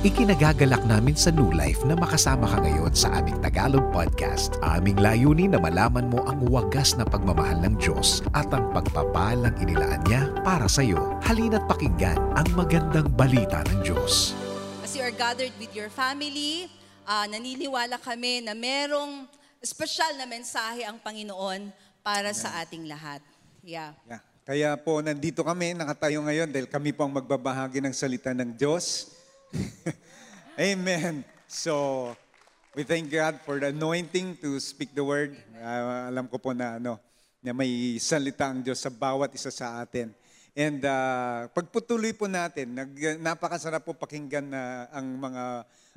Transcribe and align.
Ikinagagalak 0.00 0.88
namin 0.88 1.12
sa 1.12 1.28
New 1.28 1.52
Life 1.52 1.84
na 1.84 1.92
makasama 1.92 2.48
ka 2.48 2.64
ngayon 2.64 2.88
sa 2.96 3.20
aming 3.20 3.36
Tagalog 3.44 3.84
podcast. 3.92 4.56
Aming 4.64 4.96
layunin 4.96 5.52
na 5.52 5.60
malaman 5.60 6.08
mo 6.08 6.24
ang 6.24 6.40
wagas 6.48 6.96
na 6.96 7.04
pagmamahal 7.04 7.60
ng 7.60 7.76
Diyos 7.76 8.24
at 8.32 8.48
ang 8.48 8.72
pagpapalang 8.72 9.52
inilaan 9.60 10.00
niya 10.08 10.32
para 10.40 10.72
sa 10.72 10.80
iyo. 10.80 11.20
Halina't 11.20 11.68
pakinggan 11.68 12.16
ang 12.32 12.48
magandang 12.56 13.12
balita 13.12 13.60
ng 13.68 13.84
Diyos. 13.84 14.32
As 14.80 14.96
you 14.96 15.04
are 15.04 15.12
gathered 15.12 15.52
with 15.60 15.68
your 15.76 15.92
family, 15.92 16.72
ah, 17.04 17.28
naniniwala 17.28 18.00
kami 18.00 18.40
na 18.40 18.56
merong 18.56 19.28
espesyal 19.60 20.16
na 20.16 20.24
mensahe 20.24 20.80
ang 20.88 20.96
Panginoon 20.96 21.76
para 22.00 22.32
sa 22.32 22.56
ating 22.64 22.88
lahat. 22.88 23.20
Yeah. 23.60 23.92
Yeah. 24.08 24.24
Kaya 24.48 24.80
po 24.80 25.04
nandito 25.04 25.44
kami, 25.44 25.76
nakatayo 25.76 26.24
ngayon 26.24 26.48
dahil 26.48 26.72
kami 26.72 26.96
po 26.96 27.04
ang 27.04 27.12
magbabahagi 27.12 27.84
ng 27.84 27.92
salita 27.92 28.32
ng 28.32 28.56
Diyos. 28.56 29.19
Amen. 30.58 31.26
So, 31.50 32.14
we 32.74 32.86
thank 32.86 33.10
God 33.10 33.42
for 33.42 33.58
the 33.58 33.74
anointing 33.74 34.38
to 34.42 34.58
speak 34.62 34.94
the 34.94 35.02
word. 35.02 35.34
Ah, 35.58 36.06
alam 36.10 36.30
ko 36.30 36.38
po 36.38 36.54
na 36.54 36.78
ano, 36.78 36.98
na 37.42 37.50
may 37.50 37.98
salita 37.98 38.46
ang 38.46 38.62
Diyos 38.62 38.78
sa 38.78 38.92
bawat 38.92 39.34
isa 39.34 39.50
sa 39.50 39.82
atin. 39.82 40.14
And 40.54 40.82
ah, 40.86 41.50
pagputuloy 41.50 42.14
po 42.14 42.30
natin, 42.30 42.74
nag, 42.74 42.90
napakasarap 43.22 43.82
po 43.82 43.94
pakinggan 43.94 44.46
na 44.50 44.86
ang 44.94 45.06
mga 45.18 45.44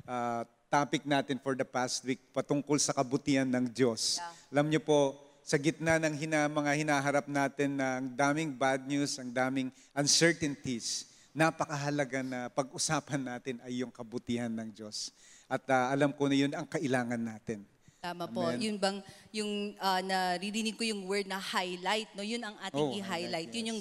ah, 0.06 0.42
topic 0.66 1.06
natin 1.06 1.38
for 1.38 1.54
the 1.54 1.66
past 1.66 2.02
week 2.02 2.18
patungkol 2.34 2.78
sa 2.82 2.90
kabutihan 2.90 3.46
ng 3.46 3.70
Diyos. 3.70 4.18
Alam 4.50 4.66
niyo 4.66 4.82
po, 4.82 5.14
sa 5.44 5.60
gitna 5.60 6.00
ng 6.00 6.16
hina, 6.16 6.48
mga 6.48 6.72
hinaharap 6.72 7.28
natin 7.28 7.76
ng 7.76 8.16
daming 8.16 8.56
bad 8.56 8.88
news, 8.88 9.20
ang 9.20 9.28
daming 9.28 9.68
uncertainties, 9.92 11.13
napakahalaga 11.34 12.22
na 12.22 12.46
pag-usapan 12.48 13.18
natin 13.20 13.58
ay 13.66 13.82
yung 13.82 13.90
kabutihan 13.90 14.48
ng 14.48 14.70
Diyos. 14.70 15.10
At 15.50 15.66
ah, 15.66 15.90
alam 15.90 16.14
ko 16.14 16.30
na 16.30 16.38
yun 16.38 16.54
ang 16.54 16.64
kailangan 16.64 17.18
natin. 17.18 17.66
Tama 17.98 18.28
po. 18.28 18.44
Amen. 18.44 18.60
Yun 18.60 18.76
bang, 18.76 19.00
yung 19.32 19.52
ah, 19.80 19.98
naririnig 19.98 20.76
ko 20.76 20.84
yung 20.84 21.08
word 21.08 21.24
na 21.24 21.40
highlight, 21.40 22.12
no? 22.12 22.20
Yun 22.20 22.44
ang 22.44 22.52
ating 22.60 22.84
Oh, 22.84 22.92
i-highlight. 22.92 23.48
highlight, 23.48 23.56
Yun 23.56 23.66
yung 23.72 23.80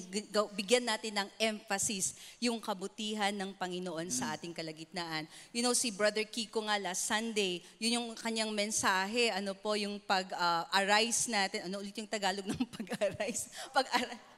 bigyan 0.56 0.88
natin 0.88 1.14
ng 1.14 1.30
emphasis, 1.38 2.16
yung 2.40 2.58
kabutihan 2.58 3.36
ng 3.36 3.52
Panginoon 3.54 4.08
sa 4.10 4.32
Mm. 4.32 4.36
ating 4.40 4.54
kalagitnaan. 4.56 5.24
You 5.52 5.60
know, 5.60 5.76
si 5.76 5.92
Brother 5.92 6.24
Kiko 6.24 6.64
nga 6.64 6.80
last 6.80 7.04
Sunday, 7.04 7.60
yun 7.78 8.00
yung 8.00 8.08
kanyang 8.16 8.50
mensahe, 8.50 9.28
ano 9.30 9.52
po, 9.54 9.76
yung 9.76 10.00
pag-arise 10.02 11.28
natin. 11.28 11.68
Ano 11.68 11.84
ulit 11.84 11.94
yung 11.94 12.08
Tagalog 12.08 12.48
ng 12.48 12.64
pag-arise? 12.80 13.52
Pag-arise. 13.70 14.32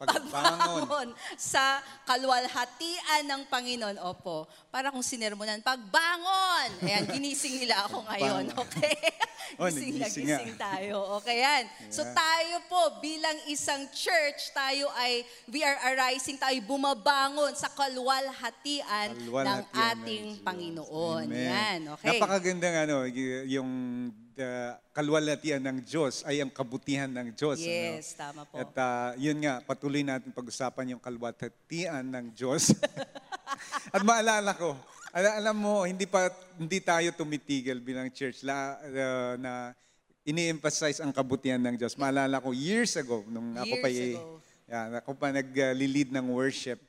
Pagbangon. 0.00 1.12
sa 1.36 1.84
kalwalhatian 2.08 3.28
ng 3.28 3.42
Panginoon. 3.52 4.00
Opo. 4.00 4.48
Para 4.72 4.88
kung 4.88 5.04
sinermonan, 5.04 5.60
pagbangon! 5.60 6.68
Ayan, 6.80 7.04
ginising 7.10 7.60
nila 7.60 7.84
ako 7.84 8.06
ngayon. 8.08 8.48
Okay? 8.54 8.96
Oh, 9.58 9.66
gising 9.66 9.98
na 9.98 10.06
gising 10.06 10.54
tayo. 10.54 11.18
Okay, 11.18 11.42
yan. 11.42 11.64
So 11.90 12.06
tayo 12.06 12.62
po, 12.70 13.02
bilang 13.02 13.34
isang 13.50 13.82
church, 13.90 14.54
tayo 14.54 14.86
ay, 14.94 15.26
we 15.50 15.66
are 15.66 15.74
arising, 15.90 16.38
tayo 16.38 16.54
bumabangon 16.62 17.58
sa 17.58 17.66
kalwalhatian 17.74 19.10
ng 19.10 19.26
Kalwalhatian 19.26 19.66
ating 19.74 20.22
ng 20.22 20.34
Diyos. 20.38 20.46
Panginoon. 20.46 21.26
Amen. 21.26 21.50
Yan, 21.50 21.80
okay. 21.98 22.22
Napakagandang 22.22 22.76
ano, 22.86 22.96
yung 23.50 23.70
the 24.40 24.72
kalwalhatian 24.96 25.60
ng 25.60 25.84
Diyos 25.84 26.24
ay 26.24 26.40
ang 26.40 26.48
kabutihan 26.48 27.12
ng 27.12 27.36
Diyos. 27.36 27.60
ano? 27.60 27.68
Yes, 27.68 28.16
tama 28.16 28.48
po. 28.48 28.56
At 28.56 28.72
ah, 28.80 29.12
yun 29.20 29.36
nga, 29.44 29.60
patuloy 29.60 30.00
natin 30.00 30.32
pag-usapan 30.32 30.96
yung 30.96 31.02
kalwalhatian 31.02 32.08
ng 32.08 32.26
Diyos. 32.32 32.72
At 33.94 34.00
maalala 34.00 34.56
ko, 34.56 34.72
ala- 35.12 35.36
alam 35.36 35.56
mo, 35.60 35.84
hindi 35.84 36.08
pa 36.08 36.32
hindi 36.56 36.80
tayo 36.80 37.12
tumitigil 37.12 37.84
bilang 37.84 38.08
church 38.08 38.40
la, 38.40 38.80
ah, 38.80 39.34
na 39.36 39.52
ini-emphasize 40.24 41.04
ang 41.04 41.12
kabutihan 41.12 41.60
ng 41.60 41.76
Diyos. 41.76 42.00
Maalala 42.00 42.40
ko 42.40 42.56
years 42.56 42.96
ago 42.96 43.20
nung 43.28 43.52
ako 43.60 43.74
pa 43.84 43.88
Years 43.92 44.16
ago. 44.16 44.40
yan, 44.64 44.88
ako 45.04 45.10
pa 45.20 45.28
nag-lead 45.36 46.08
ng 46.16 46.26
worship. 46.32 46.80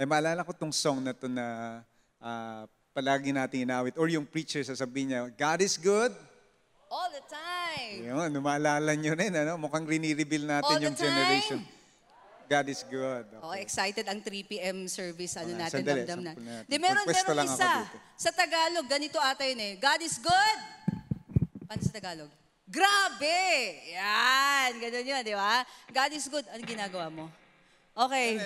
Eh 0.00 0.08
maalala 0.08 0.40
ko 0.40 0.56
tong 0.56 0.72
song 0.72 1.04
na 1.04 1.12
to 1.12 1.28
na 1.28 1.80
ah, 2.16 2.64
palagi 2.94 3.34
natin 3.34 3.66
inawit 3.66 3.98
or 3.98 4.06
yung 4.06 4.24
preacher 4.24 4.62
sasabihin 4.62 5.12
niya, 5.12 5.20
God 5.34 5.60
is 5.60 5.76
good. 5.76 6.14
All 6.88 7.10
the 7.10 7.24
time. 7.26 7.98
Yun, 8.02 8.30
maalala 8.38 8.92
nyo 8.94 9.12
rin, 9.12 9.32
ano? 9.34 9.56
mukhang 9.56 9.84
rini-reveal 9.84 10.44
natin 10.46 10.68
All 10.68 10.78
the 10.78 10.86
yung 10.86 10.96
generation. 10.96 11.60
time. 11.60 11.82
God 12.44 12.66
is 12.68 12.84
good. 12.84 13.24
Oh, 13.40 13.50
Okay. 13.50 13.64
excited 13.64 14.04
ang 14.04 14.20
3 14.20 14.44
p.m. 14.44 14.84
service. 14.84 15.32
Ano 15.34 15.56
Ah, 15.56 15.64
natin, 15.64 15.80
sandali, 15.80 16.04
damdam 16.04 16.20
na. 16.20 16.32
natin. 16.36 16.68
Di, 16.68 16.76
meron, 16.76 17.02
Magpwesto 17.02 17.32
meron 17.32 17.48
isa. 17.48 17.72
Sa 18.14 18.30
Tagalog, 18.30 18.84
ganito 18.84 19.16
ata 19.16 19.48
yun 19.48 19.58
eh. 19.58 19.72
God 19.76 20.00
is 20.00 20.20
good. 20.20 20.58
Paano 21.64 21.80
sa 21.80 21.92
Tagalog? 21.92 22.28
Grabe! 22.64 23.40
Yan! 23.92 24.76
Ganun 24.76 25.04
yun, 25.04 25.20
di 25.24 25.32
ba? 25.32 25.64
God 25.88 26.10
is 26.12 26.28
good. 26.28 26.44
Ano 26.52 26.60
ginagawa 26.62 27.08
mo? 27.08 27.32
Okay. 27.94 28.42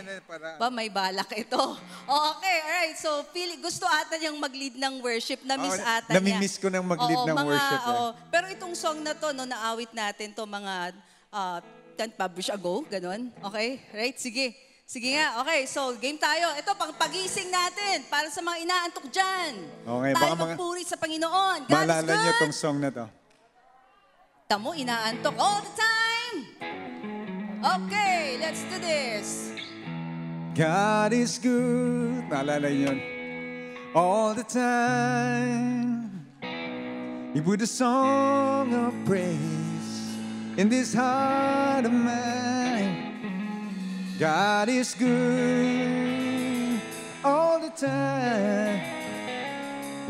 Ba, 0.60 0.68
may 0.68 0.92
balak 0.92 1.32
ito. 1.32 1.56
Okay, 2.08 2.56
alright. 2.62 2.96
So, 2.96 3.24
pili, 3.32 3.56
gusto 3.56 3.84
ata 3.84 4.16
niyang 4.16 4.36
mag-lead 4.36 4.76
ng 4.76 5.00
worship. 5.00 5.40
Na-miss 5.42 5.76
Oo, 5.76 5.84
ata 5.86 6.08
niya. 6.08 6.20
nami-miss 6.20 6.56
ko 6.56 6.68
nang 6.68 6.84
mag-lead 6.84 7.16
Oo, 7.16 7.26
ng 7.26 7.36
mga- 7.36 7.48
worship, 7.48 7.80
eh. 7.80 7.90
oo. 7.90 8.06
Pero 8.28 8.46
itong 8.48 8.72
song 8.72 9.00
na 9.00 9.12
to, 9.12 9.32
no, 9.32 9.44
naawit 9.44 9.92
natin 9.92 10.32
to 10.32 10.44
mga 10.44 10.92
uh, 11.28 11.60
10 11.96 12.12
publish 12.14 12.48
ago, 12.48 12.84
ganun. 12.86 13.28
Okay? 13.42 13.80
Right? 13.90 14.16
Sige. 14.16 14.52
Sige 14.84 15.12
nga. 15.12 15.44
Okay, 15.44 15.64
so 15.64 15.92
game 15.96 16.16
tayo. 16.16 16.48
Ito, 16.54 16.72
pang 16.72 16.92
pagising 16.94 17.48
natin 17.48 18.08
para 18.08 18.28
sa 18.28 18.40
mga 18.40 18.64
inaantok 18.64 19.04
dyan. 19.08 19.52
Okay, 19.84 20.12
tayo 20.12 20.32
baka 20.32 20.32
mga- 20.34 20.44
magpuri 20.56 20.84
sa 20.84 20.96
Panginoon. 20.96 21.58
God 21.64 21.72
Maalala 21.74 22.08
good. 22.08 22.36
tong 22.38 22.54
song 22.54 22.76
na 22.78 22.88
to. 22.88 23.04
Tamo, 24.46 24.72
inaantok 24.72 25.36
all 25.36 25.60
the 25.60 25.72
time. 25.74 25.97
Okay, 27.58 28.38
let's 28.38 28.62
do 28.70 28.78
this. 28.78 29.50
God 30.54 31.12
is 31.12 31.38
good. 31.38 32.30
Naalala 32.30 32.70
yun? 32.70 33.02
All 33.94 34.32
the 34.32 34.44
time. 34.44 36.24
He 37.34 37.40
put 37.40 37.60
a 37.62 37.66
song 37.66 38.72
of 38.74 38.94
praise 39.04 40.14
in 40.56 40.68
this 40.68 40.94
heart 40.94 41.84
of 41.84 41.92
mine. 41.92 43.18
God 44.20 44.68
is 44.68 44.94
good 44.94 46.80
all 47.24 47.58
the 47.58 47.70
time. 47.70 48.80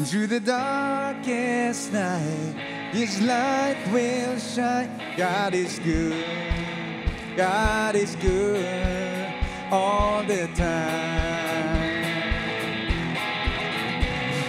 Through 0.04 0.26
the 0.26 0.40
darkest 0.40 1.94
night, 1.94 2.54
His 2.92 3.20
light 3.22 3.78
will 3.90 4.38
shine. 4.38 4.90
God 5.16 5.54
is 5.54 5.78
good. 5.78 6.67
God 7.38 7.94
is 7.94 8.16
good 8.16 9.32
all 9.70 10.24
the 10.24 10.48
time. 10.56 11.86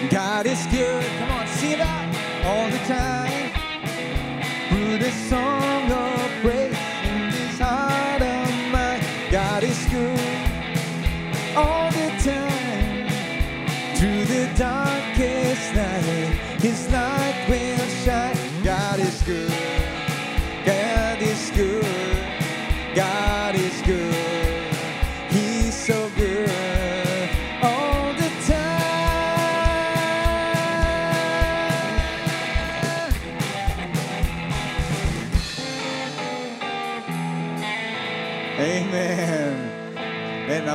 God 0.10 0.48
is 0.48 0.66
good. 0.72 1.06
Come 1.20 1.30
on, 1.30 1.46
sing 1.46 1.74
it 1.74 1.82
out 1.82 2.16
all 2.46 2.68
the 2.72 2.80
time. 2.88 3.52
Put 4.70 5.04
a 5.08 5.12
song 5.12 5.92
of 5.92 6.32
praise 6.42 6.78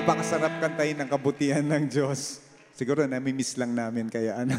napakasarap 0.05 0.61
kantahin 0.61 1.01
ng 1.01 1.09
kabutihan 1.09 1.65
ng 1.65 1.89
Diyos. 1.89 2.45
Siguro 2.77 3.09
nami-miss 3.09 3.57
lang 3.57 3.73
namin 3.73 4.13
kaya 4.13 4.37
ano. 4.45 4.53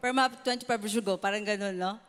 Per 0.00 0.08
map 0.16 0.40
25 0.40 0.64
years 0.64 0.96
ago, 1.04 1.20
parang 1.20 1.44
ganun, 1.44 1.76
no? 1.76 2.00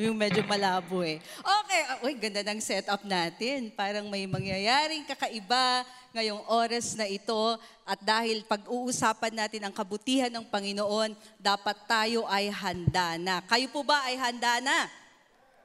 Yung 0.00 0.16
medyo 0.16 0.40
malabo 0.48 1.04
eh. 1.04 1.20
Okay, 1.44 1.82
ah, 1.92 2.00
uy, 2.00 2.16
ganda 2.16 2.40
ng 2.48 2.64
setup 2.64 3.04
natin. 3.04 3.68
Parang 3.76 4.08
may 4.08 4.24
mangyayaring 4.24 5.04
kakaiba 5.04 5.84
ngayong 6.16 6.40
oras 6.48 6.96
na 6.96 7.04
ito. 7.04 7.60
At 7.84 8.00
dahil 8.00 8.40
pag-uusapan 8.48 9.44
natin 9.44 9.68
ang 9.68 9.74
kabutihan 9.76 10.32
ng 10.32 10.48
Panginoon, 10.48 11.12
dapat 11.36 11.76
tayo 11.84 12.24
ay 12.24 12.48
handa 12.48 13.20
na. 13.20 13.44
Kayo 13.44 13.68
po 13.68 13.84
ba 13.84 14.00
ay 14.08 14.16
handa 14.16 14.64
na? 14.64 14.88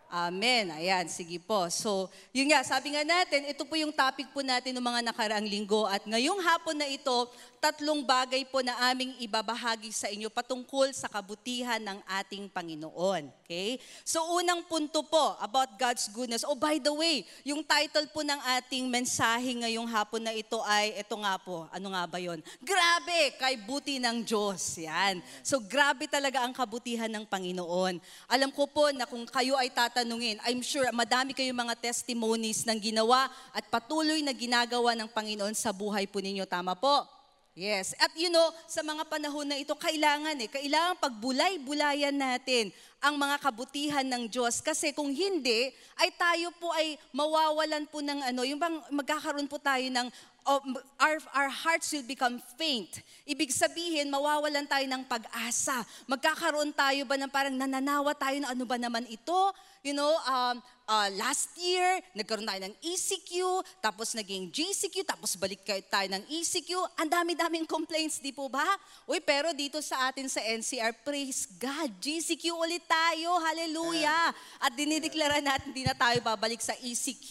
Amen. 0.07 0.71
Ayan, 0.71 1.03
sige 1.11 1.35
po. 1.35 1.67
So, 1.67 2.07
yun 2.31 2.47
nga, 2.47 2.63
sabi 2.63 2.95
nga 2.95 3.03
natin, 3.03 3.43
ito 3.43 3.67
po 3.67 3.75
yung 3.75 3.91
topic 3.91 4.31
po 4.31 4.39
natin 4.39 4.71
ng 4.71 4.85
mga 4.85 5.11
nakaraang 5.11 5.43
linggo. 5.43 5.83
At 5.83 6.07
ngayong 6.07 6.39
hapon 6.47 6.79
na 6.79 6.87
ito, 6.87 7.27
tatlong 7.59 8.07
bagay 8.07 8.47
po 8.47 8.63
na 8.63 8.71
aming 8.87 9.19
ibabahagi 9.19 9.91
sa 9.91 10.07
inyo 10.07 10.31
patungkol 10.31 10.95
sa 10.95 11.11
kabutihan 11.11 11.83
ng 11.83 11.99
ating 12.23 12.47
Panginoon. 12.47 13.27
Okay? 13.43 13.83
So, 14.07 14.23
unang 14.39 14.63
punto 14.63 15.03
po 15.03 15.35
about 15.43 15.75
God's 15.75 16.07
goodness. 16.15 16.47
Oh, 16.47 16.55
by 16.55 16.79
the 16.79 16.95
way, 16.95 17.27
yung 17.43 17.59
title 17.67 18.07
po 18.07 18.23
ng 18.23 18.39
ating 18.63 18.87
mensahe 18.87 19.59
ngayong 19.59 19.91
hapon 19.91 20.23
na 20.23 20.31
ito 20.31 20.63
ay, 20.63 20.95
ito 20.95 21.15
nga 21.19 21.35
po, 21.35 21.67
ano 21.67 21.87
nga 21.91 22.07
ba 22.07 22.15
yon? 22.15 22.39
Grabe, 22.63 23.35
kay 23.35 23.59
buti 23.59 23.99
ng 23.99 24.23
Diyos. 24.23 24.79
Yan. 24.79 25.19
So, 25.43 25.59
grabe 25.59 26.07
talaga 26.07 26.47
ang 26.47 26.55
kabutihan 26.55 27.11
ng 27.11 27.27
Panginoon. 27.27 27.99
Alam 28.31 28.55
ko 28.55 28.71
po 28.71 28.87
na 28.95 29.03
kung 29.03 29.27
kayo 29.27 29.59
ay 29.59 29.67
tatanungin, 29.97 30.37
I'm 30.45 30.61
sure 30.61 30.85
madami 30.93 31.33
kayong 31.33 31.57
mga 31.57 31.89
testimonies 31.89 32.61
ng 32.69 32.77
ginawa 32.77 33.33
at 33.49 33.65
patuloy 33.65 34.21
na 34.21 34.29
ginagawa 34.29 34.93
ng 34.93 35.09
Panginoon 35.09 35.57
sa 35.57 35.73
buhay 35.73 36.05
po 36.05 36.21
ninyo. 36.21 36.45
Tama 36.45 36.77
po? 36.77 37.16
Yes. 37.57 37.97
At 37.97 38.13
you 38.13 38.29
know, 38.29 38.53
sa 38.69 38.85
mga 38.85 39.09
panahon 39.09 39.49
na 39.49 39.57
ito, 39.57 39.73
kailangan 39.73 40.37
eh, 40.37 40.45
kailangan 40.45 40.93
pagbulay-bulayan 41.01 42.13
natin 42.13 42.69
ang 43.01 43.17
mga 43.17 43.41
kabutihan 43.41 44.05
ng 44.05 44.29
Diyos. 44.29 44.61
Kasi 44.61 44.93
kung 44.93 45.09
hindi, 45.09 45.73
ay 45.97 46.13
tayo 46.13 46.53
po 46.61 46.69
ay 46.77 47.01
mawawalan 47.09 47.89
po 47.89 47.97
ng 48.05 48.29
ano, 48.29 48.45
yung 48.45 48.61
bang 48.61 48.77
magkakaroon 48.93 49.49
po 49.49 49.57
tayo 49.57 49.81
ng 49.89 50.05
oh, 50.45 50.61
our, 51.01 51.17
our 51.33 51.49
hearts 51.49 51.89
will 51.97 52.05
become 52.05 52.37
faint. 52.61 53.01
Ibig 53.25 53.49
sabihin, 53.49 54.13
mawawalan 54.13 54.69
tayo 54.69 54.85
ng 54.85 55.09
pag-asa. 55.09 55.81
Magkakaroon 56.05 56.69
tayo 56.77 57.09
ba 57.09 57.17
ng 57.17 57.31
parang 57.33 57.57
nananawa 57.57 58.13
tayo 58.13 58.37
na 58.37 58.53
ano 58.53 58.69
ba 58.69 58.77
naman 58.77 59.09
ito? 59.09 59.49
You 59.81 59.97
know, 59.97 60.13
um, 60.29 60.61
uh, 60.87 61.09
last 61.19 61.51
year, 61.59 61.99
nagkaroon 62.15 62.47
tayo 62.47 62.63
ng 62.63 62.75
ECQ, 62.79 63.61
tapos 63.83 64.15
naging 64.15 64.49
GCQ, 64.49 65.03
tapos 65.03 65.35
balik 65.35 65.61
kayo 65.67 65.83
tayo 65.85 66.07
ng 66.07 66.23
ECQ. 66.25 66.71
Ang 66.97 67.09
dami-daming 67.11 67.67
complaints, 67.75 68.23
di 68.23 68.31
po 68.31 68.47
ba? 68.47 68.65
Uy, 69.05 69.19
pero 69.21 69.51
dito 69.51 69.77
sa 69.83 70.09
atin 70.09 70.25
sa 70.31 70.39
NCR, 70.41 70.95
praise 71.03 71.45
God, 71.59 71.91
GCQ 71.99 72.55
ulit 72.55 72.83
tayo, 72.87 73.37
hallelujah. 73.43 74.31
At 74.63 74.73
dinideklara 74.73 75.43
natin, 75.43 75.75
di 75.75 75.83
na 75.83 75.93
tayo 75.93 76.17
babalik 76.23 76.63
sa 76.63 76.73
ECQ 76.79 77.29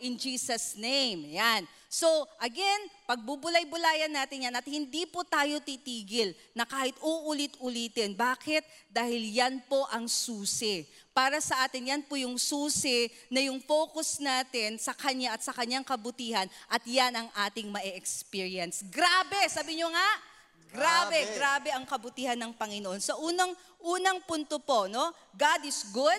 in 0.00 0.14
Jesus' 0.14 0.78
name. 0.78 1.34
Yan. 1.34 1.66
So, 1.94 2.26
again, 2.42 2.90
pagbubulay-bulayan 3.06 4.10
natin 4.10 4.50
yan 4.50 4.58
at 4.58 4.66
hindi 4.66 5.06
po 5.06 5.22
tayo 5.22 5.62
titigil 5.62 6.34
na 6.50 6.66
kahit 6.66 6.98
uulit-ulitin. 6.98 8.18
Bakit? 8.18 8.66
Dahil 8.90 9.22
yan 9.30 9.62
po 9.70 9.86
ang 9.94 10.10
susi. 10.10 10.90
Para 11.14 11.38
sa 11.38 11.62
atin, 11.62 11.94
yan 11.94 12.02
po 12.02 12.18
yung 12.18 12.34
susi 12.34 13.06
na 13.30 13.46
yung 13.46 13.62
focus 13.62 14.18
natin 14.18 14.74
sa 14.74 14.90
Kanya 14.90 15.38
at 15.38 15.46
sa 15.46 15.54
Kanyang 15.54 15.86
kabutihan 15.86 16.50
at 16.66 16.82
yan 16.82 17.14
ang 17.14 17.30
ating 17.46 17.70
ma-experience. 17.70 18.82
Grabe! 18.90 19.38
Sabi 19.46 19.78
nyo 19.78 19.86
nga, 19.94 20.08
grabe, 20.74 21.14
grabe, 21.14 21.38
grabe 21.38 21.70
ang 21.78 21.86
kabutihan 21.86 22.34
ng 22.34 22.58
Panginoon. 22.58 22.98
Sa 22.98 23.14
unang, 23.22 23.54
unang 23.78 24.18
punto 24.26 24.58
po, 24.58 24.90
no? 24.90 25.14
God 25.38 25.62
is 25.62 25.86
good, 25.94 26.18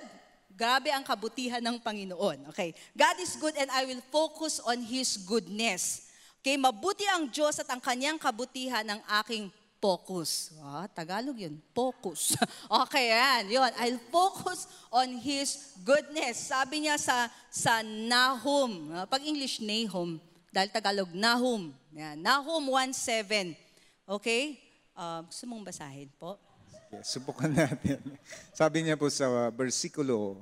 Grabe 0.56 0.88
ang 0.88 1.04
kabutihan 1.04 1.60
ng 1.60 1.84
Panginoon. 1.84 2.48
Okay. 2.56 2.72
God 2.96 3.20
is 3.20 3.36
good 3.36 3.60
and 3.60 3.68
I 3.76 3.84
will 3.84 4.00
focus 4.08 4.64
on 4.64 4.80
His 4.80 5.20
goodness. 5.20 6.08
Okay, 6.40 6.56
mabuti 6.56 7.04
ang 7.12 7.28
Diyos 7.28 7.60
at 7.60 7.68
ang 7.68 7.82
kanyang 7.82 8.16
kabutihan 8.16 8.86
ng 8.86 9.02
aking 9.20 9.52
focus. 9.84 10.56
Ah, 10.64 10.88
Tagalog 10.88 11.36
yun, 11.36 11.60
focus. 11.76 12.40
okay, 12.86 13.12
yan, 13.12 13.52
yun. 13.52 13.72
I'll 13.82 14.02
focus 14.14 14.70
on 14.94 15.20
His 15.20 15.76
goodness. 15.84 16.54
Sabi 16.54 16.88
niya 16.88 16.96
sa, 17.02 17.28
sa 17.52 17.84
Nahum, 17.84 18.94
ah, 18.96 19.06
pag 19.10 19.26
English, 19.26 19.60
Nahum, 19.60 20.22
dahil 20.54 20.70
Tagalog, 20.72 21.12
Nahum. 21.12 21.74
Yan, 21.92 22.16
Nahum 22.22 22.64
1.7. 22.72 23.58
Okay? 24.06 24.56
Uh, 24.96 25.26
gusto 25.28 25.44
mong 25.50 25.66
basahin 25.68 26.08
po? 26.16 26.40
Okay, 26.86 27.02
subukan 27.02 27.50
natin. 27.66 27.98
Sabi 28.54 28.86
niya 28.86 28.94
po 28.94 29.10
sa 29.10 29.50
versikulo, 29.50 30.38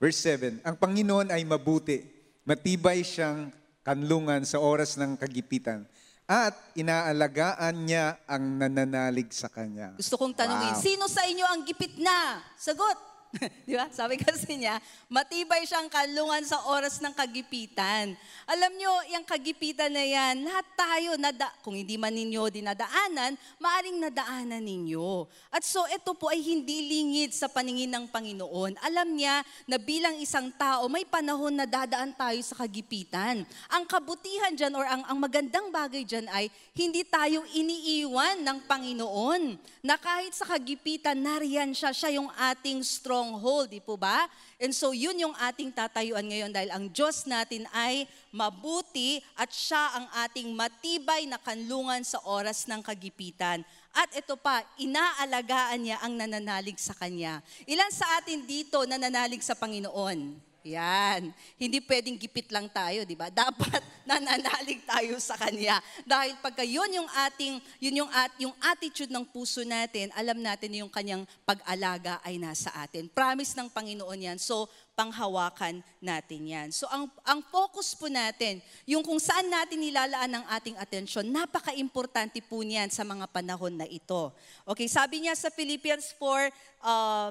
verse 0.00 0.16
7, 0.24 0.64
Ang 0.64 0.76
Panginoon 0.80 1.28
ay 1.28 1.44
mabuti, 1.44 2.00
matibay 2.48 3.04
siyang 3.04 3.52
kanlungan 3.84 4.48
sa 4.48 4.64
oras 4.64 4.96
ng 4.96 5.20
kagipitan, 5.20 5.84
at 6.24 6.56
inaalagaan 6.72 7.84
niya 7.84 8.16
ang 8.24 8.56
nananalig 8.56 9.28
sa 9.28 9.52
Kanya. 9.52 9.92
Gusto 9.96 10.16
kong 10.16 10.32
tanungin, 10.32 10.72
wow. 10.72 10.80
sino 10.80 11.04
sa 11.04 11.28
inyo 11.28 11.44
ang 11.44 11.60
gipit 11.68 12.00
na? 12.00 12.40
Sagot! 12.56 13.17
Di 13.68 13.76
ba? 13.76 13.86
Sabi 13.92 14.16
kasi 14.16 14.56
niya, 14.56 14.80
matibay 15.12 15.64
siyang 15.68 15.92
kalungan 15.92 16.40
sa 16.48 16.64
oras 16.72 17.00
ng 17.00 17.12
kagipitan. 17.12 18.16
Alam 18.48 18.72
nyo, 18.80 18.92
yung 19.12 19.24
kagipitan 19.24 19.92
na 19.92 20.04
yan, 20.04 20.48
lahat 20.48 20.66
tayo, 20.72 21.10
nada, 21.20 21.52
kung 21.60 21.76
hindi 21.76 22.00
man 22.00 22.14
ninyo 22.16 22.48
dinadaanan, 22.48 23.36
maaring 23.60 24.00
nadaanan 24.00 24.64
ninyo. 24.64 25.28
At 25.52 25.60
so, 25.64 25.84
ito 25.92 26.16
po 26.16 26.32
ay 26.32 26.40
hindi 26.40 26.88
lingid 26.88 27.36
sa 27.36 27.52
paningin 27.52 27.92
ng 27.92 28.08
Panginoon. 28.08 28.80
Alam 28.80 29.20
niya 29.20 29.44
na 29.68 29.76
bilang 29.76 30.16
isang 30.16 30.48
tao, 30.56 30.88
may 30.88 31.04
panahon 31.04 31.52
na 31.52 31.68
dadaan 31.68 32.16
tayo 32.16 32.40
sa 32.40 32.64
kagipitan. 32.64 33.44
Ang 33.68 33.84
kabutihan 33.84 34.56
dyan 34.56 34.72
or 34.72 34.88
ang, 34.88 35.04
ang 35.04 35.18
magandang 35.20 35.68
bagay 35.68 36.02
dyan 36.04 36.24
ay, 36.32 36.48
hindi 36.72 37.04
tayo 37.04 37.44
iniiwan 37.52 38.40
ng 38.40 38.58
Panginoon. 38.64 39.42
Na 39.84 40.00
kahit 40.00 40.32
sa 40.32 40.48
kagipitan, 40.48 41.20
nariyan 41.20 41.76
siya, 41.76 41.92
siya 41.92 42.16
yung 42.16 42.30
ating 42.32 42.80
strong 42.80 43.17
stronghold, 43.18 43.66
di 43.66 43.82
po 43.82 43.98
ba? 43.98 44.30
And 44.62 44.70
so 44.70 44.94
yun 44.94 45.18
yung 45.18 45.34
ating 45.34 45.74
tatayuan 45.74 46.22
ngayon 46.22 46.54
dahil 46.54 46.70
ang 46.70 46.86
Diyos 46.86 47.26
natin 47.26 47.66
ay 47.74 48.06
mabuti 48.30 49.18
at 49.34 49.50
siya 49.50 49.98
ang 49.98 50.06
ating 50.22 50.54
matibay 50.54 51.26
na 51.26 51.34
kanlungan 51.34 52.06
sa 52.06 52.22
oras 52.22 52.70
ng 52.70 52.78
kagipitan. 52.78 53.66
At 53.90 54.14
ito 54.14 54.38
pa, 54.38 54.62
inaalagaan 54.78 55.82
niya 55.82 55.98
ang 55.98 56.14
nananalig 56.14 56.78
sa 56.78 56.94
Kanya. 56.94 57.42
Ilan 57.66 57.90
sa 57.90 58.06
atin 58.22 58.46
dito 58.46 58.86
nananalig 58.86 59.42
sa 59.42 59.58
Panginoon? 59.58 60.47
Yan. 60.66 61.30
Hindi 61.54 61.78
pwedeng 61.86 62.18
gipit 62.18 62.50
lang 62.50 62.66
tayo, 62.66 63.06
di 63.06 63.14
ba? 63.14 63.30
Dapat 63.44 63.82
nananalig 64.02 64.82
tayo 64.82 65.14
sa 65.22 65.38
Kanya. 65.38 65.78
Dahil 66.02 66.34
pagka 66.42 66.66
yun 66.66 66.90
yung 66.90 67.08
ating, 67.28 67.62
yun 67.78 68.04
yung, 68.04 68.10
at, 68.10 68.32
yung 68.42 68.54
attitude 68.58 69.12
ng 69.12 69.22
puso 69.30 69.62
natin, 69.62 70.10
alam 70.18 70.38
natin 70.42 70.74
yung 70.74 70.90
Kanyang 70.90 71.22
pag-alaga 71.46 72.18
ay 72.26 72.42
nasa 72.42 72.74
atin. 72.74 73.06
Promise 73.06 73.54
ng 73.54 73.68
Panginoon 73.70 74.26
yan. 74.32 74.38
So, 74.40 74.66
panghawakan 74.98 75.78
natin 76.02 76.42
yan. 76.42 76.68
So, 76.74 76.90
ang, 76.90 77.06
ang 77.22 77.38
focus 77.46 77.94
po 77.94 78.10
natin, 78.10 78.58
yung 78.82 79.06
kung 79.06 79.22
saan 79.22 79.46
natin 79.46 79.78
nilalaan 79.78 80.42
ang 80.42 80.46
ating 80.58 80.74
atensyon, 80.74 81.30
napaka-importante 81.30 82.42
po 82.42 82.66
niyan 82.66 82.90
sa 82.90 83.06
mga 83.06 83.30
panahon 83.30 83.78
na 83.78 83.86
ito. 83.86 84.34
Okay, 84.66 84.90
sabi 84.90 85.22
niya 85.22 85.38
sa 85.38 85.54
Philippians 85.54 86.10
4, 86.18 86.50
uh, 86.82 87.30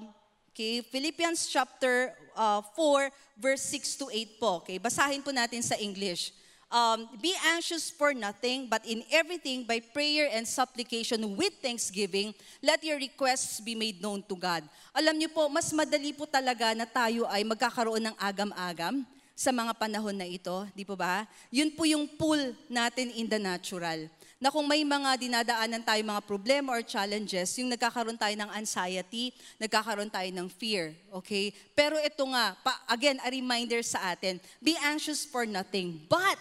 Okay, 0.57 0.81
Philippians 0.81 1.53
chapter 1.53 2.17
uh, 2.33 2.65
4, 2.73 3.13
verse 3.37 3.61
6 3.77 4.01
to 4.01 4.05
8 4.09 4.41
po. 4.41 4.57
Okay, 4.65 4.81
basahin 4.81 5.21
po 5.21 5.29
natin 5.29 5.61
sa 5.61 5.77
English. 5.77 6.33
Um, 6.73 7.05
be 7.21 7.29
anxious 7.53 7.93
for 7.93 8.09
nothing, 8.17 8.65
but 8.65 8.81
in 8.81 9.05
everything, 9.13 9.69
by 9.69 9.77
prayer 9.77 10.33
and 10.33 10.49
supplication 10.49 11.37
with 11.37 11.53
thanksgiving, 11.61 12.33
let 12.57 12.81
your 12.81 12.97
requests 12.97 13.61
be 13.61 13.77
made 13.77 14.01
known 14.01 14.25
to 14.25 14.33
God. 14.33 14.65
Alam 14.97 15.21
niyo 15.21 15.29
po, 15.29 15.45
mas 15.45 15.69
madali 15.69 16.09
po 16.09 16.25
talaga 16.25 16.73
na 16.73 16.89
tayo 16.89 17.29
ay 17.29 17.45
magkakaroon 17.45 18.09
ng 18.09 18.15
agam-agam 18.17 19.05
sa 19.37 19.53
mga 19.53 19.77
panahon 19.77 20.17
na 20.17 20.25
ito, 20.25 20.65
di 20.73 20.81
po 20.81 20.97
ba? 20.97 21.29
Yun 21.53 21.69
po 21.77 21.85
yung 21.85 22.09
pull 22.17 22.57
natin 22.65 23.13
in 23.13 23.29
the 23.29 23.37
natural 23.37 24.09
na 24.37 24.53
kung 24.53 24.69
may 24.69 24.85
mga 24.85 25.17
dinadaanan 25.17 25.81
tayo 25.81 26.01
mga 26.05 26.23
problema 26.25 26.77
or 26.77 26.85
challenges, 26.85 27.57
yung 27.57 27.73
nagkakaroon 27.73 28.17
tayo 28.17 28.33
ng 28.37 28.51
anxiety, 28.53 29.33
nagkakaroon 29.57 30.13
tayo 30.13 30.29
ng 30.29 30.47
fear. 30.49 30.93
Okay? 31.21 31.49
Pero 31.73 31.97
ito 31.97 32.21
nga, 32.29 32.53
pa, 32.61 32.77
again, 32.85 33.17
a 33.25 33.29
reminder 33.33 33.81
sa 33.81 34.13
atin, 34.13 34.37
be 34.61 34.77
anxious 34.85 35.25
for 35.25 35.49
nothing. 35.49 35.97
But, 36.05 36.37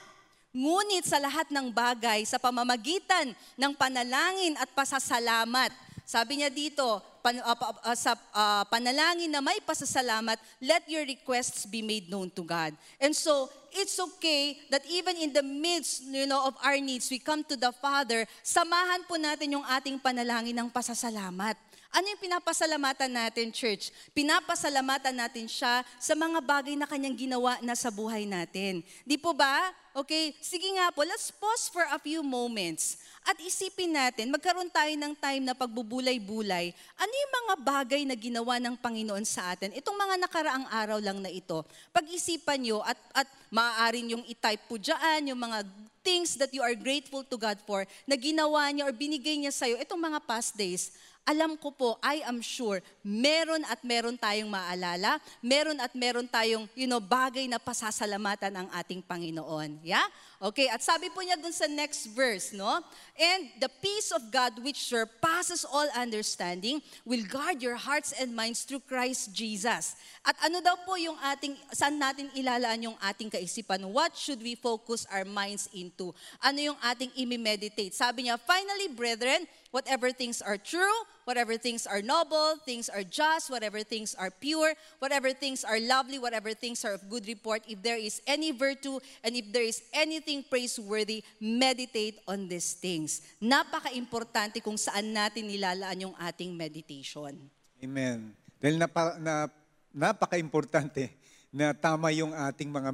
ngunit 0.52 1.08
sa 1.08 1.20
lahat 1.20 1.48
ng 1.52 1.72
bagay, 1.72 2.24
sa 2.28 2.36
pamamagitan 2.36 3.32
ng 3.56 3.72
panalangin 3.76 4.56
at 4.60 4.68
pasasalamat, 4.76 5.72
sabi 6.06 6.38
niya 6.38 6.54
dito, 6.54 7.02
pan, 7.18 7.42
uh, 7.42 7.58
uh, 7.82 7.98
sa 7.98 8.14
uh, 8.14 8.62
panalangin 8.70 9.26
na 9.26 9.42
may 9.42 9.58
pasasalamat, 9.58 10.38
let 10.62 10.86
your 10.86 11.02
requests 11.02 11.66
be 11.66 11.82
made 11.82 12.06
known 12.06 12.30
to 12.30 12.46
God. 12.46 12.70
And 13.02 13.10
so, 13.10 13.50
it's 13.76 14.00
okay 14.00 14.56
that 14.73 14.83
even 14.88 15.16
in 15.21 15.30
the 15.33 15.45
midst, 15.45 16.09
you 16.09 16.25
know, 16.25 16.49
of 16.49 16.56
our 16.64 16.80
needs, 16.80 17.12
we 17.12 17.21
come 17.21 17.45
to 17.45 17.56
the 17.56 17.71
Father, 17.76 18.25
samahan 18.40 19.04
po 19.04 19.21
natin 19.21 19.61
yung 19.61 19.66
ating 19.68 20.00
panalangin 20.00 20.56
ng 20.56 20.68
pasasalamat. 20.73 21.54
Ano 21.97 22.12
yung 22.12 22.21
pinapasalamatan 22.21 23.09
natin, 23.09 23.49
church? 23.49 23.88
Pinapasalamatan 24.12 25.16
natin 25.16 25.49
siya 25.49 25.80
sa 25.97 26.12
mga 26.12 26.45
bagay 26.45 26.76
na 26.76 26.85
kanyang 26.85 27.16
ginawa 27.16 27.56
na 27.64 27.73
sa 27.73 27.88
buhay 27.88 28.28
natin. 28.28 28.85
Di 29.06 29.16
po 29.16 29.33
ba? 29.33 29.73
Okay, 29.97 30.37
sige 30.45 30.76
nga 30.76 30.92
po, 30.92 31.09
let's 31.09 31.33
pause 31.33 31.73
for 31.73 31.80
a 31.88 31.97
few 31.97 32.21
moments. 32.21 33.00
At 33.26 33.42
isipin 33.42 33.90
natin, 33.90 34.30
magkaroon 34.30 34.71
tayo 34.71 34.95
ng 34.95 35.11
time 35.18 35.42
na 35.42 35.50
pagbubulay-bulay. 35.50 36.71
Ano 36.95 37.11
yung 37.11 37.33
mga 37.42 37.54
bagay 37.59 38.02
na 38.06 38.14
ginawa 38.14 38.62
ng 38.62 38.78
Panginoon 38.78 39.26
sa 39.26 39.50
atin? 39.50 39.75
Itong 39.75 39.99
mga 39.99 40.14
nakaraang 40.23 40.66
araw 40.71 41.02
lang 41.02 41.18
na 41.18 41.26
ito. 41.26 41.66
Pag-isipan 41.90 42.62
nyo 42.62 42.87
at, 42.87 42.95
at 43.11 43.26
maaari 43.50 44.06
yung 44.14 44.23
i-type 44.30 44.62
po 44.71 44.78
dyan, 44.78 45.35
yung 45.35 45.42
mga 45.42 45.66
things 46.06 46.38
that 46.38 46.54
you 46.54 46.62
are 46.62 46.78
grateful 46.78 47.26
to 47.26 47.35
God 47.35 47.59
for 47.66 47.83
na 48.06 48.14
ginawa 48.14 48.71
niya 48.71 48.87
or 48.87 48.95
binigay 48.95 49.35
niya 49.35 49.50
sa'yo 49.50 49.75
itong 49.83 49.99
mga 49.99 50.23
past 50.23 50.54
days 50.54 50.95
alam 51.26 51.59
ko 51.59 51.75
po, 51.75 51.99
I 51.99 52.23
am 52.23 52.38
sure, 52.38 52.78
meron 53.02 53.66
at 53.66 53.83
meron 53.83 54.14
tayong 54.14 54.47
maalala, 54.47 55.18
meron 55.42 55.83
at 55.83 55.90
meron 55.99 56.30
tayong, 56.30 56.71
you 56.78 56.87
know, 56.87 57.02
bagay 57.02 57.50
na 57.50 57.59
pasasalamatan 57.59 58.54
ang 58.54 58.68
ating 58.71 59.02
Panginoon. 59.02 59.83
Yeah? 59.83 60.06
Okay, 60.38 60.71
at 60.71 60.87
sabi 60.87 61.11
po 61.11 61.26
niya 61.26 61.35
dun 61.35 61.50
sa 61.50 61.66
next 61.66 62.14
verse, 62.14 62.54
no? 62.54 62.78
And 63.18 63.50
the 63.59 63.66
peace 63.83 64.14
of 64.14 64.30
God 64.30 64.54
which 64.62 64.87
surpasses 64.87 65.66
all 65.66 65.90
understanding 65.99 66.78
will 67.02 67.26
guard 67.26 67.59
your 67.59 67.75
hearts 67.75 68.14
and 68.14 68.30
minds 68.30 68.62
through 68.62 68.87
Christ 68.87 69.35
Jesus. 69.35 69.99
At 70.23 70.38
ano 70.47 70.62
daw 70.62 70.78
po 70.87 70.95
yung 70.95 71.18
ating, 71.35 71.59
saan 71.75 71.99
natin 71.99 72.30
ilalaan 72.38 72.87
yung 72.87 72.99
ating 73.02 73.35
kaisipan? 73.35 73.83
What 73.90 74.14
should 74.14 74.38
we 74.38 74.54
focus 74.54 75.09
our 75.11 75.26
minds 75.26 75.66
into? 75.75 76.14
Ano 76.38 76.62
yung 76.62 76.78
ating 76.87 77.11
imi-meditate? 77.18 77.97
Sabi 77.97 78.30
niya, 78.30 78.38
finally, 78.38 78.92
brethren, 78.95 79.42
whatever 79.76 80.09
things 80.09 80.40
are 80.40 80.56
true, 80.56 80.97
whatever 81.28 81.61
things 81.61 81.85
are 81.85 82.00
noble, 82.00 82.56
things 82.64 82.88
are 82.88 83.04
just, 83.04 83.52
whatever 83.52 83.85
things 83.85 84.16
are 84.16 84.33
pure, 84.33 84.73
whatever 85.04 85.37
things 85.37 85.68
are 85.68 85.76
lovely, 85.76 86.16
whatever 86.16 86.56
things 86.56 86.80
are 86.80 86.97
of 86.97 87.04
good 87.12 87.28
report, 87.28 87.61
if 87.68 87.85
there 87.85 88.00
is 88.00 88.25
any 88.25 88.56
virtue 88.56 88.97
and 89.21 89.37
if 89.37 89.45
there 89.52 89.68
is 89.68 89.85
anything 89.92 90.40
praiseworthy, 90.49 91.21
meditate 91.37 92.16
on 92.25 92.49
these 92.49 92.73
things. 92.73 93.21
Napaka-importante 93.37 94.64
kung 94.64 94.80
saan 94.80 95.12
natin 95.12 95.45
nilalaan 95.45 96.09
yung 96.09 96.16
ating 96.25 96.56
meditation. 96.56 97.37
Amen. 97.76 98.33
Dahil 98.56 98.80
napa, 98.80 99.21
na, 99.21 99.52
napaka-importante 99.92 101.12
na 101.52 101.76
tama 101.76 102.09
yung 102.16 102.33
ating 102.33 102.73
mga 102.73 102.90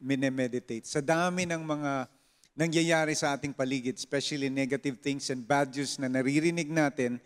minimeditate. 0.00 0.88
Sa 0.88 1.04
dami 1.04 1.44
ng 1.44 1.60
mga 1.60 2.08
nangyayari 2.54 3.18
sa 3.18 3.34
ating 3.34 3.52
paligid, 3.54 3.98
especially 3.98 4.46
negative 4.46 5.02
things 5.02 5.28
and 5.30 5.42
bad 5.42 5.74
news 5.74 5.98
na 5.98 6.06
naririnig 6.06 6.70
natin, 6.70 7.18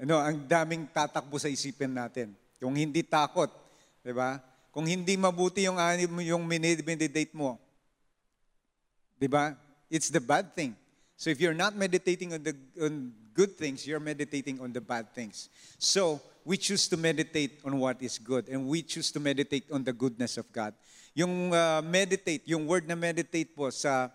ano, 0.00 0.16
ang 0.16 0.48
daming 0.48 0.88
tatakbo 0.88 1.36
sa 1.36 1.52
isipin 1.52 1.92
natin. 1.92 2.32
Kung 2.56 2.72
hindi 2.72 3.04
takot, 3.04 3.52
di 4.00 4.12
ba? 4.16 4.40
Kung 4.72 4.88
hindi 4.88 5.16
mabuti 5.20 5.68
yung, 5.68 5.76
yung 6.24 6.44
meditate 6.48 7.32
mo, 7.36 7.60
di 9.20 9.28
ba? 9.28 9.52
It's 9.92 10.08
the 10.08 10.22
bad 10.22 10.56
thing. 10.56 10.72
So 11.20 11.28
if 11.28 11.36
you're 11.36 11.52
not 11.52 11.76
meditating 11.76 12.32
on 12.32 12.40
the 12.40 12.56
on 12.80 13.12
good 13.36 13.52
things, 13.60 13.84
you're 13.84 14.00
meditating 14.00 14.56
on 14.56 14.72
the 14.72 14.80
bad 14.80 15.12
things. 15.12 15.52
So 15.76 16.16
we 16.48 16.56
choose 16.56 16.88
to 16.88 16.96
meditate 16.96 17.60
on 17.60 17.76
what 17.76 18.00
is 18.00 18.16
good 18.16 18.48
and 18.48 18.64
we 18.64 18.80
choose 18.80 19.12
to 19.12 19.20
meditate 19.20 19.68
on 19.68 19.84
the 19.84 19.92
goodness 19.92 20.40
of 20.40 20.48
God. 20.48 20.72
Yung 21.12 21.52
uh, 21.52 21.84
meditate, 21.84 22.48
yung 22.48 22.64
word 22.64 22.88
na 22.88 22.96
meditate 22.96 23.52
po 23.52 23.68
sa 23.68 24.08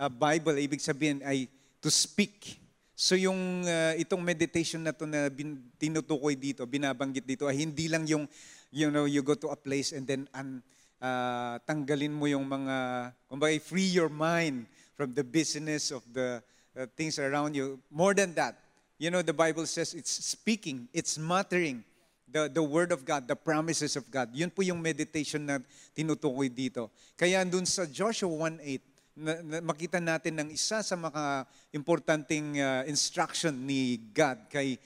uh, 0.00 0.08
Bible, 0.08 0.56
ibig 0.56 0.80
sabihin 0.80 1.20
ay 1.20 1.44
to 1.84 1.92
speak. 1.92 2.56
So 2.96 3.16
yung 3.16 3.64
uh, 3.68 3.92
itong 4.00 4.24
meditation 4.24 4.80
na 4.80 4.96
to 4.96 5.04
na 5.04 5.28
bin, 5.28 5.60
tinutukoy 5.76 6.36
dito, 6.36 6.64
binabanggit 6.64 7.28
dito, 7.28 7.44
ay 7.44 7.60
hindi 7.60 7.88
lang 7.88 8.08
yung, 8.08 8.24
you 8.72 8.88
know, 8.88 9.04
you 9.04 9.20
go 9.20 9.36
to 9.36 9.52
a 9.52 9.56
place 9.56 9.92
and 9.92 10.08
then 10.08 10.24
un, 10.32 10.64
uh, 11.00 11.56
tanggalin 11.68 12.12
mo 12.12 12.28
yung 12.28 12.44
mga, 12.44 13.08
kumbaga, 13.28 13.56
free 13.60 13.88
your 13.88 14.12
mind 14.12 14.64
from 14.96 15.12
the 15.16 15.24
business 15.24 15.92
of 15.92 16.04
the 16.12 16.44
uh, 16.76 16.84
things 16.96 17.16
around 17.16 17.56
you. 17.56 17.80
More 17.88 18.12
than 18.12 18.36
that, 18.36 18.56
you 19.00 19.08
know, 19.08 19.24
the 19.24 19.32
Bible 19.32 19.64
says 19.64 19.96
it's 19.96 20.12
speaking, 20.12 20.88
it's 20.92 21.16
muttering 21.16 21.84
the, 22.28 22.52
the 22.52 22.62
Word 22.62 22.92
of 22.92 23.08
God, 23.08 23.26
the 23.26 23.34
promises 23.34 23.96
of 23.96 24.04
God. 24.12 24.28
Yun 24.36 24.52
po 24.52 24.60
yung 24.60 24.76
meditation 24.76 25.48
na 25.48 25.58
tinutukoy 25.96 26.52
dito. 26.52 26.92
Kaya 27.16 27.42
dun 27.48 27.64
sa 27.64 27.88
Joshua 27.88 28.28
1.8, 28.28 28.89
na, 29.20 29.32
na, 29.44 29.56
makita 29.60 30.00
natin 30.00 30.40
ng 30.40 30.48
isa 30.48 30.80
sa 30.80 30.96
mga 30.96 31.44
importanteng 31.76 32.56
uh, 32.56 32.82
instruction 32.88 33.52
ni 33.52 34.00
God 34.16 34.48
kay 34.48 34.80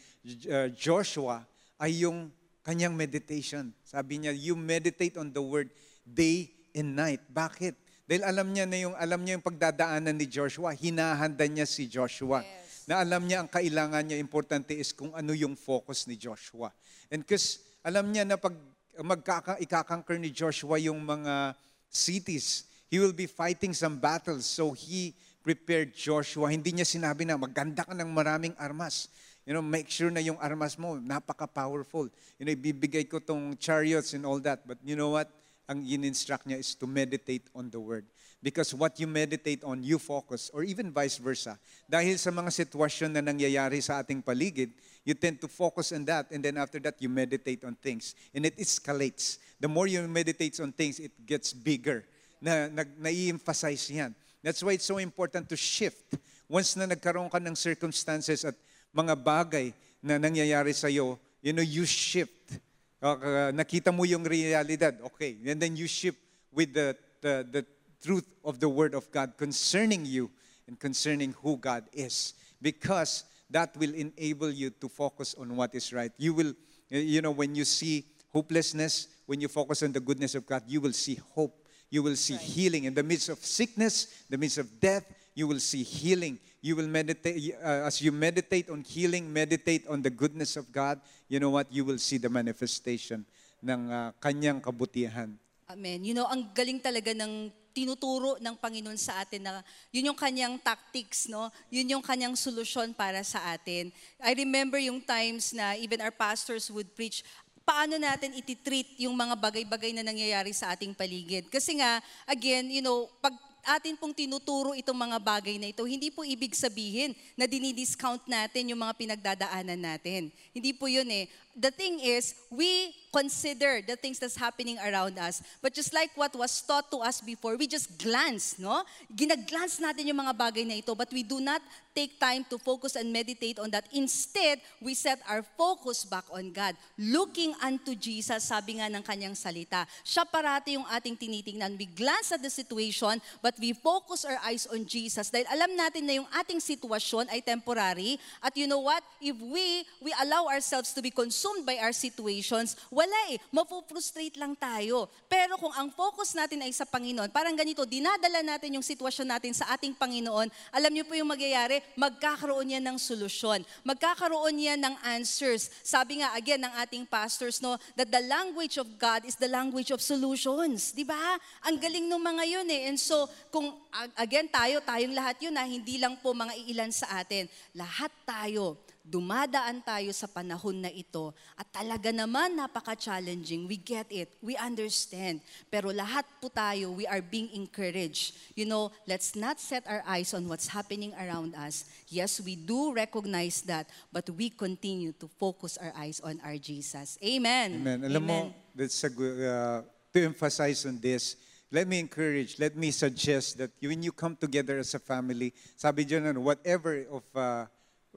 uh, 0.50 0.69
Joshua 0.75 1.47
ay 1.79 2.03
yung 2.03 2.35
kanyang 2.67 2.99
meditation. 2.99 3.71
Sabi 3.87 4.19
niya, 4.19 4.35
you 4.35 4.59
meditate 4.59 5.14
on 5.14 5.31
the 5.31 5.41
word 5.41 5.71
day 6.03 6.50
and 6.75 6.99
night. 6.99 7.23
Bakit? 7.31 7.79
Dahil 8.05 8.26
alam 8.26 8.50
niya 8.50 8.67
na 8.67 8.76
yung 8.76 8.95
alam 8.99 9.23
niya 9.23 9.41
yung 9.41 9.47
pagdadaanan 9.47 10.12
ni 10.12 10.26
Joshua, 10.29 10.76
hinahanda 10.76 11.47
niya 11.49 11.64
si 11.64 11.88
Joshua. 11.88 12.45
Yes. 12.45 12.85
Na 12.85 13.00
alam 13.00 13.25
niya 13.25 13.41
ang 13.41 13.49
kailangan 13.49 14.05
niya 14.05 14.21
importante 14.21 14.76
is 14.76 14.93
kung 14.93 15.14
ano 15.17 15.33
yung 15.33 15.57
focus 15.57 16.05
ni 16.05 16.21
Joshua. 16.21 16.69
And 17.09 17.25
because 17.25 17.64
alam 17.81 18.12
niya 18.12 18.29
na 18.29 18.37
pag 18.37 18.53
magkaka 19.00 19.57
ikakanker 19.62 20.21
ni 20.21 20.29
Joshua 20.29 20.76
yung 20.76 21.00
mga 21.00 21.57
cities, 21.88 22.69
He 22.91 22.99
will 22.99 23.14
be 23.14 23.26
fighting 23.26 23.73
some 23.73 23.99
battles. 23.99 24.47
So 24.47 24.73
he 24.73 25.14
prepared 25.45 25.93
Joshua. 25.93 26.49
Hindi 26.49 26.73
niya 26.73 26.88
sinabi 26.88 27.29
na 27.29 27.37
maganda 27.37 27.85
ka 27.85 27.93
ng 27.93 28.11
maraming 28.11 28.57
armas. 28.57 29.12
You 29.45 29.53
know, 29.53 29.61
make 29.61 29.93
sure 29.93 30.09
na 30.09 30.25
yung 30.25 30.41
armas 30.41 30.81
mo, 30.81 30.97
napaka-powerful. 30.97 32.09
You 32.41 32.45
know, 32.49 32.53
ibibigay 32.57 33.05
ko 33.05 33.21
tong 33.21 33.61
chariots 33.61 34.17
and 34.17 34.25
all 34.25 34.41
that. 34.41 34.64
But 34.64 34.81
you 34.81 34.97
know 34.97 35.12
what? 35.12 35.29
Ang 35.69 35.85
in-instruct 35.85 36.49
niya 36.49 36.61
is 36.61 36.73
to 36.76 36.88
meditate 36.88 37.45
on 37.53 37.69
the 37.69 37.81
word. 37.81 38.09
Because 38.41 38.73
what 38.76 39.00
you 39.00 39.09
meditate 39.09 39.64
on, 39.64 39.85
you 39.85 40.00
focus. 40.00 40.49
Or 40.53 40.64
even 40.64 40.93
vice 40.93 41.17
versa. 41.17 41.61
Dahil 41.88 42.17
sa 42.17 42.33
mga 42.33 42.53
sitwasyon 42.53 43.17
na 43.17 43.21
nangyayari 43.25 43.81
sa 43.85 44.00
ating 44.00 44.25
paligid, 44.25 44.73
you 45.05 45.12
tend 45.12 45.41
to 45.41 45.49
focus 45.49 45.93
on 45.93 46.05
that. 46.09 46.29
And 46.33 46.45
then 46.45 46.57
after 46.57 46.81
that, 46.85 46.97
you 47.00 47.09
meditate 47.09 47.64
on 47.64 47.76
things. 47.76 48.17
And 48.33 48.45
it 48.49 48.57
escalates. 48.57 49.41
The 49.61 49.69
more 49.69 49.88
you 49.88 50.00
meditate 50.09 50.57
on 50.61 50.73
things, 50.73 51.00
it 51.00 51.12
gets 51.25 51.53
bigger 51.53 52.05
na, 52.41 52.69
na, 52.69 52.83
na-emphasize 52.99 53.91
yan. 53.91 54.14
That's 54.43 54.62
why 54.62 54.73
it's 54.73 54.85
so 54.85 54.99
important 54.99 55.49
to 55.49 55.57
shift. 55.57 56.17
Once 56.49 56.76
na 56.76 56.85
nagkaroon 56.85 57.33
ka 57.33 57.41
ng 57.41 57.57
circumstances 57.57 58.45
at 58.45 58.55
mga 58.93 59.17
bagay 59.17 59.73
na 60.05 60.21
nangyayari 60.21 60.76
sa 60.76 60.87
iyo, 60.87 61.19
you 61.41 61.53
know, 61.53 61.64
you 61.64 61.88
shift. 61.88 62.61
Uh, 63.00 63.53
nakita 63.53 63.93
mo 63.93 64.05
yung 64.05 64.25
realidad, 64.25 65.00
okay. 65.00 65.37
And 65.45 65.61
then 65.61 65.76
you 65.76 65.88
shift 65.88 66.21
with 66.53 66.73
the, 66.73 66.97
the, 67.21 67.45
the 67.50 67.62
truth 68.05 68.29
of 68.45 68.61
the 68.61 68.69
Word 68.69 68.95
of 68.95 69.11
God 69.11 69.37
concerning 69.37 70.05
you 70.05 70.31
and 70.69 70.79
concerning 70.79 71.35
who 71.41 71.57
God 71.57 71.85
is. 71.93 72.35
Because 72.61 73.25
that 73.50 73.76
will 73.76 73.93
enable 73.95 74.50
you 74.50 74.71
to 74.71 74.88
focus 74.88 75.35
on 75.38 75.57
what 75.57 75.75
is 75.75 75.93
right. 75.93 76.12
You 76.17 76.35
will, 76.35 76.53
you 76.88 77.21
know, 77.21 77.31
when 77.31 77.55
you 77.55 77.64
see 77.64 78.05
hopelessness, 78.33 79.09
when 79.26 79.41
you 79.41 79.49
focus 79.49 79.83
on 79.83 79.93
the 79.93 80.00
goodness 80.00 80.35
of 80.35 80.47
God, 80.47 80.62
you 80.67 80.81
will 80.81 80.93
see 80.93 81.21
hope 81.35 81.63
you 81.95 82.03
will 82.03 82.19
see 82.19 82.35
right. 82.35 82.43
healing. 82.43 82.91
In 82.91 82.95
the 82.99 83.07
midst 83.07 83.31
of 83.31 83.39
sickness, 83.39 84.27
the 84.27 84.35
midst 84.35 84.59
of 84.59 84.67
death, 84.83 85.07
you 85.31 85.47
will 85.47 85.63
see 85.63 85.87
healing. 85.87 86.43
You 86.59 86.75
will 86.75 86.91
meditate, 86.91 87.55
uh, 87.63 87.87
as 87.87 88.03
you 88.03 88.11
meditate 88.11 88.67
on 88.67 88.83
healing, 88.83 89.31
meditate 89.31 89.87
on 89.87 90.03
the 90.03 90.11
goodness 90.11 90.59
of 90.59 90.75
God, 90.75 90.99
you 91.31 91.39
know 91.39 91.55
what? 91.55 91.71
You 91.71 91.87
will 91.87 92.03
see 92.03 92.19
the 92.19 92.27
manifestation 92.27 93.23
ng 93.63 93.81
uh, 93.95 94.11
kanyang 94.19 94.59
kabutihan. 94.59 95.39
Amen. 95.71 96.03
You 96.03 96.19
know, 96.19 96.27
ang 96.27 96.51
galing 96.51 96.83
talaga 96.83 97.15
ng 97.15 97.55
tinuturo 97.75 98.39
ng 98.39 98.55
Panginoon 98.55 98.95
sa 98.95 99.27
atin 99.27 99.43
na 99.43 99.59
yun 99.91 100.15
yung 100.15 100.19
kanyang 100.19 100.55
tactics, 100.63 101.27
no? 101.27 101.51
Yun 101.75 101.99
yung 101.99 102.05
kanyang 102.07 102.39
solusyon 102.39 102.95
para 102.95 103.19
sa 103.27 103.43
atin. 103.51 103.91
I 104.23 104.31
remember 104.39 104.79
yung 104.79 105.03
times 105.03 105.51
na 105.51 105.75
even 105.75 105.99
our 105.99 106.15
pastors 106.15 106.71
would 106.71 106.95
preach, 106.95 107.27
paano 107.64 107.97
natin 107.97 108.37
ititreat 108.37 109.00
yung 109.00 109.16
mga 109.16 109.35
bagay-bagay 109.40 109.97
na 109.97 110.04
nangyayari 110.04 110.52
sa 110.52 110.76
ating 110.76 110.92
paligid. 110.92 111.49
Kasi 111.49 111.80
nga, 111.80 111.99
again, 112.28 112.68
you 112.68 112.85
know, 112.85 113.09
pag 113.25 113.33
atin 113.64 113.97
pong 113.97 114.12
tinuturo 114.12 114.76
itong 114.76 114.97
mga 114.97 115.18
bagay 115.18 115.56
na 115.56 115.73
ito, 115.73 115.80
hindi 115.88 116.12
po 116.12 116.21
ibig 116.21 116.52
sabihin 116.52 117.16
na 117.33 117.49
dinidiscount 117.49 118.28
natin 118.28 118.68
yung 118.68 118.80
mga 118.85 118.94
pinagdadaanan 118.94 119.80
natin. 119.80 120.28
Hindi 120.52 120.76
po 120.76 120.85
yun 120.85 121.09
eh. 121.09 121.25
The 121.57 121.71
thing 121.71 122.01
is, 122.01 122.35
we 122.51 122.95
consider 123.15 123.79
the 123.87 123.95
things 123.95 124.19
that's 124.19 124.35
happening 124.35 124.77
around 124.83 125.19
us. 125.19 125.43
But 125.63 125.73
just 125.73 125.95
like 125.95 126.11
what 126.17 126.35
was 126.35 126.51
taught 126.63 126.91
to 126.91 126.99
us 126.99 127.21
before, 127.21 127.57
we 127.57 127.71
just 127.71 127.95
glance, 127.99 128.59
no? 128.59 128.83
Ginaglance 129.07 129.79
natin 129.79 130.11
yung 130.11 130.19
mga 130.19 130.35
bagay 130.35 130.67
na 130.67 130.83
ito, 130.83 130.99
but 130.99 131.07
we 131.15 131.23
do 131.23 131.39
not 131.39 131.63
take 131.95 132.19
time 132.19 132.43
to 132.51 132.59
focus 132.59 132.99
and 132.99 133.15
meditate 133.15 133.63
on 133.63 133.71
that. 133.71 133.87
Instead, 133.95 134.59
we 134.83 134.99
set 134.99 135.23
our 135.31 135.47
focus 135.55 136.03
back 136.03 136.27
on 136.35 136.51
God. 136.51 136.75
Looking 136.99 137.55
unto 137.63 137.95
Jesus, 137.95 138.51
sabi 138.51 138.83
nga 138.83 138.91
ng 138.91 139.07
kanyang 139.07 139.39
salita. 139.39 139.87
Siya 140.03 140.27
parati 140.27 140.75
yung 140.75 140.87
ating 140.91 141.15
tinitingnan. 141.15 141.79
We 141.79 141.87
glance 141.87 142.35
at 142.35 142.43
the 142.43 142.51
situation, 142.51 143.23
but 143.39 143.55
we 143.63 143.79
focus 143.79 144.27
our 144.27 144.43
eyes 144.43 144.67
on 144.67 144.83
Jesus. 144.91 145.31
Dahil 145.31 145.47
alam 145.55 145.71
natin 145.79 146.03
na 146.03 146.19
yung 146.19 146.27
ating 146.35 146.59
sitwasyon 146.59 147.31
ay 147.31 147.39
temporary. 147.47 148.19
At 148.43 148.59
you 148.59 148.67
know 148.67 148.83
what? 148.83 149.07
If 149.23 149.39
we, 149.39 149.87
we 150.03 150.11
allow 150.19 150.51
ourselves 150.51 150.91
to 150.99 151.01
be 151.01 151.15
consumed 151.15 151.44
by 151.65 151.77
our 151.85 151.93
situations, 151.93 152.73
wala 152.89 153.17
eh. 153.29 153.37
Mapuprostrate 153.53 154.41
lang 154.41 154.57
tayo. 154.57 155.13
Pero 155.29 155.61
kung 155.61 155.73
ang 155.77 155.93
focus 155.93 156.33
natin 156.33 156.65
ay 156.65 156.73
sa 156.73 156.89
Panginoon, 156.89 157.29
parang 157.29 157.53
ganito, 157.53 157.85
dinadala 157.85 158.41
natin 158.41 158.81
yung 158.81 158.87
sitwasyon 158.87 159.29
natin 159.29 159.53
sa 159.53 159.69
ating 159.77 159.93
Panginoon, 159.93 160.49
alam 160.73 160.93
niyo 160.93 161.05
po 161.05 161.13
yung 161.13 161.29
magyayari, 161.29 161.85
magkakaroon 161.99 162.79
yan 162.79 162.85
ng 162.85 162.97
solusyon. 162.97 163.61
Magkakaroon 163.85 164.57
yan 164.57 164.81
ng 164.81 164.97
answers. 165.05 165.69
Sabi 165.85 166.25
nga, 166.25 166.33
again, 166.33 166.65
ng 166.65 166.75
ating 166.81 167.05
pastors, 167.05 167.61
no, 167.61 167.77
that 167.99 168.09
the 168.09 168.23
language 168.25 168.81
of 168.81 168.89
God 168.97 169.27
is 169.29 169.37
the 169.37 169.51
language 169.51 169.91
of 169.91 170.01
solutions. 170.01 170.95
Di 170.95 171.05
ba? 171.05 171.37
Ang 171.67 171.77
galing 171.77 172.07
ng 172.07 172.23
mga 172.23 172.45
yun 172.47 172.69
eh. 172.71 172.89
And 172.89 172.97
so, 172.97 173.27
kung, 173.53 173.75
ag- 173.93 174.15
again, 174.17 174.49
tayo, 174.49 174.81
tayong 174.81 175.13
lahat 175.13 175.37
yun 175.43 175.55
na 175.55 175.67
hindi 175.67 175.99
lang 175.99 176.17
po 176.23 176.33
mga 176.33 176.55
iilan 176.57 176.95
sa 176.95 177.21
atin. 177.21 177.51
Lahat 177.75 178.13
tayo, 178.23 178.79
dumadaan 179.05 179.85
tayo 179.85 180.09
sa 180.17 180.25
panahon 180.25 180.81
na 180.81 180.89
ito 180.89 181.37
at 181.61 181.69
talaga 181.69 182.09
naman 182.09 182.57
napaka-challenging. 182.57 183.69
We 183.69 183.77
get 183.77 184.09
it. 184.09 184.33
We 184.41 184.57
understand. 184.57 185.45
Pero 185.69 185.93
lahat 185.93 186.25
po 186.41 186.49
tayo, 186.49 186.97
we 186.97 187.05
are 187.05 187.21
being 187.21 187.53
encouraged. 187.53 188.33
You 188.57 188.65
know, 188.65 188.89
let's 189.05 189.37
not 189.37 189.61
set 189.61 189.85
our 189.85 190.01
eyes 190.09 190.33
on 190.33 190.49
what's 190.49 190.73
happening 190.73 191.13
around 191.21 191.53
us. 191.53 191.85
Yes, 192.09 192.41
we 192.41 192.57
do 192.57 192.97
recognize 192.97 193.61
that, 193.69 193.93
but 194.09 194.25
we 194.33 194.49
continue 194.49 195.13
to 195.21 195.29
focus 195.37 195.77
our 195.77 195.93
eyes 195.93 196.25
on 196.25 196.41
our 196.41 196.57
Jesus. 196.57 197.21
Amen. 197.21 197.85
Amen. 197.85 198.09
Alam 198.09 198.25
mo, 198.25 198.39
that's 198.73 199.05
a 199.05 199.13
good, 199.13 199.37
uh, 199.45 199.85
to 200.17 200.25
emphasize 200.25 200.89
on 200.89 200.97
this, 200.97 201.37
let 201.69 201.89
me 201.89 201.99
encourage, 201.99 202.57
let 202.59 202.77
me 202.77 202.91
suggest 202.91 203.59
that 203.59 203.71
when 203.83 204.01
you 204.01 204.13
come 204.13 204.37
together 204.37 204.79
as 204.79 204.95
a 204.95 205.03
family, 205.03 205.53
sabi 205.77 206.07
dyan, 206.07 206.31
ano, 206.31 206.41
whatever 206.41 207.05
of 207.11 207.25
uh, 207.35 207.67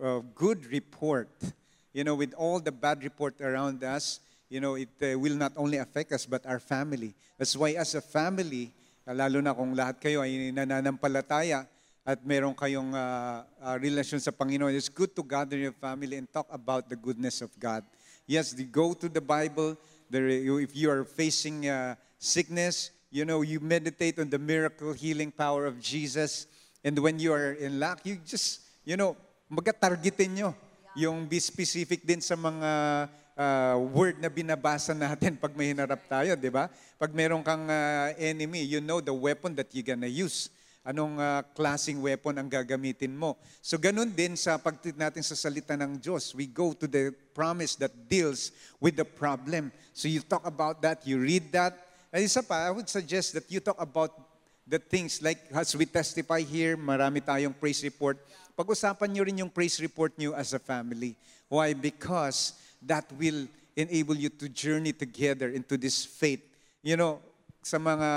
uh, 0.02 0.22
good 0.36 0.66
report, 0.72 1.30
you 1.94 2.04
know, 2.04 2.16
with 2.16 2.34
all 2.36 2.60
the 2.60 2.72
bad 2.72 3.04
report 3.04 3.40
around 3.42 3.84
us, 3.84 4.20
you 4.50 4.62
know, 4.62 4.76
it 4.76 4.90
uh, 5.02 5.18
will 5.20 5.36
not 5.36 5.54
only 5.58 5.78
affect 5.78 6.12
us, 6.12 6.26
but 6.26 6.46
our 6.46 6.60
family. 6.60 7.14
That's 7.38 7.56
why 7.56 7.72
as 7.74 7.96
a 7.96 8.02
family, 8.02 8.72
lalo 9.06 9.42
na 9.42 9.54
kung 9.54 9.76
lahat 9.76 10.00
kayo 10.00 10.22
ay 10.22 10.52
nananampalataya, 10.52 11.68
at 12.08 12.24
meron 12.24 12.56
kayong 12.56 12.96
uh, 12.96 13.44
uh, 13.60 13.76
relasyon 13.76 14.24
sa 14.24 14.32
Panginoon, 14.32 14.72
it's 14.72 14.88
good 14.88 15.12
to 15.12 15.20
gather 15.20 15.60
your 15.60 15.76
family 15.76 16.16
and 16.16 16.32
talk 16.32 16.48
about 16.48 16.88
the 16.88 16.96
goodness 16.96 17.44
of 17.44 17.52
God. 17.60 17.84
Yes, 18.24 18.56
the, 18.56 18.64
go 18.64 18.96
to 18.96 19.12
the 19.12 19.20
Bible. 19.20 19.76
There, 20.10 20.28
if 20.32 20.72
you 20.72 20.88
are 20.88 21.04
facing 21.04 21.68
uh, 21.68 22.00
sickness, 22.18 22.92
you 23.12 23.26
know, 23.26 23.44
you 23.44 23.60
meditate 23.60 24.20
on 24.20 24.30
the 24.30 24.40
miracle 24.40 24.94
healing 24.94 25.36
power 25.36 25.66
of 25.66 25.82
Jesus. 25.84 26.48
And 26.80 26.98
when 27.00 27.20
you 27.20 27.34
are 27.34 27.60
in 27.60 27.80
lack, 27.80 28.06
you 28.06 28.24
just, 28.24 28.62
you 28.86 28.96
know, 28.96 29.18
magka-targetin 29.48 30.32
nyo. 30.32 30.52
Yung 30.98 31.24
be 31.24 31.40
specific 31.40 32.04
din 32.04 32.20
sa 32.20 32.36
mga 32.36 32.70
uh, 33.38 33.76
word 33.96 34.20
na 34.20 34.28
binabasa 34.28 34.92
natin 34.92 35.40
pag 35.40 35.56
may 35.56 35.72
hinarap 35.72 36.04
tayo, 36.10 36.36
di 36.36 36.52
ba? 36.52 36.68
Pag 37.00 37.16
meron 37.16 37.46
kang 37.46 37.70
uh, 37.70 38.12
enemy, 38.20 38.68
you 38.68 38.84
know 38.84 39.00
the 39.00 39.14
weapon 39.14 39.56
that 39.56 39.72
you're 39.72 39.88
gonna 39.88 40.10
use 40.10 40.50
anong 40.88 41.20
uh, 41.20 41.44
klasing 41.52 42.00
weapon 42.00 42.40
ang 42.40 42.48
gagamitin 42.48 43.12
mo. 43.12 43.36
So 43.60 43.76
ganun 43.76 44.16
din 44.16 44.40
sa 44.40 44.56
pagtit 44.56 44.96
natin 44.96 45.20
sa 45.20 45.36
salita 45.36 45.76
ng 45.76 46.00
Diyos. 46.00 46.32
We 46.32 46.48
go 46.48 46.72
to 46.72 46.88
the 46.88 47.12
promise 47.36 47.76
that 47.84 47.92
deals 48.08 48.56
with 48.80 48.96
the 48.96 49.04
problem. 49.04 49.76
So 49.92 50.08
you 50.08 50.24
talk 50.24 50.48
about 50.48 50.80
that, 50.88 51.04
you 51.04 51.20
read 51.20 51.52
that. 51.52 51.76
At 52.08 52.24
isa 52.24 52.40
pa, 52.40 52.68
I 52.68 52.72
would 52.72 52.88
suggest 52.88 53.36
that 53.36 53.52
you 53.52 53.60
talk 53.60 53.76
about 53.84 54.16
the 54.64 54.80
things 54.80 55.20
like 55.20 55.44
as 55.52 55.76
we 55.76 55.84
testify 55.88 56.40
here, 56.40 56.80
marami 56.80 57.20
tayong 57.20 57.56
praise 57.56 57.84
report. 57.84 58.16
Pag-usapan 58.58 59.14
nyo 59.14 59.22
rin 59.22 59.42
yung 59.46 59.54
praise 59.54 59.78
report 59.78 60.18
nyo 60.18 60.34
as 60.34 60.58
a 60.58 60.62
family. 60.62 61.14
Why? 61.46 61.78
Because 61.78 62.58
that 62.82 63.06
will 63.14 63.46
enable 63.78 64.18
you 64.18 64.34
to 64.34 64.50
journey 64.50 64.98
together 64.98 65.54
into 65.54 65.78
this 65.78 66.02
faith. 66.02 66.42
You 66.82 66.98
know, 66.98 67.22
sa 67.62 67.78
mga 67.78 68.10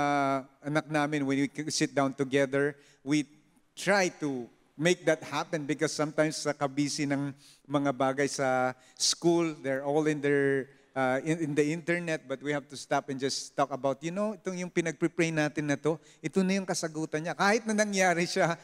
anak 0.65 0.89
namin, 0.89 1.29
when 1.29 1.45
we 1.45 1.69
sit 1.69 1.93
down 1.93 2.17
together, 2.17 2.73
we 3.05 3.29
try 3.77 4.09
to 4.17 4.49
make 4.73 5.05
that 5.05 5.21
happen 5.21 5.69
because 5.69 5.93
sometimes 5.93 6.41
sa 6.41 6.57
kabisi 6.57 7.05
ng 7.05 7.37
mga 7.69 7.93
bagay 7.93 8.25
sa 8.25 8.73
school, 8.97 9.53
they're 9.61 9.85
all 9.85 10.09
in 10.09 10.25
their 10.25 10.65
uh, 10.95 11.19
in, 11.23 11.37
in 11.37 11.51
the 11.55 11.65
internet, 11.69 12.27
but 12.27 12.41
we 12.41 12.51
have 12.51 12.67
to 12.67 12.75
stop 12.75 13.09
and 13.09 13.19
just 13.19 13.55
talk 13.55 13.71
about, 13.71 14.01
you 14.03 14.11
know, 14.11 14.33
itong 14.35 14.57
yung 14.57 14.73
pinag-pray 14.73 15.31
natin 15.31 15.69
na 15.69 15.77
to, 15.77 15.99
ito 16.19 16.41
na 16.43 16.57
yung 16.57 16.67
kasagutan 16.67 17.23
niya. 17.23 17.37
Kahit 17.37 17.63
na 17.67 17.77
nangyari 17.77 18.27
siya 18.27 18.57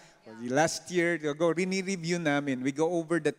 last 0.43 0.91
year, 0.91 1.13
ago, 1.15 1.53
rini-review 1.53 2.19
namin. 2.19 2.61
We 2.61 2.71
go 2.71 2.91
over 2.91 3.19
that 3.19 3.35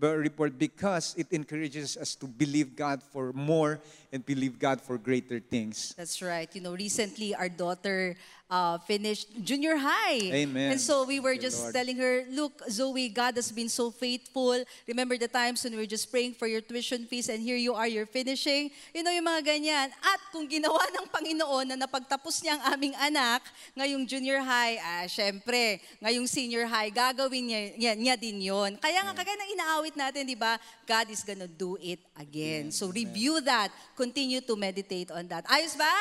report 0.00 0.58
because 0.58 1.14
it 1.18 1.28
encourages 1.30 1.96
us 1.96 2.14
to 2.16 2.26
believe 2.26 2.74
God 2.74 3.02
for 3.02 3.32
more 3.32 3.80
and 4.12 4.24
believe 4.24 4.58
God 4.58 4.80
for 4.80 4.96
greater 4.96 5.40
things. 5.40 5.94
That's 5.96 6.22
right. 6.22 6.48
You 6.54 6.62
know, 6.62 6.72
recently 6.72 7.34
our 7.34 7.48
daughter 7.48 8.16
uh, 8.50 8.76
finished 8.82 9.30
junior 9.46 9.78
high. 9.78 10.18
Amen. 10.34 10.72
And 10.74 10.80
so 10.80 11.06
we 11.06 11.22
were 11.22 11.32
you, 11.32 11.40
just 11.40 11.62
Lord. 11.62 11.74
telling 11.74 11.96
her, 11.96 12.26
look, 12.28 12.60
Zoe, 12.68 13.08
God 13.08 13.38
has 13.38 13.54
been 13.54 13.70
so 13.70 13.90
faithful. 13.90 14.58
Remember 14.86 15.16
the 15.16 15.30
times 15.30 15.62
when 15.62 15.72
we 15.72 15.86
were 15.86 15.88
just 15.88 16.10
praying 16.10 16.34
for 16.34 16.50
your 16.50 16.60
tuition 16.60 17.06
fees 17.06 17.30
and 17.30 17.40
here 17.40 17.56
you 17.56 17.72
are, 17.72 17.86
you're 17.86 18.10
finishing. 18.10 18.70
You 18.92 19.06
know, 19.06 19.14
yung 19.14 19.24
mga 19.24 19.46
ganyan. 19.46 19.88
At 20.02 20.20
kung 20.34 20.50
ginawa 20.50 20.82
ng 20.98 21.06
Panginoon 21.08 21.66
na 21.70 21.76
napagtapos 21.78 22.42
niya 22.42 22.58
ang 22.58 22.74
aming 22.74 22.94
anak, 22.98 23.46
ngayong 23.78 24.04
junior 24.04 24.42
high, 24.42 24.76
ah, 24.82 25.06
syempre, 25.06 25.78
ngayong 26.02 26.26
senior 26.26 26.66
high, 26.66 26.90
gagawin 26.90 27.46
niya, 27.46 27.60
niya, 27.78 27.92
niya 27.94 28.14
din 28.18 28.42
yon. 28.42 28.74
Kaya 28.82 29.06
nga, 29.06 29.14
kagaya 29.14 29.38
ng 29.38 29.52
inaawit 29.54 29.94
natin, 29.94 30.26
di 30.26 30.34
ba? 30.34 30.58
God 30.82 31.06
is 31.14 31.22
gonna 31.22 31.46
do 31.46 31.78
it 31.78 32.02
again. 32.18 32.74
So 32.74 32.90
review 32.90 33.38
that. 33.46 33.70
Continue 33.94 34.42
to 34.42 34.58
meditate 34.58 35.14
on 35.14 35.30
that. 35.30 35.46
Ayos 35.46 35.78
ba? 35.78 35.94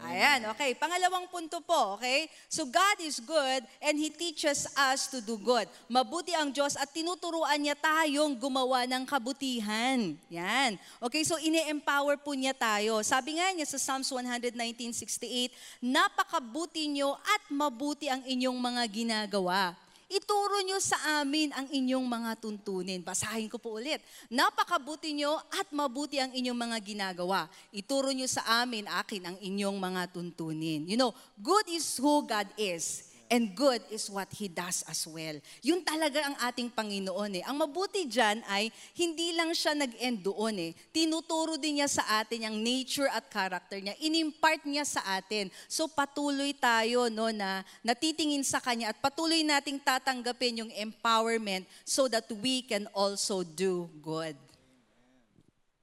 Ayan, 0.00 0.48
okay. 0.48 0.72
Pangalawang 0.72 1.28
punto 1.28 1.60
po, 1.60 2.00
okay? 2.00 2.24
So 2.48 2.64
God 2.64 2.96
is 3.04 3.20
good 3.20 3.62
and 3.84 4.00
He 4.00 4.08
teaches 4.08 4.64
us 4.72 5.12
to 5.12 5.20
do 5.20 5.36
good. 5.36 5.68
Mabuti 5.92 6.32
ang 6.32 6.48
Diyos 6.48 6.72
at 6.80 6.88
tinuturuan 6.88 7.60
niya 7.60 7.76
tayong 7.76 8.32
gumawa 8.40 8.88
ng 8.88 9.04
kabutihan. 9.04 10.16
Yan. 10.32 10.80
Okay, 11.04 11.20
so 11.20 11.36
ine-empower 11.36 12.16
po 12.16 12.32
niya 12.32 12.56
tayo. 12.56 13.04
Sabi 13.04 13.36
nga 13.36 13.52
niya 13.52 13.68
sa 13.68 13.76
Psalms 13.76 14.08
119.68, 14.08 15.52
Napakabuti 15.84 16.88
niyo 16.88 17.12
at 17.20 17.42
mabuti 17.52 18.08
ang 18.08 18.24
inyong 18.24 18.56
mga 18.56 18.82
ginagawa. 18.88 19.76
Ituro 20.10 20.58
nyo 20.66 20.82
sa 20.82 21.22
amin 21.22 21.54
ang 21.54 21.70
inyong 21.70 22.02
mga 22.02 22.42
tuntunin. 22.42 22.98
Basahin 22.98 23.46
ko 23.46 23.62
po 23.62 23.78
ulit. 23.78 24.02
Napakabuti 24.26 25.14
nyo 25.14 25.38
at 25.54 25.70
mabuti 25.70 26.18
ang 26.18 26.34
inyong 26.34 26.58
mga 26.58 26.78
ginagawa. 26.82 27.46
Ituro 27.70 28.10
nyo 28.10 28.26
sa 28.26 28.42
amin, 28.58 28.90
akin, 28.90 29.22
ang 29.30 29.36
inyong 29.38 29.78
mga 29.78 30.10
tuntunin. 30.10 30.82
You 30.90 30.98
know, 30.98 31.14
good 31.38 31.70
is 31.70 31.86
who 32.02 32.26
God 32.26 32.50
is. 32.58 33.09
And 33.30 33.54
good 33.54 33.78
is 33.94 34.10
what 34.10 34.26
He 34.34 34.50
does 34.50 34.82
as 34.90 35.06
well. 35.06 35.38
Yun 35.62 35.86
talaga 35.86 36.18
ang 36.18 36.34
ating 36.50 36.66
Panginoon 36.74 37.38
eh. 37.38 37.42
Ang 37.46 37.62
mabuti 37.62 38.02
dyan 38.02 38.42
ay 38.50 38.74
hindi 38.98 39.30
lang 39.38 39.54
siya 39.54 39.70
nag-end 39.78 40.26
doon 40.26 40.58
eh. 40.58 40.72
Tinuturo 40.90 41.54
din 41.54 41.78
niya 41.78 41.86
sa 41.86 42.18
atin 42.18 42.50
ang 42.50 42.58
nature 42.58 43.06
at 43.06 43.30
character 43.30 43.78
niya. 43.78 43.94
Inimpart 44.02 44.66
niya 44.66 44.82
sa 44.82 44.98
atin. 45.14 45.46
So 45.70 45.86
patuloy 45.86 46.58
tayo 46.58 47.06
no, 47.06 47.30
na 47.30 47.62
natitingin 47.86 48.42
sa 48.42 48.58
Kanya 48.58 48.90
at 48.90 48.98
patuloy 48.98 49.46
nating 49.46 49.78
tatanggapin 49.78 50.66
yung 50.66 50.72
empowerment 50.74 51.70
so 51.86 52.10
that 52.10 52.26
we 52.42 52.66
can 52.66 52.90
also 52.90 53.46
do 53.46 53.86
good. 54.02 54.34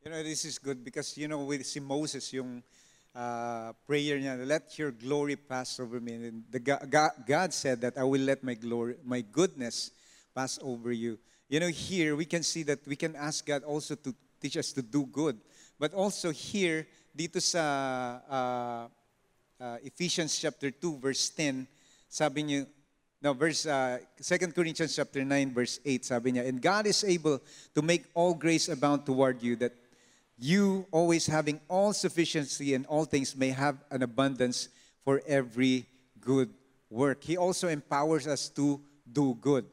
You 0.03 0.11
know, 0.11 0.19
this 0.19 0.43
is 0.43 0.59
good 0.59 0.83
because, 0.83 1.15
you 1.15 1.31
know, 1.31 1.47
with 1.47 1.63
si 1.63 1.79
Moses, 1.79 2.27
yung 2.35 2.59
uh, 3.17 3.73
prayer 3.89 4.21
niya, 4.21 4.45
let 4.45 4.77
your 4.77 4.91
glory 4.91 5.35
pass 5.35 5.79
over 5.79 5.99
me. 5.99 6.13
And 6.13 6.43
the, 6.51 6.59
Ga- 6.59 7.17
God 7.25 7.53
said 7.53 7.81
that 7.81 7.97
I 7.97 8.03
will 8.03 8.21
let 8.21 8.43
my 8.43 8.53
glory, 8.53 8.95
my 9.03 9.21
goodness 9.21 9.91
pass 10.35 10.59
over 10.61 10.91
you. 10.91 11.17
You 11.49 11.59
know, 11.59 11.69
here 11.69 12.15
we 12.15 12.25
can 12.25 12.43
see 12.43 12.61
that 12.63 12.85
we 12.85 12.95
can 12.95 13.15
ask 13.15 13.45
God 13.45 13.63
also 13.63 13.95
to 13.95 14.13
teach 14.39 14.57
us 14.57 14.71
to 14.73 14.81
do 14.81 15.05
good. 15.07 15.39
But 15.79 15.93
also 15.93 16.31
here, 16.31 16.85
dito 17.17 17.41
sa 17.41 18.21
uh, 18.29 18.87
uh, 19.59 19.77
Ephesians 19.81 20.37
chapter 20.37 20.69
2, 20.69 20.97
verse 20.97 21.29
10, 21.29 21.65
sabi 22.09 22.43
niyo, 22.43 22.67
no, 23.21 23.33
verse, 23.33 23.65
uh, 23.65 23.97
2 24.21 24.53
Corinthians 24.53 24.95
chapter 24.95 25.25
9, 25.25 25.53
verse 25.53 25.79
8, 25.83 26.05
sabi 26.05 26.31
niya, 26.33 26.47
And 26.47 26.61
God 26.61 26.85
is 26.85 27.03
able 27.03 27.41
to 27.73 27.81
make 27.81 28.05
all 28.13 28.35
grace 28.35 28.69
abound 28.69 29.05
toward 29.05 29.41
you, 29.41 29.55
that 29.57 29.73
you 30.37 30.85
always 30.91 31.25
having 31.25 31.59
all 31.67 31.93
sufficiency 31.93 32.73
in 32.73 32.85
all 32.85 33.05
things 33.05 33.35
may 33.35 33.49
have 33.49 33.77
an 33.89 34.03
abundance 34.03 34.69
for 35.03 35.21
every 35.27 35.85
good 36.21 36.49
work. 36.89 37.23
He 37.23 37.37
also 37.37 37.67
empowers 37.67 38.27
us 38.27 38.49
to 38.49 38.79
do 39.11 39.37
good. 39.41 39.65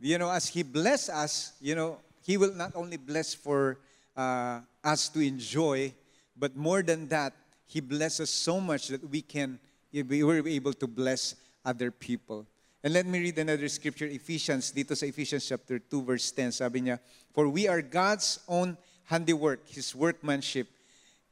You 0.00 0.18
know, 0.18 0.30
as 0.30 0.48
He 0.48 0.62
bless 0.62 1.08
us, 1.08 1.52
you 1.60 1.74
know, 1.74 1.98
He 2.22 2.36
will 2.36 2.54
not 2.54 2.72
only 2.74 2.96
bless 2.96 3.34
for 3.34 3.78
uh, 4.16 4.60
us 4.82 5.08
to 5.10 5.20
enjoy, 5.20 5.94
but 6.36 6.56
more 6.56 6.82
than 6.82 7.08
that, 7.08 7.34
He 7.66 7.80
blesses 7.80 8.30
so 8.30 8.60
much 8.60 8.88
that 8.88 9.08
we 9.08 9.22
can, 9.22 9.58
we 9.92 10.22
were 10.22 10.46
able 10.46 10.72
to 10.74 10.86
bless 10.86 11.36
other 11.64 11.90
people. 11.90 12.46
And 12.82 12.94
let 12.94 13.06
me 13.06 13.18
read 13.18 13.38
another 13.38 13.68
scripture, 13.68 14.06
Ephesians, 14.06 14.72
dito 14.72 14.96
sa 14.96 15.06
Ephesians 15.06 15.46
chapter 15.46 15.78
2, 15.78 16.02
verse 16.02 16.30
10. 16.30 16.52
Sabi 16.52 16.82
niya, 16.82 16.98
For 17.34 17.48
we 17.48 17.66
are 17.66 17.82
God's 17.82 18.38
own 18.46 18.78
handiwork, 19.08 19.66
His 19.68 19.94
workmanship, 19.94 20.68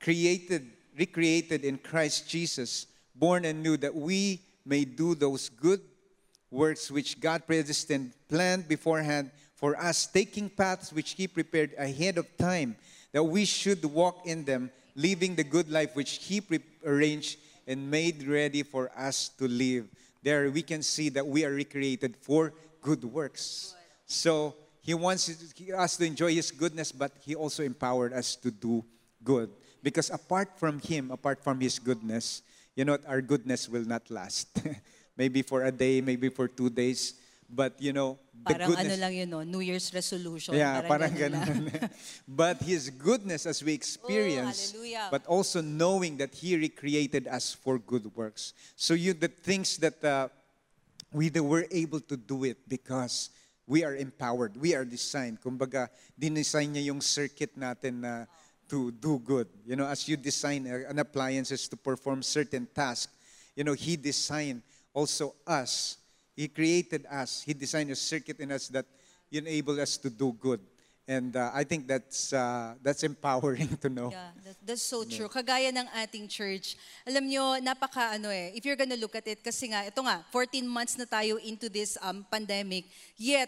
created, 0.00 0.70
recreated 0.98 1.64
in 1.64 1.76
Christ 1.78 2.28
Jesus, 2.28 2.86
born 3.14 3.44
anew, 3.44 3.76
that 3.76 3.94
we 3.94 4.40
may 4.64 4.84
do 4.84 5.14
those 5.14 5.50
good 5.50 5.80
works 6.50 6.90
which 6.90 7.20
God 7.20 7.46
predestined, 7.46 8.12
planned 8.28 8.66
beforehand 8.66 9.30
for 9.54 9.76
us, 9.76 10.06
taking 10.06 10.48
paths 10.48 10.92
which 10.92 11.12
He 11.12 11.28
prepared 11.28 11.74
ahead 11.76 12.16
of 12.16 12.26
time, 12.38 12.76
that 13.12 13.22
we 13.22 13.44
should 13.44 13.84
walk 13.84 14.26
in 14.26 14.44
them, 14.44 14.70
living 14.94 15.34
the 15.34 15.44
good 15.44 15.70
life 15.70 15.94
which 15.94 16.16
He 16.16 16.40
pre- 16.40 16.60
arranged 16.84 17.38
and 17.66 17.90
made 17.90 18.26
ready 18.26 18.62
for 18.62 18.90
us 18.96 19.28
to 19.38 19.46
live. 19.46 19.86
There 20.22 20.50
we 20.50 20.62
can 20.62 20.82
see 20.82 21.10
that 21.10 21.26
we 21.26 21.44
are 21.44 21.52
recreated 21.52 22.16
for 22.16 22.54
good 22.80 23.04
works. 23.04 23.74
So 24.06 24.54
He 24.86 24.94
wants 24.94 25.26
us 25.74 25.96
to 25.98 26.04
enjoy 26.06 26.32
His 26.32 26.52
goodness, 26.54 26.92
but 26.92 27.10
He 27.26 27.34
also 27.34 27.64
empowered 27.64 28.14
us 28.14 28.36
to 28.36 28.52
do 28.52 28.84
good. 29.24 29.50
Because 29.82 30.10
apart 30.10 30.54
from 30.62 30.78
Him, 30.78 31.10
apart 31.10 31.42
from 31.42 31.58
His 31.58 31.80
goodness, 31.80 32.42
you 32.76 32.84
know, 32.84 32.96
our 33.08 33.20
goodness 33.20 33.68
will 33.68 33.82
not 33.82 34.08
last. 34.14 34.46
maybe 35.16 35.42
for 35.42 35.64
a 35.64 35.72
day, 35.72 36.00
maybe 36.00 36.28
for 36.28 36.46
two 36.46 36.70
days. 36.70 37.14
But 37.50 37.74
you 37.82 37.92
know, 37.92 38.18
the 38.46 38.54
Parang 38.54 38.70
goodness. 38.70 38.86
ano 38.86 39.02
lang 39.02 39.14
yun, 39.14 39.30
no? 39.30 39.42
New 39.42 39.58
Year's 39.58 39.90
resolution. 39.94 40.54
Yeah, 40.54 40.82
parang 40.86 41.10
ganun 41.10 41.42
ganun. 41.46 41.90
but 42.28 42.62
His 42.62 42.90
goodness 42.90 43.46
as 43.46 43.62
we 43.62 43.74
experience, 43.74 44.70
Oh, 44.70 45.08
but 45.10 45.26
also 45.26 45.62
knowing 45.62 46.16
that 46.18 46.34
He 46.34 46.54
recreated 46.54 47.26
us 47.26 47.54
for 47.54 47.78
good 47.78 48.06
works. 48.14 48.54
So 48.78 48.94
you, 48.94 49.14
the 49.14 49.28
things 49.28 49.78
that 49.78 49.98
uh, 50.02 50.28
we 51.10 51.30
were 51.30 51.66
able 51.70 51.98
to 52.06 52.16
do 52.16 52.44
it 52.44 52.58
because 52.68 53.30
we 53.66 53.84
are 53.84 53.96
empowered, 53.96 54.56
we 54.56 54.74
are 54.74 54.84
designed. 54.84 55.40
Kumbaga, 55.40 55.88
dinesign 56.18 56.74
niya 56.74 56.86
yung 56.86 57.00
circuit 57.00 57.58
natin 57.58 58.00
na 58.00 58.26
to 58.68 58.90
do 58.90 59.18
good. 59.18 59.48
You 59.66 59.76
know, 59.76 59.86
as 59.86 60.08
you 60.08 60.16
design 60.16 60.66
an 60.66 60.98
appliances 60.98 61.68
to 61.68 61.76
perform 61.76 62.22
certain 62.22 62.66
task, 62.74 63.10
you 63.54 63.64
know, 63.64 63.74
He 63.74 63.96
designed 63.96 64.62
also 64.94 65.34
us. 65.46 65.98
He 66.34 66.48
created 66.48 67.06
us. 67.10 67.42
He 67.42 67.54
designed 67.54 67.90
a 67.90 67.96
circuit 67.96 68.40
in 68.40 68.52
us 68.52 68.68
that 68.68 68.86
enable 69.32 69.80
us 69.80 69.96
to 69.98 70.10
do 70.10 70.32
good. 70.32 70.60
And 71.06 71.38
uh, 71.38 71.54
I 71.54 71.62
think 71.62 71.86
that's 71.86 72.34
uh, 72.34 72.74
that's 72.82 73.06
empowering 73.06 73.78
to 73.82 73.88
know. 73.88 74.10
Yeah, 74.10 74.34
that- 74.42 74.58
that's 74.66 74.82
so 74.82 75.06
true. 75.06 75.30
Kagaya 75.30 75.70
ng 75.70 75.86
ating 76.02 76.26
church. 76.26 76.74
Alam 77.06 77.30
nyo, 77.30 77.62
napaka 77.62 78.18
ano 78.18 78.26
eh, 78.26 78.50
if 78.58 78.66
you're 78.66 78.74
gonna 78.78 78.98
look 78.98 79.14
at 79.14 79.22
it, 79.30 79.38
kasi 79.38 79.70
nga, 79.70 79.86
ito 79.86 80.02
nga, 80.02 80.26
14 80.34 80.66
months 80.66 80.98
na 80.98 81.06
tayo 81.06 81.38
into 81.38 81.70
this 81.70 81.94
um, 82.02 82.26
pandemic. 82.26 82.90
Yet, 83.14 83.46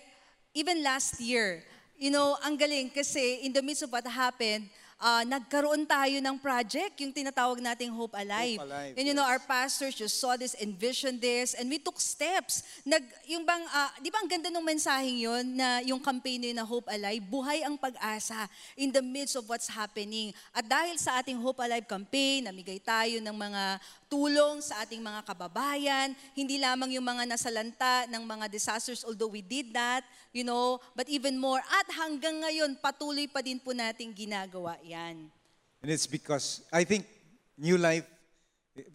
even 0.55 0.87
last 0.87 1.18
year, 1.18 1.66
you 1.99 2.14
know, 2.14 2.38
ang 2.47 2.55
galing 2.55 2.94
kasi 2.94 3.42
in 3.42 3.51
the 3.51 3.59
midst 3.62 3.83
of 3.83 3.90
what 3.90 4.07
happened, 4.07 4.71
uh, 4.98 5.22
nagkaroon 5.24 5.87
tayo 5.87 6.18
ng 6.18 6.37
project, 6.38 6.98
yung 7.00 7.14
tinatawag 7.14 7.62
nating 7.62 7.90
Hope 7.94 8.14
Alive. 8.18 8.58
Hope 8.58 8.68
Alive, 8.68 8.94
And 8.98 9.04
you 9.06 9.14
know, 9.14 9.24
yes. 9.24 9.32
our 9.32 9.40
pastors 9.42 9.94
just 9.94 10.18
saw 10.18 10.34
this, 10.34 10.58
envisioned 10.58 11.22
this, 11.22 11.54
and 11.54 11.70
we 11.70 11.78
took 11.78 11.98
steps. 12.02 12.66
Nag, 12.82 13.02
yung 13.30 13.46
bang, 13.46 13.62
ah, 13.70 13.90
di 14.02 14.11
ba 14.11 14.18
ang 14.20 14.28
ganda 14.28 14.50
ng 14.50 14.62
mensaheng 14.62 15.18
yun, 15.18 15.44
na 15.54 15.80
yung 15.87 16.02
campaign 16.02 16.42
na 16.42 16.46
yun 16.50 16.58
na 16.58 16.66
Hope 16.66 16.88
Alive, 16.90 17.22
buhay 17.24 17.62
ang 17.62 17.78
pag-asa 17.78 18.50
in 18.74 18.90
the 18.90 19.02
midst 19.02 19.38
of 19.38 19.46
what's 19.46 19.70
happening. 19.70 20.34
At 20.50 20.66
dahil 20.66 20.98
sa 20.98 21.22
ating 21.22 21.38
Hope 21.38 21.62
Alive 21.62 21.87
campaign, 21.87 22.50
namigay 22.50 22.82
tayo 22.82 23.22
ng 23.22 23.37
mga 23.37 23.62
tulong 24.09 24.64
sa 24.64 24.83
ating 24.83 25.05
mga 25.05 25.21
kababayan, 25.23 26.16
hindi 26.33 26.57
lamang 26.57 26.97
yung 26.97 27.05
mga 27.05 27.29
nasalanta 27.29 28.09
ng 28.09 28.25
mga 28.25 28.49
disasters, 28.49 29.05
although 29.05 29.29
we 29.29 29.44
did 29.44 29.71
that, 29.77 30.03
you 30.33 30.42
know, 30.42 30.81
but 30.97 31.07
even 31.12 31.37
more. 31.37 31.61
At 31.61 31.87
hanggang 31.92 32.40
ngayon, 32.40 32.81
patuloy 32.81 33.29
pa 33.29 33.44
din 33.44 33.61
po 33.61 33.77
nating 33.77 34.16
ginagawa 34.16 34.81
yan. 34.81 35.29
And 35.85 35.88
it's 35.92 36.09
because 36.09 36.64
I 36.73 36.83
think 36.83 37.07
New 37.55 37.77
Life, 37.77 38.09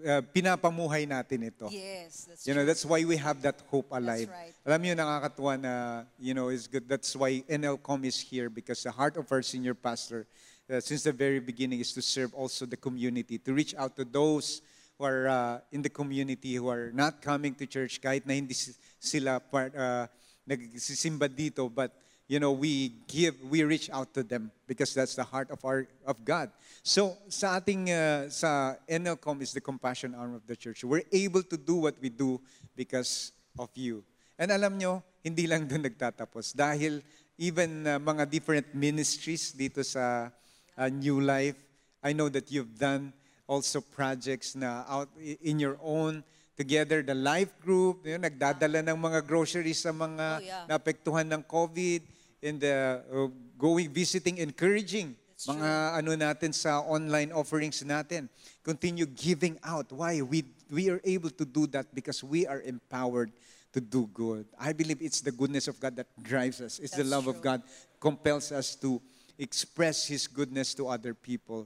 uh, 0.03 0.25
pinapamuhay 0.33 1.07
natin 1.07 1.47
ito. 1.47 1.69
Yes, 1.69 2.25
that's 2.27 2.43
You 2.49 2.57
know, 2.57 2.65
that's 2.65 2.83
why 2.83 3.05
we 3.05 3.15
have 3.15 3.39
that 3.45 3.61
hope 3.69 3.93
alive. 3.93 4.27
right. 4.27 4.51
Alam 4.65 4.79
niyo, 4.81 4.93
nakakatuwa 4.97 5.53
na, 5.61 5.73
you 6.17 6.33
know, 6.33 6.49
is 6.49 6.67
good. 6.67 6.89
That's 6.89 7.13
why 7.15 7.45
NLCOM 7.47 8.03
is 8.03 8.17
here 8.19 8.49
because 8.49 8.83
the 8.83 8.91
heart 8.91 9.15
of 9.15 9.29
our 9.31 9.45
senior 9.45 9.77
pastor, 9.77 10.25
uh, 10.67 10.81
since 10.81 11.03
the 11.03 11.13
very 11.13 11.39
beginning, 11.39 11.79
is 11.79 11.93
to 11.93 12.01
serve 12.01 12.33
also 12.33 12.65
the 12.65 12.79
community, 12.79 13.37
to 13.37 13.53
reach 13.53 13.75
out 13.75 13.95
to 13.95 14.03
those 14.03 14.63
who 14.97 15.05
are 15.05 15.27
uh, 15.27 15.59
in 15.71 15.81
the 15.81 15.89
community 15.89 16.55
who 16.55 16.69
are 16.69 16.91
not 16.93 17.21
coming 17.21 17.55
to 17.55 17.65
church 17.65 18.01
kahit 18.01 18.25
na 18.25 18.33
hindi 18.33 18.53
sila 18.99 19.39
part, 19.39 19.75
uh, 19.75 20.07
nagsisimba 20.47 21.27
dito, 21.29 21.67
but 21.73 21.91
you 22.27 22.39
know, 22.39 22.51
we 22.51 22.93
give, 23.07 23.35
we 23.49 23.63
reach 23.63 23.89
out 23.91 24.13
to 24.13 24.23
them 24.23 24.51
because 24.67 24.93
that's 24.93 25.15
the 25.15 25.23
heart 25.23 25.51
of 25.51 25.63
our 25.65 25.87
of 26.05 26.23
God. 26.23 26.49
So 26.81 27.17
sa 27.27 27.59
ating 27.59 27.91
uh, 27.91 28.29
sa 28.29 28.79
NLCOM 28.87 29.41
is 29.41 29.51
the 29.51 29.61
compassion 29.61 30.15
arm 30.15 30.35
of 30.35 30.45
the 30.47 30.55
church. 30.55 30.83
We're 30.83 31.07
able 31.11 31.43
to 31.43 31.57
do 31.57 31.75
what 31.75 31.95
we 31.99 32.09
do 32.09 32.39
because 32.75 33.31
of 33.59 33.69
you. 33.75 34.03
And 34.39 34.51
alam 34.51 34.79
nyo, 34.79 35.03
hindi 35.21 35.47
lang 35.47 35.67
doon 35.67 35.85
nagtatapos 35.85 36.55
dahil 36.55 37.03
even 37.37 37.85
uh, 37.85 37.99
mga 37.99 38.29
different 38.29 38.67
ministries 38.73 39.53
dito 39.53 39.83
sa 39.83 40.31
uh, 40.77 40.89
New 40.89 41.21
Life, 41.21 41.59
I 42.03 42.13
know 42.13 42.27
that 42.29 42.51
you've 42.51 42.75
done 42.79 43.13
also 43.53 43.77
projects 43.85 44.57
na 44.57 44.81
out 44.89 45.05
in 45.21 45.61
your 45.61 45.77
own 45.85 46.25
together 46.57 47.05
the 47.05 47.13
life 47.13 47.53
group 47.61 48.01
yun, 48.01 48.21
nagdadala 48.21 48.81
ng 48.81 48.97
mga 48.97 49.19
groceries 49.29 49.77
sa 49.85 49.93
mga 49.93 50.25
Oh, 50.25 50.41
yeah. 50.41 50.65
naapektuhan 50.65 51.29
ng 51.29 51.41
COVID 51.45 52.01
and 52.41 52.57
the 52.57 53.01
uh, 53.13 53.29
going 53.57 53.93
visiting 53.93 54.41
encouraging 54.41 55.13
That's 55.33 55.45
mga 55.49 55.69
ano 56.01 56.11
natin 56.17 56.51
sa 56.53 56.81
online 56.81 57.29
offerings 57.33 57.81
natin. 57.85 58.29
Continue 58.61 59.05
giving 59.09 59.57
out. 59.65 59.89
Why? 59.91 60.21
We 60.21 60.45
we 60.69 60.89
are 60.89 61.01
able 61.03 61.29
to 61.33 61.45
do 61.45 61.65
that 61.73 61.89
because 61.93 62.23
we 62.23 62.45
are 62.45 62.61
empowered 62.63 63.33
to 63.73 63.81
do 63.81 64.05
good. 64.13 64.45
I 64.55 64.71
believe 64.77 65.01
it's 65.01 65.19
the 65.21 65.33
goodness 65.33 65.65
of 65.67 65.81
god 65.81 65.97
that 65.97 66.07
drives 66.21 66.61
us. 66.61 66.77
It's 66.77 66.93
the 66.93 67.03
That's 67.03 67.13
love 67.17 67.25
of 67.27 67.41
god 67.41 67.65
compels 67.97 68.53
us 68.53 68.77
to 68.85 69.01
express 69.41 70.05
his 70.05 70.29
goodness 70.29 70.77
to 70.77 70.85
other 70.87 71.17
people 71.17 71.65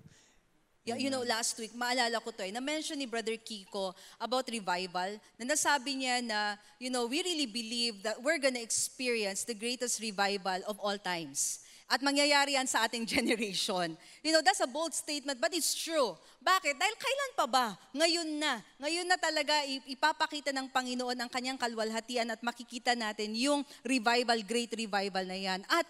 you 0.95 1.12
know, 1.12 1.28
last 1.28 1.60
week, 1.60 1.76
maalala 1.76 2.23
ko 2.23 2.32
to 2.32 2.47
eh, 2.47 2.52
na-mention 2.56 2.95
ni 2.95 3.04
Brother 3.04 3.36
Kiko 3.36 3.91
about 4.23 4.47
revival, 4.47 5.19
na 5.36 5.43
nasabi 5.43 6.00
niya 6.00 6.23
na, 6.23 6.56
you 6.80 6.88
know, 6.88 7.12
we 7.12 7.19
really 7.19 7.50
believe 7.50 8.00
that 8.08 8.15
we're 8.23 8.39
gonna 8.39 8.63
experience 8.63 9.43
the 9.43 9.58
greatest 9.58 10.00
revival 10.00 10.63
of 10.63 10.80
all 10.80 10.95
times. 10.95 11.67
At 11.88 12.04
mangyayari 12.04 12.60
yan 12.60 12.67
sa 12.67 12.84
ating 12.84 13.08
generation. 13.15 13.95
You 14.19 14.32
know, 14.36 14.43
that's 14.43 14.60
a 14.60 14.67
bold 14.67 14.91
statement, 14.91 15.39
but 15.39 15.56
it's 15.56 15.71
true. 15.71 16.19
Bakit? 16.43 16.76
Dahil 16.76 16.95
kailan 17.00 17.32
pa 17.36 17.45
ba? 17.47 17.67
Ngayon 17.95 18.28
na. 18.39 18.60
Ngayon 18.76 19.08
na 19.08 19.15
talaga 19.15 19.56
ip- 19.63 19.95
ipapakita 19.95 20.52
ng 20.52 20.67
Panginoon 20.67 21.15
ang 21.15 21.32
kanyang 21.32 21.56
kalwalhatian 21.56 22.28
at 22.28 22.43
makikita 22.43 22.91
natin 22.91 23.32
yung 23.39 23.63
revival, 23.88 24.36
great 24.43 24.71
revival 24.76 25.23
na 25.23 25.39
yan. 25.39 25.63
At 25.71 25.88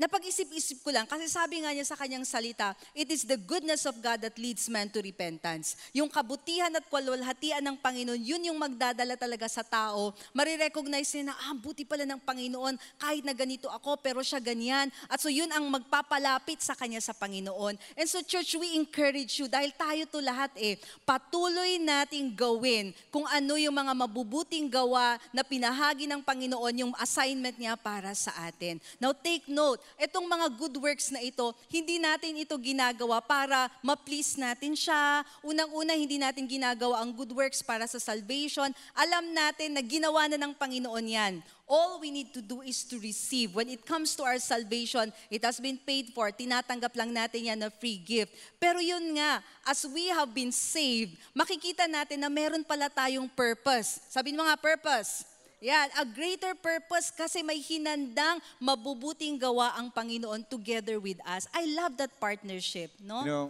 Napag-isip-isip 0.00 0.80
ko 0.80 0.96
lang, 0.96 1.04
kasi 1.04 1.28
sabi 1.28 1.60
nga 1.60 1.76
niya 1.76 1.84
sa 1.84 1.92
kanyang 1.92 2.24
salita, 2.24 2.72
it 2.96 3.12
is 3.12 3.28
the 3.28 3.36
goodness 3.36 3.84
of 3.84 3.92
God 4.00 4.24
that 4.24 4.32
leads 4.40 4.64
man 4.72 4.88
to 4.88 5.04
repentance. 5.04 5.76
Yung 5.92 6.08
kabutihan 6.08 6.72
at 6.72 6.88
kwalwalhatian 6.88 7.60
ng 7.60 7.76
Panginoon, 7.76 8.16
yun 8.16 8.40
yung 8.48 8.56
magdadala 8.56 9.20
talaga 9.20 9.44
sa 9.44 9.60
tao. 9.60 10.16
Marirecognize 10.32 11.20
niya 11.20 11.28
na, 11.28 11.36
ah, 11.36 11.52
buti 11.52 11.84
pala 11.84 12.08
ng 12.08 12.16
Panginoon, 12.16 12.80
kahit 12.96 13.28
na 13.28 13.36
ganito 13.36 13.68
ako, 13.68 14.00
pero 14.00 14.24
siya 14.24 14.40
ganyan. 14.40 14.88
At 15.04 15.20
so 15.20 15.28
yun 15.28 15.52
ang 15.52 15.68
magpapalapit 15.68 16.64
sa 16.64 16.72
kanya 16.72 17.04
sa 17.04 17.12
Panginoon. 17.12 17.76
And 17.92 18.08
so 18.08 18.24
church, 18.24 18.56
we 18.56 18.80
encourage 18.80 19.36
you, 19.36 19.52
dahil 19.52 19.68
tayo 19.76 20.08
to 20.08 20.24
lahat 20.24 20.48
eh, 20.56 20.80
patuloy 21.04 21.76
nating 21.76 22.32
gawin 22.32 22.96
kung 23.12 23.28
ano 23.28 23.60
yung 23.60 23.76
mga 23.76 23.92
mabubuting 23.92 24.64
gawa 24.72 25.20
na 25.28 25.44
pinahagi 25.44 26.08
ng 26.08 26.24
Panginoon, 26.24 26.88
yung 26.88 26.94
assignment 26.96 27.60
niya 27.60 27.76
para 27.76 28.16
sa 28.16 28.32
atin. 28.48 28.80
Now 28.96 29.12
take 29.12 29.44
note, 29.44 29.84
itong 29.98 30.26
mga 30.28 30.46
good 30.54 30.76
works 30.78 31.10
na 31.10 31.18
ito, 31.24 31.50
hindi 31.72 31.98
natin 31.98 32.36
ito 32.38 32.54
ginagawa 32.60 33.18
para 33.24 33.72
ma-please 33.80 34.36
natin 34.36 34.76
siya. 34.76 35.24
Unang-una, 35.40 35.96
hindi 35.96 36.20
natin 36.20 36.46
ginagawa 36.46 37.00
ang 37.00 37.10
good 37.10 37.32
works 37.32 37.64
para 37.64 37.88
sa 37.88 37.98
salvation. 37.98 38.70
Alam 38.94 39.32
natin 39.32 39.74
na 39.74 39.82
ginawa 39.82 40.28
na 40.28 40.38
ng 40.38 40.52
Panginoon 40.54 41.06
yan. 41.06 41.34
All 41.70 42.02
we 42.02 42.10
need 42.10 42.34
to 42.34 42.42
do 42.42 42.66
is 42.66 42.82
to 42.90 42.98
receive. 42.98 43.54
When 43.54 43.70
it 43.70 43.86
comes 43.86 44.18
to 44.18 44.26
our 44.26 44.42
salvation, 44.42 45.14
it 45.30 45.46
has 45.46 45.62
been 45.62 45.78
paid 45.78 46.10
for. 46.10 46.26
Tinatanggap 46.34 46.90
lang 46.98 47.14
natin 47.14 47.46
yan 47.46 47.62
na 47.62 47.70
free 47.70 48.02
gift. 48.02 48.34
Pero 48.58 48.82
yun 48.82 49.14
nga, 49.14 49.38
as 49.62 49.86
we 49.86 50.10
have 50.10 50.34
been 50.34 50.50
saved, 50.50 51.14
makikita 51.30 51.86
natin 51.86 52.18
na 52.18 52.26
meron 52.26 52.66
pala 52.66 52.90
tayong 52.90 53.30
purpose. 53.30 54.02
Sabihin 54.10 54.34
mo 54.34 54.42
nga, 54.42 54.58
purpose. 54.58 55.29
Yan, 55.60 55.92
a 56.00 56.04
greater 56.08 56.56
purpose 56.56 57.12
kasi 57.12 57.44
may 57.44 57.60
hinandang 57.60 58.40
mabubuting 58.56 59.36
gawa 59.36 59.76
ang 59.76 59.92
Panginoon 59.92 60.48
together 60.48 60.96
with 60.96 61.20
us. 61.28 61.44
I 61.52 61.68
love 61.76 62.00
that 62.00 62.16
partnership, 62.16 62.88
no? 63.04 63.20
You 63.20 63.28
know, 63.28 63.46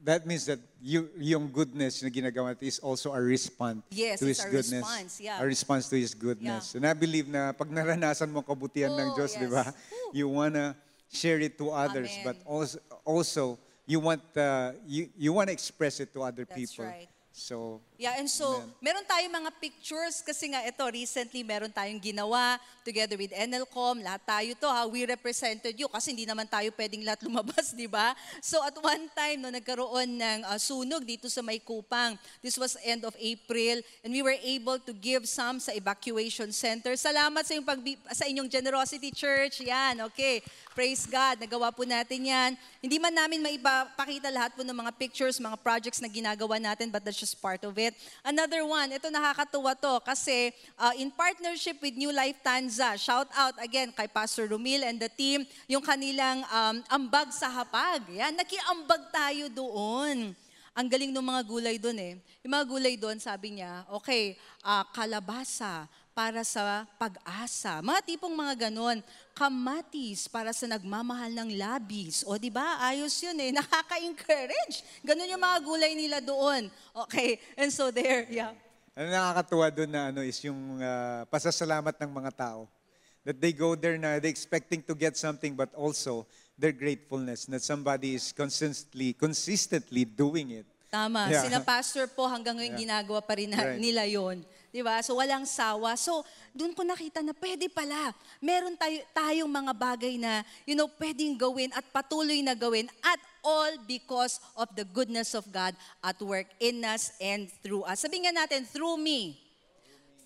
that 0.00 0.24
means 0.24 0.48
that 0.48 0.60
you, 0.80 1.12
yung 1.20 1.52
goodness 1.52 2.00
na 2.00 2.08
ginagawa 2.08 2.56
is 2.64 2.78
also 2.80 3.12
a 3.12 3.20
response 3.20 3.84
Yes, 3.92 4.20
to 4.20 4.26
His 4.32 4.40
a 4.40 4.48
goodness. 4.48 4.80
response, 4.80 5.20
yeah. 5.20 5.36
A 5.36 5.44
response 5.44 5.88
to 5.92 6.00
His 6.00 6.16
goodness. 6.16 6.72
Yeah. 6.72 6.76
And 6.80 6.84
I 6.88 6.94
believe 6.96 7.28
na 7.28 7.52
pag 7.52 7.68
naranasan 7.68 8.32
mo 8.32 8.40
kabutihan 8.40 8.96
ng 8.96 9.12
Oh, 9.12 9.16
Diyos, 9.20 9.36
yes. 9.36 9.40
di 9.44 9.48
ba? 9.52 9.64
You 10.16 10.32
wanna 10.32 10.72
share 11.12 11.36
it 11.44 11.60
to 11.60 11.68
others, 11.68 12.16
Amen. 12.16 12.24
but 12.32 12.36
also, 12.48 12.78
also 13.04 13.42
you 13.84 14.00
want 14.00 14.24
uh, 14.40 14.72
you, 14.88 15.12
you 15.20 15.36
want 15.36 15.48
to 15.48 15.52
express 15.52 16.00
it 16.00 16.16
to 16.16 16.22
other 16.24 16.48
That's 16.48 16.56
people. 16.56 16.88
right. 16.88 17.12
So, 17.36 17.84
Yeah, 17.96 18.20
and 18.20 18.28
so, 18.28 18.60
meron 18.84 19.08
tayong 19.08 19.32
mga 19.32 19.50
pictures 19.56 20.20
kasi 20.20 20.52
nga 20.52 20.60
ito, 20.60 20.84
recently 20.84 21.40
meron 21.40 21.72
tayong 21.72 21.96
ginawa 21.96 22.60
together 22.84 23.16
with 23.16 23.32
NLCOM, 23.32 24.04
lahat 24.04 24.22
tayo 24.22 24.50
to 24.52 24.68
ha, 24.68 24.84
we 24.84 25.08
represented 25.08 25.72
you 25.72 25.88
kasi 25.88 26.12
hindi 26.12 26.28
naman 26.28 26.44
tayo 26.44 26.68
pwedeng 26.76 27.02
lahat 27.02 27.24
lumabas, 27.24 27.72
di 27.74 27.88
ba? 27.88 28.12
So 28.44 28.60
at 28.60 28.76
one 28.76 29.08
time, 29.16 29.40
no, 29.40 29.48
nagkaroon 29.48 30.20
ng 30.20 30.40
uh, 30.44 30.60
sunog 30.60 31.08
dito 31.08 31.26
sa 31.32 31.40
May 31.40 31.56
Kupang. 31.56 32.20
This 32.44 32.60
was 32.60 32.76
end 32.84 33.08
of 33.08 33.16
April 33.16 33.80
and 34.04 34.12
we 34.12 34.20
were 34.20 34.36
able 34.44 34.76
to 34.76 34.92
give 34.92 35.24
some 35.24 35.56
sa 35.56 35.72
evacuation 35.72 36.52
center. 36.52 36.94
Salamat 37.00 37.48
sa, 37.48 37.56
inyong 37.56 37.68
pagbi- 37.68 38.04
sa 38.12 38.28
inyong 38.28 38.52
generosity 38.52 39.08
church. 39.08 39.64
Yan, 39.64 40.04
okay. 40.04 40.44
Praise 40.76 41.08
God, 41.08 41.40
nagawa 41.40 41.72
po 41.72 41.88
natin 41.88 42.28
yan. 42.28 42.50
Hindi 42.84 43.00
man 43.00 43.16
namin 43.16 43.40
maipakita 43.40 44.28
lahat 44.28 44.52
po 44.52 44.60
ng 44.60 44.76
mga 44.76 44.92
pictures, 45.00 45.40
mga 45.40 45.56
projects 45.64 46.04
na 46.04 46.12
ginagawa 46.12 46.60
natin, 46.60 46.92
but 46.92 47.00
that's 47.00 47.16
just 47.16 47.40
part 47.40 47.64
of 47.64 47.72
it. 47.80 47.85
Another 48.24 48.64
one, 48.64 48.94
ito 48.94 49.10
nakakatuwa 49.12 49.76
to 49.76 49.94
kasi 50.02 50.54
uh, 50.80 50.94
in 50.96 51.12
partnership 51.12 51.76
with 51.82 51.94
New 51.94 52.14
Life 52.14 52.40
Tanza, 52.40 52.96
shout 52.96 53.28
out 53.36 53.54
again 53.60 53.92
kay 53.92 54.08
Pastor 54.08 54.48
Rumil 54.48 54.86
and 54.86 54.96
the 54.96 55.10
team, 55.12 55.44
yung 55.68 55.84
kanilang 55.84 56.40
um, 56.48 56.80
ambag 56.88 57.30
sa 57.34 57.52
hapag. 57.52 58.06
Yan, 58.10 58.32
nakiambag 58.32 59.02
tayo 59.12 59.50
doon. 59.52 60.32
Ang 60.76 60.86
galing 60.92 61.08
ng 61.08 61.24
mga 61.24 61.42
gulay 61.48 61.76
doon 61.80 61.96
eh. 61.96 62.14
Yung 62.44 62.52
mga 62.52 62.66
gulay 62.68 62.94
doon, 63.00 63.16
sabi 63.16 63.56
niya, 63.56 63.88
okay, 63.88 64.36
ah, 64.60 64.84
kalabasa 64.92 65.88
para 66.16 66.40
sa 66.48 66.88
pag-asa. 66.96 67.84
Mga 67.84 68.00
tipong 68.08 68.32
mga 68.32 68.72
ganon. 68.72 69.04
Kamatis 69.36 70.24
para 70.32 70.48
sa 70.56 70.64
nagmamahal 70.64 71.28
ng 71.28 71.60
labis. 71.60 72.24
O 72.24 72.40
di 72.40 72.48
ba? 72.48 72.80
Ayos 72.80 73.12
yun 73.20 73.36
eh. 73.36 73.52
Nakaka-encourage. 73.60 74.80
Ganon 75.04 75.28
yung 75.28 75.44
mga 75.44 75.58
gulay 75.60 75.92
nila 75.92 76.24
doon. 76.24 76.72
Okay. 77.04 77.36
And 77.60 77.68
so 77.68 77.92
there, 77.92 78.24
yeah. 78.32 78.56
Ano 78.96 79.12
nakakatuwa 79.12 79.68
doon 79.68 79.92
na 79.92 80.08
ano 80.08 80.24
is 80.24 80.40
yung 80.40 80.80
ah, 80.80 81.28
pasasalamat 81.28 81.92
ng 82.00 82.08
mga 82.16 82.32
tao. 82.32 82.64
That 83.28 83.36
they 83.36 83.52
go 83.52 83.76
there 83.76 84.00
na 84.00 84.16
they 84.16 84.32
expecting 84.32 84.80
to 84.88 84.96
get 84.96 85.20
something 85.20 85.52
but 85.52 85.68
also 85.76 86.24
their 86.56 86.72
gratefulness 86.72 87.44
that 87.52 87.60
somebody 87.60 88.16
is 88.16 88.32
consistently 88.32 89.12
consistently 89.12 90.08
doing 90.08 90.64
it. 90.64 90.66
Tama. 90.88 91.28
Yeah. 91.28 91.44
Sina 91.44 91.60
pastor 91.60 92.08
po 92.08 92.24
hanggang 92.24 92.56
ngayon 92.56 92.72
Yeah. 92.72 92.82
ginagawa 92.88 93.20
pa 93.20 93.36
rin 93.36 93.52
na- 93.52 93.76
Right. 93.76 93.82
nila 93.82 94.08
yon. 94.08 94.40
Di 94.76 94.84
ba? 94.84 95.00
So 95.00 95.16
walang 95.16 95.48
sawa. 95.48 95.96
So 95.96 96.20
doon 96.52 96.76
ko 96.76 96.84
nakita 96.84 97.24
na 97.24 97.32
pwede 97.32 97.64
pala. 97.72 98.12
Meron 98.44 98.76
tayo, 98.76 99.00
tayong 99.16 99.48
mga 99.48 99.72
bagay 99.72 100.20
na, 100.20 100.44
you 100.68 100.76
know, 100.76 100.84
pwedeng 101.00 101.32
gawin 101.40 101.72
at 101.72 101.80
patuloy 101.88 102.44
na 102.44 102.52
gawin 102.52 102.84
at 103.00 103.16
all 103.40 103.72
because 103.88 104.36
of 104.52 104.68
the 104.76 104.84
goodness 104.84 105.32
of 105.32 105.48
God 105.48 105.72
at 106.04 106.20
work 106.20 106.44
in 106.60 106.84
us 106.84 107.16
and 107.24 107.48
through 107.64 107.88
us. 107.88 108.04
Sabihin 108.04 108.28
nga 108.28 108.44
natin, 108.44 108.68
through 108.68 109.00
me, 109.00 109.40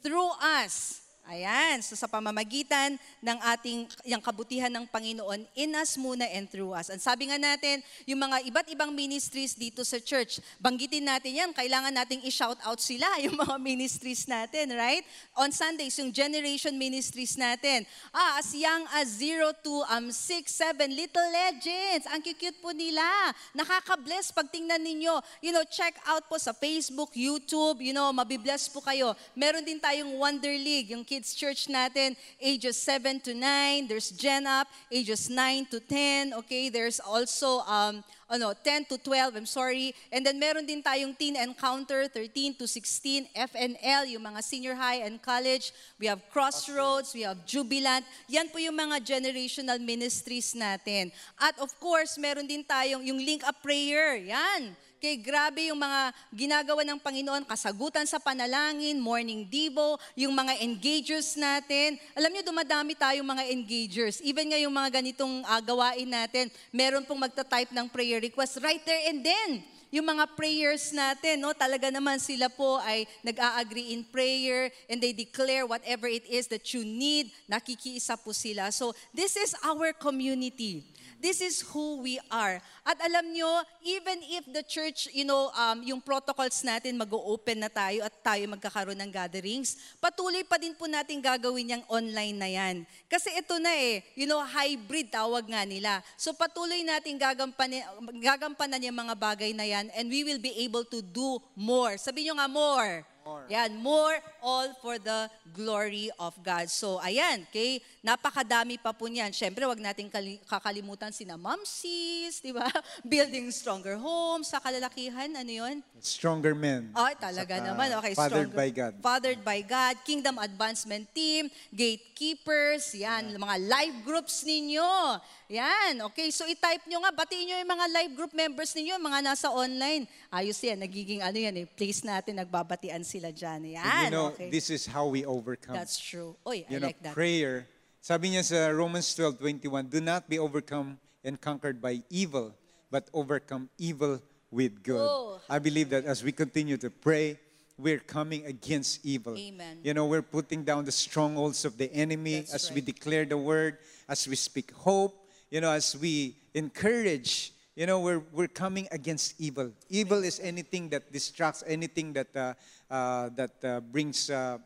through 0.03 0.35
us. 0.43 0.99
Ayan, 1.31 1.79
so 1.79 1.95
sa 1.95 2.11
pamamagitan 2.11 2.99
ng 3.23 3.39
ating 3.55 3.87
yung 4.03 4.19
kabutihan 4.19 4.67
ng 4.67 4.83
Panginoon 4.91 5.47
in 5.55 5.71
us 5.79 5.95
muna 5.95 6.27
and 6.27 6.51
through 6.51 6.75
us. 6.75 6.91
And 6.91 6.99
sabi 6.99 7.31
nga 7.31 7.39
natin, 7.39 7.87
yung 8.03 8.19
mga 8.19 8.43
iba't 8.51 8.67
ibang 8.75 8.91
ministries 8.91 9.55
dito 9.55 9.87
sa 9.87 10.03
church, 10.03 10.43
banggitin 10.59 11.07
natin 11.07 11.31
yan, 11.31 11.51
kailangan 11.55 11.95
nating 11.95 12.27
i-shout 12.27 12.59
out 12.67 12.83
sila, 12.83 13.07
yung 13.31 13.39
mga 13.39 13.63
ministries 13.63 14.27
natin, 14.27 14.75
right? 14.75 15.07
On 15.39 15.55
Sundays, 15.55 15.95
yung 16.03 16.11
generation 16.11 16.75
ministries 16.75 17.39
natin. 17.39 17.87
Ah, 18.11 18.43
as 18.43 18.51
young 18.51 18.83
as 18.99 19.15
0 19.15 19.55
to 19.63 19.87
um, 19.87 20.11
6, 20.11 20.51
7, 20.51 20.91
little 20.91 21.29
legends. 21.31 22.11
Ang 22.11 22.27
cute 22.27 22.59
po 22.59 22.75
nila. 22.75 23.07
Nakaka-bless 23.55 24.35
pag 24.35 24.51
tingnan 24.51 24.83
ninyo. 24.83 25.15
You 25.47 25.55
know, 25.55 25.63
check 25.63 25.95
out 26.11 26.27
po 26.27 26.43
sa 26.43 26.51
Facebook, 26.51 27.15
YouTube, 27.15 27.79
you 27.87 27.95
know, 27.95 28.11
mabibless 28.11 28.67
po 28.67 28.83
kayo. 28.83 29.15
Meron 29.39 29.63
din 29.63 29.79
tayong 29.79 30.11
Wonder 30.19 30.59
League, 30.59 30.91
yung 30.91 31.07
kids 31.21 31.37
church 31.37 31.69
natin, 31.69 32.17
ages 32.41 32.81
7 32.81 33.21
to 33.21 33.37
9. 33.37 33.93
There's 33.93 34.09
Gen 34.09 34.49
Up, 34.49 34.73
ages 34.89 35.29
9 35.29 35.69
to 35.69 35.77
10. 35.77 36.33
Okay, 36.41 36.73
there's 36.73 36.97
also 36.97 37.61
um, 37.69 38.01
ano, 38.25 38.57
10 38.57 38.89
to 38.89 38.97
12, 38.97 39.37
I'm 39.37 39.45
sorry. 39.45 39.93
And 40.09 40.25
then 40.25 40.41
meron 40.41 40.65
din 40.65 40.81
tayong 40.81 41.13
Teen 41.21 41.37
Encounter, 41.37 42.09
13 42.09 42.57
to 42.57 42.65
16, 42.65 43.29
FNL, 43.37 44.17
yung 44.17 44.25
mga 44.25 44.41
senior 44.41 44.73
high 44.73 45.05
and 45.05 45.21
college. 45.21 45.77
We 46.01 46.09
have 46.09 46.25
Crossroads, 46.33 47.13
we 47.13 47.29
have 47.29 47.45
Jubilant. 47.45 48.09
Yan 48.33 48.49
po 48.49 48.57
yung 48.57 48.81
mga 48.81 49.05
generational 49.05 49.77
ministries 49.77 50.57
natin. 50.57 51.13
At 51.37 51.53
of 51.61 51.69
course, 51.77 52.17
meron 52.17 52.49
din 52.49 52.65
tayong 52.65 53.05
yung 53.05 53.21
Link 53.21 53.45
Up 53.45 53.61
Prayer. 53.61 54.17
Yan. 54.25 54.73
Kay 55.01 55.17
grabe 55.17 55.73
yung 55.73 55.81
mga 55.81 56.13
ginagawa 56.29 56.85
ng 56.85 57.01
Panginoon, 57.01 57.49
kasagutan 57.49 58.05
sa 58.05 58.21
panalangin, 58.21 59.01
morning 59.01 59.49
devo, 59.49 59.97
yung 60.13 60.37
mga 60.37 60.61
engagers 60.61 61.41
natin. 61.41 61.97
Alam 62.13 62.29
niyo, 62.37 62.53
dumadami 62.53 62.93
tayong 62.93 63.25
mga 63.25 63.49
engagers. 63.49 64.21
Even 64.21 64.53
nga 64.53 64.61
yung 64.61 64.77
mga 64.77 65.01
ganitong 65.01 65.41
ah, 65.49 65.65
gawain 65.65 66.05
natin, 66.05 66.53
meron 66.69 67.01
pong 67.09 67.17
magta-type 67.17 67.73
ng 67.73 67.89
prayer 67.89 68.21
request 68.21 68.61
right 68.61 68.85
there 68.85 69.01
and 69.09 69.25
then. 69.25 69.65
Yung 69.89 70.05
mga 70.05 70.37
prayers 70.37 70.93
natin, 70.93 71.41
no, 71.41 71.57
talaga 71.57 71.89
naman 71.89 72.21
sila 72.21 72.53
po 72.53 72.77
ay 72.85 73.09
nag-a-agree 73.25 73.97
in 73.97 74.05
prayer 74.05 74.69
and 74.85 75.01
they 75.01 75.17
declare 75.17 75.65
whatever 75.65 76.07
it 76.07 76.29
is 76.29 76.45
that 76.47 76.63
you 76.77 76.85
need, 76.85 77.33
nakikiisa 77.49 78.21
po 78.21 78.37
sila. 78.37 78.69
So, 78.69 78.93
this 79.17 79.35
is 79.35 79.57
our 79.65 79.97
community. 79.97 80.85
This 81.21 81.45
is 81.45 81.61
who 81.61 82.01
we 82.01 82.17
are. 82.33 82.65
At 82.81 82.97
alam 83.05 83.29
nyo, 83.37 83.61
even 83.85 84.25
if 84.25 84.49
the 84.49 84.65
church, 84.65 85.05
you 85.13 85.29
know, 85.29 85.53
um, 85.53 85.85
yung 85.85 86.01
protocols 86.01 86.65
natin 86.65 86.97
mag-open 86.97 87.61
na 87.61 87.69
tayo 87.69 88.09
at 88.09 88.15
tayo 88.25 88.41
magkakaroon 88.49 88.97
ng 88.97 89.13
gatherings, 89.13 89.77
patuloy 90.01 90.41
pa 90.49 90.57
din 90.57 90.73
po 90.73 90.89
natin 90.89 91.21
gagawin 91.21 91.77
yung 91.77 91.85
online 91.93 92.37
na 92.41 92.49
yan. 92.49 92.89
Kasi 93.05 93.37
ito 93.37 93.61
na 93.61 93.69
eh, 93.69 94.01
you 94.17 94.25
know, 94.25 94.41
hybrid 94.41 95.13
tawag 95.13 95.45
nga 95.45 95.69
nila. 95.69 96.01
So 96.17 96.33
patuloy 96.33 96.81
natin 96.81 97.21
gagampanan, 97.21 97.85
gagampanan 98.17 98.81
yung 98.81 98.97
mga 98.97 99.13
bagay 99.13 99.53
na 99.53 99.69
yan 99.69 99.93
and 99.93 100.09
we 100.09 100.25
will 100.25 100.41
be 100.41 100.57
able 100.65 100.89
to 100.89 101.05
do 101.05 101.37
more. 101.53 102.01
Sabi 102.01 102.25
nyo 102.25 102.41
nga 102.41 102.49
more. 102.49 103.05
Yan, 103.51 103.77
more 103.77 104.15
all 104.41 104.71
for 104.79 104.97
the 104.97 105.27
glory 105.51 106.09
of 106.17 106.33
God. 106.41 106.71
So, 106.71 107.03
ayan, 107.03 107.45
okay? 107.51 107.83
Napakadami 108.01 108.79
pa 108.79 108.95
po 108.95 109.11
niyan. 109.11 109.35
Siyempre, 109.35 109.67
wag 109.67 109.77
nating 109.77 110.07
kali- 110.07 110.41
kakalimutan 110.47 111.11
sina 111.11 111.35
Mamsis, 111.35 112.41
di 112.41 112.55
ba? 112.55 112.71
Building 113.05 113.51
stronger 113.51 113.99
homes 113.99 114.49
sa 114.49 114.63
kalalakihan. 114.63 115.29
Ano 115.35 115.51
yun? 115.51 115.83
Stronger 115.99 116.55
men. 116.55 116.95
Ay, 116.95 117.19
talaga 117.19 117.59
Saka 117.59 117.67
naman. 117.67 117.89
Okay, 117.99 118.15
Fathered 118.15 118.49
stronger. 118.49 118.57
by 118.57 118.69
God. 118.71 118.93
Fathered 119.03 119.41
by 119.43 119.59
God. 119.61 119.95
Kingdom 120.07 120.39
Advancement 120.39 121.05
Team, 121.11 121.51
Gatekeepers, 121.75 122.95
yan, 122.95 123.37
mga 123.37 123.57
live 123.67 123.97
groups 124.07 124.47
ninyo. 124.47 125.21
Yan, 125.51 126.07
okay. 126.07 126.31
So, 126.31 126.47
i-type 126.47 126.87
nyo 126.87 127.03
nga, 127.03 127.11
batiin 127.11 127.43
nyo 127.43 127.57
yung 127.59 127.73
mga 127.75 127.87
live 127.91 128.13
group 128.15 128.31
members 128.31 128.71
ninyo, 128.71 128.95
yung 128.95 129.07
mga 129.11 129.21
nasa 129.35 129.51
online. 129.51 130.07
Ayos 130.31 130.63
yan, 130.63 130.79
nagiging 130.79 131.27
ano 131.27 131.35
yan 131.35 131.55
eh, 131.59 131.67
place 131.67 132.07
natin, 132.07 132.39
nagbabatian 132.39 133.03
sila 133.03 133.35
dyan. 133.35 133.75
Yan, 133.75 133.83
And 133.83 134.05
you 134.07 134.11
know, 134.15 134.31
okay. 134.31 134.47
this 134.47 134.71
is 134.71 134.87
how 134.87 135.11
we 135.11 135.27
overcome. 135.27 135.75
That's 135.75 135.99
true. 135.99 136.39
Oy, 136.47 136.63
I 136.71 136.71
you 136.71 136.79
know, 136.79 136.87
like 136.87 137.03
that. 137.03 137.19
prayer. 137.19 137.67
Sabi 137.99 138.39
niya 138.39 138.47
sa 138.47 138.71
Romans 138.71 139.11
12:21, 139.19 139.91
do 139.91 139.99
not 139.99 140.31
be 140.31 140.39
overcome 140.39 141.03
and 141.27 141.35
conquered 141.35 141.83
by 141.83 141.99
evil, 142.09 142.55
but 142.87 143.11
overcome 143.11 143.67
evil 143.75 144.23
with 144.55 144.79
good. 144.87 145.03
Oh. 145.03 145.43
I 145.51 145.59
believe 145.59 145.91
that 145.91 146.07
as 146.07 146.23
we 146.23 146.31
continue 146.31 146.79
to 146.79 146.89
pray, 146.95 147.43
we're 147.77 147.99
coming 147.99 148.47
against 148.47 149.05
evil. 149.05 149.35
Amen. 149.37 149.83
You 149.83 149.95
know, 149.99 150.07
we're 150.07 150.23
putting 150.25 150.63
down 150.63 150.87
the 150.87 150.95
strongholds 150.95 151.67
of 151.67 151.77
the 151.77 151.93
enemy 151.93 152.47
That's 152.47 152.55
as 152.55 152.71
we 152.71 152.81
right. 152.81 152.87
declare 152.87 153.25
the 153.27 153.37
word, 153.37 153.79
as 154.09 154.29
we 154.29 154.37
speak 154.37 154.71
hope, 154.73 155.20
you 155.51 155.61
know, 155.61 155.71
as 155.73 155.97
we 155.97 156.37
encourage 156.55 157.53
you 157.77 157.87
know 157.87 158.01
we're, 158.01 158.23
we're 158.33 158.49
coming 158.49 158.89
against 158.91 159.41
evil 159.41 159.71
evil 159.89 160.25
is 160.25 160.41
anything 160.43 160.89
that 160.91 161.13
distracts 161.13 161.63
anything 161.67 162.13
that 162.13 162.27
uh, 162.35 162.53
uh, 162.91 163.31
that 163.37 163.55
uh, 163.65 163.81
brings 163.81 164.29
uh, 164.29 164.59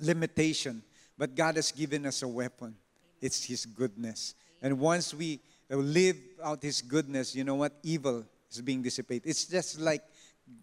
limitation 0.00 0.82
But 1.22 1.36
God 1.36 1.54
has 1.54 1.70
given 1.70 2.06
us 2.06 2.22
a 2.22 2.28
weapon. 2.28 2.74
It's 3.20 3.44
His 3.44 3.66
goodness. 3.66 4.34
And 4.60 4.80
once 4.80 5.14
we 5.14 5.38
live 5.70 6.16
out 6.42 6.62
His 6.62 6.82
goodness, 6.82 7.34
you 7.36 7.44
know 7.44 7.54
what? 7.54 7.72
Evil 7.82 8.24
is 8.50 8.60
being 8.60 8.82
dissipated. 8.82 9.30
It's 9.30 9.44
just 9.44 9.78
like 9.78 10.02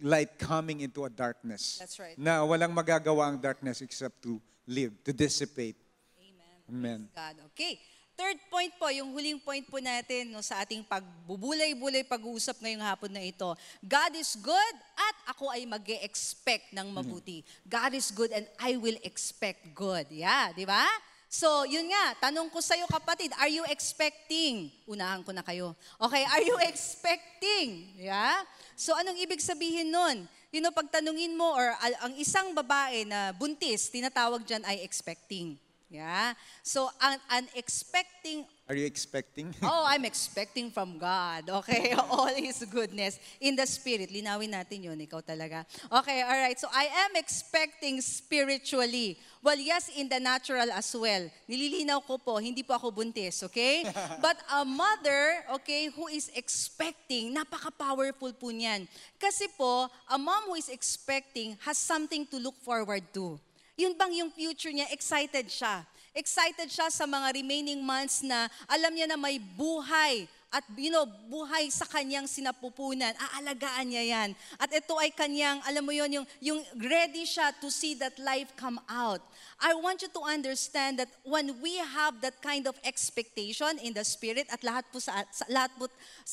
light 0.01 0.37
coming 0.37 0.81
into 0.81 1.05
a 1.05 1.09
darkness. 1.09 1.77
That's 1.79 1.99
right. 1.99 2.17
Na 2.17 2.43
walang 2.43 2.75
magagawa 2.75 3.31
ang 3.31 3.37
darkness 3.39 3.81
except 3.81 4.21
to 4.23 4.41
live, 4.67 4.91
to 5.05 5.13
dissipate. 5.13 5.77
Amen. 6.19 6.59
Amen. 6.67 6.99
Praise 7.13 7.15
God. 7.15 7.35
Okay. 7.55 7.79
Third 8.19 8.35
point 8.51 8.75
po, 8.75 8.91
yung 8.91 9.15
huling 9.15 9.39
point 9.39 9.63
po 9.63 9.79
natin 9.79 10.35
no, 10.35 10.43
sa 10.43 10.59
ating 10.59 10.83
pagbubulay-bulay 10.83 12.03
pag-uusap 12.03 12.59
ngayong 12.59 12.83
hapon 12.83 13.07
na 13.15 13.23
ito. 13.23 13.47
God 13.79 14.11
is 14.19 14.35
good 14.35 14.75
at 14.99 15.15
ako 15.31 15.47
ay 15.47 15.63
mag 15.63 15.87
expect 16.03 16.75
ng 16.75 16.91
mabuti. 16.91 17.47
God 17.63 17.95
is 17.95 18.11
good 18.11 18.35
and 18.35 18.43
I 18.59 18.75
will 18.75 18.99
expect 19.07 19.71
good. 19.71 20.11
Yeah, 20.11 20.51
di 20.51 20.67
ba? 20.67 20.83
So, 21.31 21.63
yun 21.63 21.87
nga, 21.87 22.27
tanong 22.27 22.51
ko 22.51 22.59
sa'yo 22.59 22.91
kapatid, 22.91 23.31
are 23.39 23.47
you 23.47 23.63
expecting? 23.71 24.67
Unahan 24.83 25.23
ko 25.23 25.31
na 25.31 25.39
kayo. 25.39 25.71
Okay, 25.95 26.27
are 26.27 26.43
you 26.43 26.59
expecting? 26.67 27.95
Yeah? 27.95 28.43
So, 28.75 28.99
anong 28.99 29.15
ibig 29.15 29.39
sabihin 29.39 29.95
nun? 29.95 30.27
You 30.51 30.59
know, 30.59 30.75
pag 30.75 30.91
tanungin 30.91 31.39
mo, 31.39 31.55
or 31.55 31.71
ang 32.03 32.19
isang 32.19 32.51
babae 32.51 33.07
na 33.07 33.31
buntis, 33.31 33.87
tinatawag 33.87 34.43
dyan 34.43 34.65
ay 34.67 34.83
expecting. 34.83 35.55
Yeah? 35.89 36.33
So, 36.63 36.89
an 37.01 37.19
unexpecting 37.29 38.45
Are 38.69 38.77
you 38.77 38.85
expecting? 38.85 39.49
Oh, 39.65 39.81
I'm 39.81 40.05
expecting 40.05 40.69
from 40.69 41.01
God. 41.01 41.49
Okay, 41.49 41.89
all 42.13 42.29
His 42.29 42.61
goodness 42.69 43.17
in 43.41 43.57
the 43.57 43.65
Spirit. 43.65 44.13
Linawin 44.13 44.53
natin 44.53 44.85
yun, 44.85 44.93
ikaw 45.01 45.25
talaga. 45.25 45.65
Okay, 45.89 46.21
all 46.21 46.37
right. 46.37 46.53
So 46.53 46.69
I 46.69 46.85
am 47.09 47.17
expecting 47.17 47.97
spiritually. 47.97 49.17
Well, 49.41 49.57
yes, 49.57 49.89
in 49.97 50.05
the 50.05 50.21
natural 50.21 50.69
as 50.69 50.93
well. 50.93 51.25
Nililinaw 51.49 52.05
ko 52.05 52.21
po, 52.21 52.37
hindi 52.37 52.61
po 52.61 52.77
ako 52.77 52.93
buntis, 52.93 53.41
okay? 53.49 53.89
But 54.21 54.37
a 54.53 54.61
mother, 54.61 55.49
okay, 55.57 55.89
who 55.89 56.05
is 56.13 56.29
expecting, 56.37 57.33
napaka-powerful 57.33 58.37
po 58.37 58.53
niyan. 58.53 58.85
Kasi 59.17 59.49
po, 59.57 59.89
a 60.05 60.17
mom 60.21 60.45
who 60.45 60.61
is 60.61 60.69
expecting 60.69 61.57
has 61.65 61.81
something 61.81 62.21
to 62.29 62.37
look 62.37 62.61
forward 62.61 63.01
to. 63.17 63.41
Yun 63.79 63.95
bang 63.95 64.11
yung 64.11 64.27
future 64.27 64.75
niya, 64.75 64.91
excited 64.91 65.47
siya. 65.47 65.87
Excited 66.11 66.67
siya 66.67 66.91
sa 66.91 67.07
mga 67.07 67.31
remaining 67.31 67.79
months 67.79 68.19
na 68.19 68.51
alam 68.67 68.91
niya 68.91 69.07
na 69.07 69.15
may 69.15 69.39
buhay 69.39 70.27
at 70.49 70.65
you 70.77 70.89
know, 70.89 71.05
buhay 71.29 71.69
sa 71.69 71.85
kanyang 71.85 72.25
sinapupunan. 72.25 73.13
Aalagaan 73.13 73.93
niya 73.93 74.03
yan. 74.05 74.29
At 74.57 74.73
ito 74.73 74.97
ay 74.97 75.13
kanyang, 75.13 75.61
alam 75.61 75.85
mo 75.85 75.93
yon 75.93 76.09
yung, 76.09 76.27
yung 76.41 76.59
ready 76.81 77.21
siya 77.21 77.53
to 77.61 77.69
see 77.69 77.93
that 78.01 78.17
life 78.17 78.49
come 78.57 78.81
out. 78.89 79.21
I 79.61 79.77
want 79.77 80.01
you 80.01 80.09
to 80.09 80.21
understand 80.25 80.97
that 80.97 81.11
when 81.21 81.61
we 81.61 81.77
have 81.77 82.17
that 82.25 82.41
kind 82.41 82.65
of 82.65 82.73
expectation 82.81 83.77
in 83.83 83.93
the 83.93 84.01
spirit 84.01 84.49
at 84.49 84.65
lahat 84.65 84.89
po 84.89 84.97
sa, 84.97 85.21
sa 85.29 85.45
lahat 85.51 85.69
po 85.77 85.85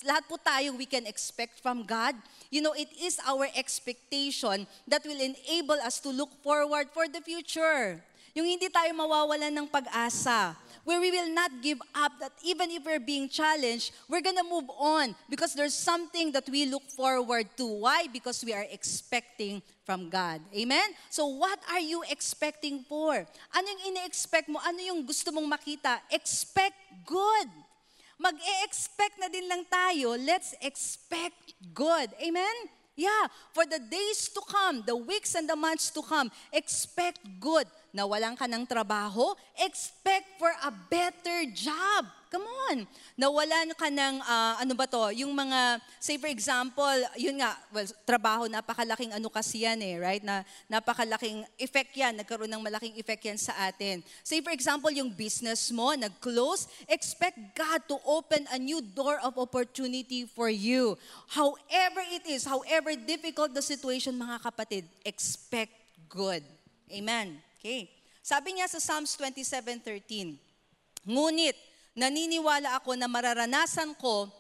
lahat 0.07 0.25
po 0.25 0.41
tayo 0.41 0.73
we 0.79 0.89
can 0.89 1.05
expect 1.05 1.61
from 1.61 1.85
God. 1.85 2.17
You 2.49 2.65
know, 2.65 2.73
it 2.73 2.89
is 2.97 3.21
our 3.27 3.51
expectation 3.53 4.65
that 4.89 5.05
will 5.05 5.21
enable 5.21 5.77
us 5.85 6.01
to 6.07 6.09
look 6.09 6.33
forward 6.41 6.89
for 6.95 7.05
the 7.05 7.21
future. 7.21 8.01
Yung 8.37 8.49
hindi 8.49 8.69
tayo 8.69 8.93
mawawalan 8.93 9.53
ng 9.53 9.69
pag-asa. 9.69 10.57
Where 10.87 11.03
we 11.03 11.11
will 11.11 11.35
not 11.35 11.51
give 11.67 11.83
up 11.99 12.15
that 12.23 12.31
even 12.47 12.71
if 12.71 12.87
we're 12.87 13.03
being 13.03 13.27
challenged, 13.27 13.91
we're 14.07 14.23
gonna 14.23 14.47
move 14.47 14.71
on 14.71 15.19
because 15.27 15.51
there's 15.51 15.75
something 15.75 16.31
that 16.31 16.47
we 16.47 16.63
look 16.71 16.87
forward 16.95 17.51
to. 17.59 17.67
Why? 17.67 18.07
Because 18.07 18.47
we 18.47 18.55
are 18.55 18.65
expecting 18.71 19.67
from 19.83 20.07
God. 20.07 20.39
Amen? 20.55 20.95
So 21.11 21.27
what 21.27 21.59
are 21.75 21.83
you 21.83 22.07
expecting 22.07 22.87
for? 22.87 23.27
Ano 23.51 23.67
yung 23.67 23.99
ine-expect 23.99 24.47
mo? 24.47 24.63
Ano 24.63 24.79
yung 24.79 25.03
gusto 25.03 25.35
mong 25.35 25.59
makita? 25.59 25.99
Expect 26.07 26.79
good. 27.03 27.51
Mag-e-expect 28.23 29.19
na 29.19 29.27
din 29.27 29.51
lang 29.51 29.67
tayo. 29.67 30.15
Let's 30.15 30.55
expect 30.63 31.51
good. 31.75 32.15
Amen? 32.23 32.71
Yeah, 32.97 33.29
for 33.53 33.69
the 33.69 33.77
days 33.77 34.33
to 34.33 34.41
come, 34.49 34.81
the 34.87 34.97
weeks 34.97 35.35
and 35.35 35.45
the 35.45 35.55
months 35.55 35.93
to 35.93 36.01
come, 36.01 36.33
expect 36.49 37.21
good. 37.39 37.69
Nawalan 37.97 38.37
ka 38.37 38.45
ng 38.45 38.69
trabaho, 38.69 39.33
expect 39.57 40.37
for 40.37 40.53
a 40.53 40.69
better 40.93 41.49
job. 41.57 42.05
Come 42.29 42.45
on. 42.45 42.85
Nawalan 43.17 43.73
ka 43.73 43.89
ng, 43.89 44.21
ah, 44.21 44.61
ano 44.61 44.77
ba 44.77 44.85
to, 44.85 45.09
yung 45.17 45.33
mga, 45.33 45.81
say 45.97 46.21
for 46.21 46.29
example, 46.29 46.93
yun 47.17 47.41
nga, 47.41 47.57
well, 47.73 47.89
trabaho, 48.05 48.45
napakalaking 48.53 49.17
ano 49.17 49.33
kasi 49.33 49.65
yan 49.65 49.81
eh, 49.81 49.97
right? 49.97 50.21
Na, 50.21 50.45
napakalaking 50.69 51.49
effect 51.57 51.97
yan, 51.97 52.21
nagkaroon 52.21 52.53
ng 52.53 52.61
malaking 52.61 52.93
effect 53.01 53.25
yan 53.25 53.41
sa 53.41 53.57
atin. 53.65 54.05
Say 54.21 54.45
for 54.45 54.53
example, 54.53 54.93
yung 54.93 55.09
business 55.09 55.73
mo, 55.73 55.97
nag-close, 55.97 56.69
expect 56.93 57.41
God 57.57 57.81
to 57.89 57.97
open 58.05 58.45
a 58.53 58.61
new 58.61 58.85
door 58.85 59.17
of 59.25 59.41
opportunity 59.41 60.29
for 60.29 60.53
you. 60.53 61.01
However 61.33 62.05
it 62.13 62.29
is, 62.29 62.45
however 62.45 62.93
difficult 62.93 63.57
the 63.57 63.65
situation, 63.65 64.21
mga 64.21 64.45
kapatid, 64.45 64.85
expect 65.09 65.73
good. 66.13 66.45
Amen. 66.93 67.46
Okay. 67.67 67.91
Sabi 68.23 68.55
niya 68.55 68.71
sa 68.71 68.79
Psalms 68.79 69.19
27:13, 69.19 70.39
Ngunit, 71.03 71.59
naniniwala 71.99 72.79
ako 72.79 72.95
na 72.95 73.11
mararanasan 73.11 73.91
ko 73.99 74.31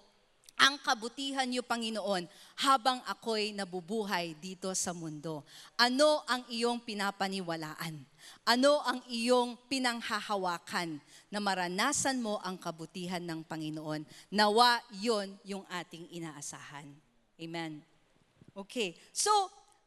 ang 0.55 0.79
kabutihan 0.79 1.43
niyo, 1.43 1.67
Panginoon, 1.67 2.23
habang 2.62 3.03
ako'y 3.03 3.51
nabubuhay 3.51 4.39
dito 4.39 4.71
sa 4.79 4.95
mundo. 4.95 5.43
Ano 5.75 6.23
ang 6.31 6.47
iyong 6.47 6.79
pinapaniwalaan? 6.87 7.99
Ano 8.47 8.79
ang 8.87 9.03
iyong 9.11 9.59
pinanghahawakan 9.67 11.03
na 11.27 11.43
maranasan 11.43 12.23
mo 12.23 12.39
ang 12.47 12.55
kabutihan 12.55 13.27
ng 13.27 13.43
Panginoon? 13.43 14.07
Nawa 14.31 14.79
yon 15.03 15.35
yung 15.43 15.67
ating 15.67 16.07
inaasahan. 16.15 16.87
Amen. 17.43 17.83
Okay. 18.55 18.95
So, 19.11 19.35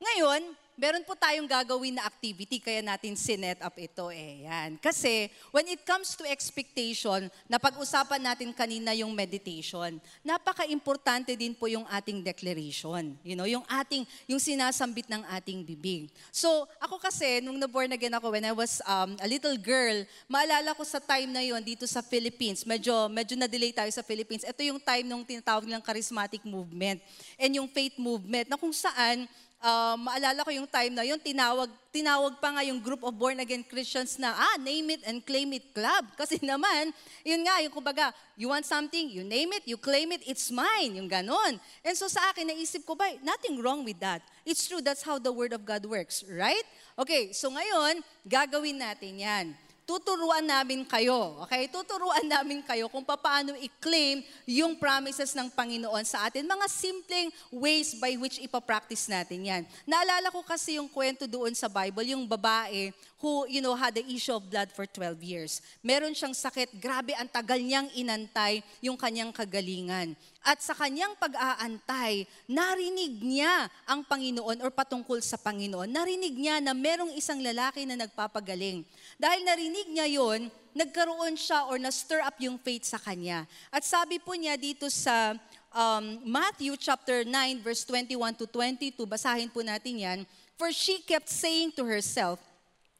ngayon, 0.03 0.43
meron 0.79 1.03
po 1.03 1.11
tayong 1.11 1.43
gagawin 1.43 1.99
na 1.99 2.07
activity, 2.07 2.63
kaya 2.63 2.79
natin 2.79 3.19
sinet 3.19 3.59
up 3.59 3.75
ito 3.75 4.07
eh. 4.15 4.47
Yan. 4.47 4.79
Kasi, 4.79 5.27
when 5.51 5.67
it 5.67 5.83
comes 5.83 6.15
to 6.15 6.23
expectation, 6.23 7.27
napag-usapan 7.51 8.23
natin 8.23 8.55
kanina 8.55 8.95
yung 8.95 9.11
meditation, 9.11 9.99
napaka-importante 10.23 11.35
din 11.35 11.51
po 11.51 11.67
yung 11.67 11.83
ating 11.91 12.23
declaration. 12.23 13.11
You 13.27 13.35
know, 13.35 13.43
yung 13.43 13.67
ating, 13.67 14.07
yung 14.31 14.39
sinasambit 14.39 15.11
ng 15.11 15.19
ating 15.35 15.67
bibig. 15.67 16.07
So, 16.31 16.63
ako 16.79 17.03
kasi, 17.03 17.43
nung 17.43 17.59
na-born 17.59 17.91
again 17.91 18.15
ako, 18.15 18.31
when 18.31 18.47
I 18.47 18.55
was 18.55 18.79
um, 18.87 19.19
a 19.19 19.27
little 19.27 19.59
girl, 19.59 20.07
maalala 20.31 20.71
ko 20.79 20.87
sa 20.87 21.03
time 21.03 21.35
na 21.35 21.43
yon 21.43 21.59
dito 21.59 21.83
sa 21.83 21.99
Philippines, 21.99 22.63
medyo, 22.63 23.11
medyo 23.11 23.35
na-delay 23.35 23.75
tayo 23.75 23.91
sa 23.91 23.99
Philippines. 23.99 24.47
Ito 24.47 24.63
yung 24.63 24.79
time 24.79 25.03
nung 25.03 25.27
tinatawag 25.27 25.67
nilang 25.67 25.83
charismatic 25.83 26.47
movement 26.47 27.03
and 27.35 27.51
yung 27.51 27.67
faith 27.67 27.99
movement 27.99 28.47
na 28.47 28.55
kung 28.55 28.71
saan 28.71 29.27
uh, 29.63 29.95
maalala 29.99 30.43
ko 30.43 30.51
yung 30.51 30.67
time 30.67 30.95
na 30.95 31.03
yun, 31.03 31.19
tinawag, 31.19 31.69
tinawag 31.91 32.39
pa 32.39 32.49
nga 32.55 32.63
yung 32.63 32.79
group 32.79 33.03
of 33.03 33.15
born-again 33.15 33.63
Christians 33.63 34.19
na, 34.19 34.31
ah, 34.35 34.57
name 34.59 34.95
it 34.95 35.01
and 35.07 35.23
claim 35.23 35.51
it 35.53 35.71
club. 35.75 36.07
Kasi 36.19 36.39
naman, 36.41 36.91
yun 37.23 37.41
nga, 37.43 37.59
yung 37.63 37.73
kumbaga, 37.73 38.11
you 38.39 38.49
want 38.49 38.65
something, 38.65 39.11
you 39.11 39.23
name 39.23 39.51
it, 39.55 39.63
you 39.67 39.77
claim 39.77 40.11
it, 40.11 40.23
it's 40.27 40.51
mine, 40.51 40.95
yung 40.95 41.07
ganon. 41.07 41.59
And 41.83 41.95
so 41.95 42.07
sa 42.07 42.31
akin, 42.31 42.47
naisip 42.49 42.83
ko 42.87 42.95
ba, 42.95 43.07
nothing 43.23 43.59
wrong 43.59 43.83
with 43.83 43.99
that. 43.99 44.23
It's 44.47 44.67
true, 44.67 44.81
that's 44.81 45.03
how 45.03 45.19
the 45.19 45.31
Word 45.31 45.53
of 45.53 45.67
God 45.67 45.85
works, 45.85 46.23
right? 46.27 46.65
Okay, 46.97 47.31
so 47.35 47.51
ngayon, 47.51 48.03
gagawin 48.27 48.79
natin 48.79 49.19
yan 49.19 49.47
tuturuan 49.89 50.45
namin 50.45 50.85
kayo. 50.85 51.41
Okay? 51.49 51.65
Tuturuan 51.65 52.21
namin 52.37 52.61
kayo 52.61 52.85
kung 52.93 53.01
paano 53.01 53.57
i-claim 53.57 54.21
yung 54.45 54.77
promises 54.77 55.33
ng 55.33 55.49
Panginoon 55.49 56.05
sa 56.05 56.29
atin. 56.29 56.45
Mga 56.45 56.69
simpleng 56.69 57.33
ways 57.49 57.97
by 57.97 58.13
which 58.21 58.37
ipapractice 58.37 59.09
natin 59.09 59.41
yan. 59.41 59.63
Naalala 59.89 60.29
ko 60.29 60.45
kasi 60.45 60.77
yung 60.77 60.85
kwento 60.85 61.25
doon 61.25 61.57
sa 61.57 61.65
Bible, 61.65 62.13
yung 62.13 62.29
babae 62.29 62.93
who, 63.19 63.43
you 63.51 63.59
know, 63.59 63.75
had 63.75 63.97
the 63.97 64.05
issue 64.07 64.31
of 64.31 64.47
blood 64.47 64.71
for 64.71 64.87
12 64.87 65.19
years. 65.25 65.59
Meron 65.83 66.15
siyang 66.15 66.31
sakit. 66.31 66.79
Grabe, 66.79 67.11
ang 67.17 67.27
tagal 67.27 67.59
niyang 67.59 67.91
inantay 67.91 68.63
yung 68.79 68.95
kanyang 68.95 69.35
kagalingan. 69.35 70.15
At 70.39 70.63
sa 70.63 70.71
kanyang 70.71 71.19
pag-aantay, 71.19 72.23
narinig 72.47 73.19
niya 73.19 73.67
ang 73.83 74.07
Panginoon 74.07 74.63
or 74.63 74.71
patungkol 74.71 75.19
sa 75.19 75.35
Panginoon. 75.35 75.91
Narinig 75.91 76.31
niya 76.31 76.63
na 76.63 76.71
merong 76.71 77.11
isang 77.19 77.43
lalaki 77.43 77.83
na 77.83 77.99
nagpapagaling. 77.99 78.87
Dahil 79.19 79.43
narinig 79.43 79.91
niya 79.91 80.07
yon, 80.07 80.47
nagkaroon 80.71 81.35
siya 81.35 81.67
or 81.67 81.75
na-stir 81.75 82.23
up 82.23 82.39
yung 82.39 82.55
faith 82.55 82.87
sa 82.87 82.95
kanya. 82.95 83.43
At 83.67 83.83
sabi 83.83 84.15
po 84.15 84.31
niya 84.31 84.55
dito 84.55 84.87
sa 84.87 85.35
um, 85.75 86.23
Matthew 86.23 86.79
chapter 86.79 87.27
9 87.27 87.59
verse 87.59 87.83
21 87.83 88.39
to 88.39 88.47
22, 88.47 88.95
basahin 89.03 89.51
po 89.51 89.59
natin 89.59 89.99
yan. 89.99 90.19
For 90.55 90.71
she 90.71 91.03
kept 91.03 91.27
saying 91.27 91.75
to 91.75 91.83
herself, 91.83 92.39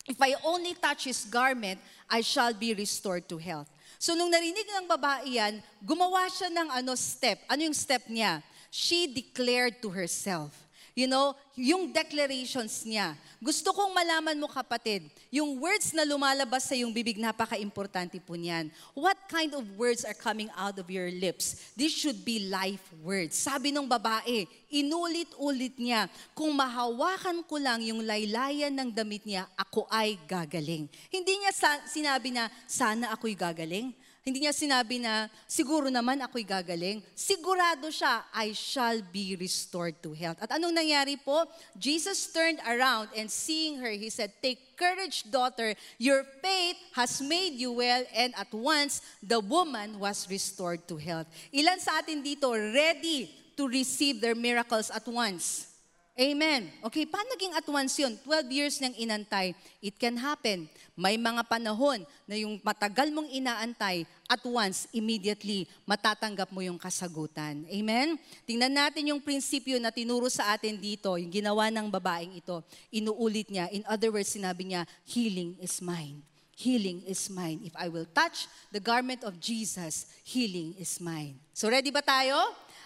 If 0.09 0.17
I 0.17 0.33
only 0.41 0.73
touch 0.73 1.05
his 1.05 1.23
garment, 1.29 1.77
I 2.09 2.25
shall 2.25 2.51
be 2.51 2.73
restored 2.73 3.29
to 3.29 3.37
health. 3.37 3.69
So 4.01 4.17
nung 4.17 4.33
narinig 4.33 4.65
ng 4.65 4.89
babae 4.89 5.37
yan, 5.37 5.61
gumawa 5.85 6.25
siya 6.33 6.49
ng 6.49 6.67
ano 6.81 6.97
step. 6.97 7.45
Ano 7.45 7.61
yung 7.69 7.77
step 7.77 8.09
niya? 8.09 8.41
She 8.73 9.05
declared 9.05 9.77
to 9.85 9.93
herself. 9.93 10.49
You 10.99 11.07
know, 11.07 11.31
yung 11.55 11.95
declarations 11.95 12.83
niya. 12.83 13.15
Gusto 13.39 13.71
kong 13.71 13.95
malaman 13.95 14.35
mo 14.35 14.51
kapatid, 14.51 15.07
yung 15.31 15.55
words 15.55 15.95
na 15.95 16.03
lumalabas 16.03 16.67
sa 16.67 16.75
iyong 16.75 16.91
bibig, 16.91 17.15
napaka-importante 17.15 18.19
po 18.19 18.35
niyan. 18.35 18.67
What 18.91 19.15
kind 19.31 19.55
of 19.55 19.63
words 19.79 20.03
are 20.03 20.17
coming 20.17 20.51
out 20.59 20.75
of 20.75 20.91
your 20.91 21.07
lips? 21.07 21.71
This 21.71 21.95
should 21.95 22.27
be 22.27 22.51
life 22.51 22.83
words. 22.99 23.39
Sabi 23.39 23.71
ng 23.71 23.87
babae, 23.87 24.43
inulit-ulit 24.67 25.79
niya, 25.79 26.11
kung 26.35 26.51
mahawakan 26.51 27.47
ko 27.47 27.55
lang 27.55 27.79
yung 27.79 28.03
laylayan 28.03 28.75
ng 28.75 28.91
damit 28.91 29.23
niya, 29.23 29.47
ako 29.55 29.87
ay 29.87 30.19
gagaling. 30.27 30.91
Hindi 31.07 31.33
niya 31.39 31.55
sa- 31.55 31.83
sinabi 31.87 32.35
na, 32.35 32.51
sana 32.67 33.15
ako'y 33.15 33.39
gagaling. 33.39 33.95
Hindi 34.19 34.43
niya 34.43 34.53
sinabi 34.53 34.99
na, 34.99 35.31
siguro 35.47 35.87
naman 35.87 36.19
ako'y 36.19 36.43
gagaling. 36.43 36.99
Sigurado 37.15 37.87
siya, 37.87 38.27
I 38.35 38.51
shall 38.51 38.99
be 38.99 39.39
restored 39.39 39.95
to 40.03 40.11
health. 40.11 40.43
At 40.43 40.59
anong 40.59 40.75
nangyari 40.75 41.15
po? 41.15 41.47
Jesus 41.79 42.27
turned 42.29 42.59
around 42.67 43.09
and 43.15 43.31
seeing 43.31 43.79
her, 43.79 43.89
he 43.89 44.11
said, 44.11 44.35
Take 44.43 44.75
courage, 44.75 45.23
daughter. 45.31 45.71
Your 45.97 46.27
faith 46.43 46.77
has 46.93 47.23
made 47.23 47.55
you 47.55 47.79
well. 47.79 48.03
And 48.11 48.35
at 48.35 48.51
once, 48.51 48.99
the 49.23 49.39
woman 49.39 49.97
was 49.97 50.27
restored 50.27 50.83
to 50.91 50.99
health. 50.99 51.31
Ilan 51.55 51.79
sa 51.79 52.03
atin 52.03 52.19
dito 52.19 52.51
ready 52.51 53.31
to 53.59 53.67
receive 53.67 54.23
their 54.23 54.35
miracles 54.35 54.87
at 54.87 55.03
once? 55.07 55.67
Amen. 56.19 56.67
Okay, 56.83 57.07
paano 57.07 57.31
naging 57.31 57.55
at 57.55 57.63
once 57.63 57.95
yun? 57.95 58.19
12 58.27 58.51
years 58.51 58.75
niyang 58.83 58.95
inantay. 58.99 59.55
It 59.79 59.95
can 59.95 60.19
happen. 60.19 60.67
May 60.99 61.15
mga 61.15 61.47
panahon 61.47 62.03
na 62.27 62.35
yung 62.35 62.59
matagal 62.59 63.07
mong 63.15 63.31
inaantay, 63.31 64.03
at 64.27 64.43
once, 64.43 64.83
immediately, 64.91 65.63
matatanggap 65.87 66.51
mo 66.51 66.59
yung 66.59 66.75
kasagutan. 66.75 67.63
Amen? 67.71 68.19
Tingnan 68.43 68.75
natin 68.75 69.15
yung 69.15 69.23
prinsipyo 69.23 69.79
na 69.79 69.95
tinuro 69.95 70.27
sa 70.27 70.51
atin 70.51 70.75
dito, 70.75 71.15
yung 71.15 71.31
ginawa 71.31 71.71
ng 71.71 71.87
babaeng 71.87 72.35
ito. 72.35 72.59
Inuulit 72.91 73.47
niya. 73.47 73.71
In 73.71 73.87
other 73.87 74.11
words, 74.11 74.35
sinabi 74.35 74.75
niya, 74.75 74.83
healing 75.07 75.55
is 75.63 75.79
mine. 75.79 76.19
Healing 76.59 77.07
is 77.07 77.31
mine. 77.31 77.63
If 77.63 77.71
I 77.79 77.87
will 77.87 78.03
touch 78.11 78.51
the 78.67 78.83
garment 78.83 79.23
of 79.23 79.39
Jesus, 79.39 80.11
healing 80.27 80.75
is 80.75 80.99
mine. 80.99 81.39
So 81.55 81.71
ready 81.71 81.87
ba 81.87 82.03
tayo? 82.03 82.35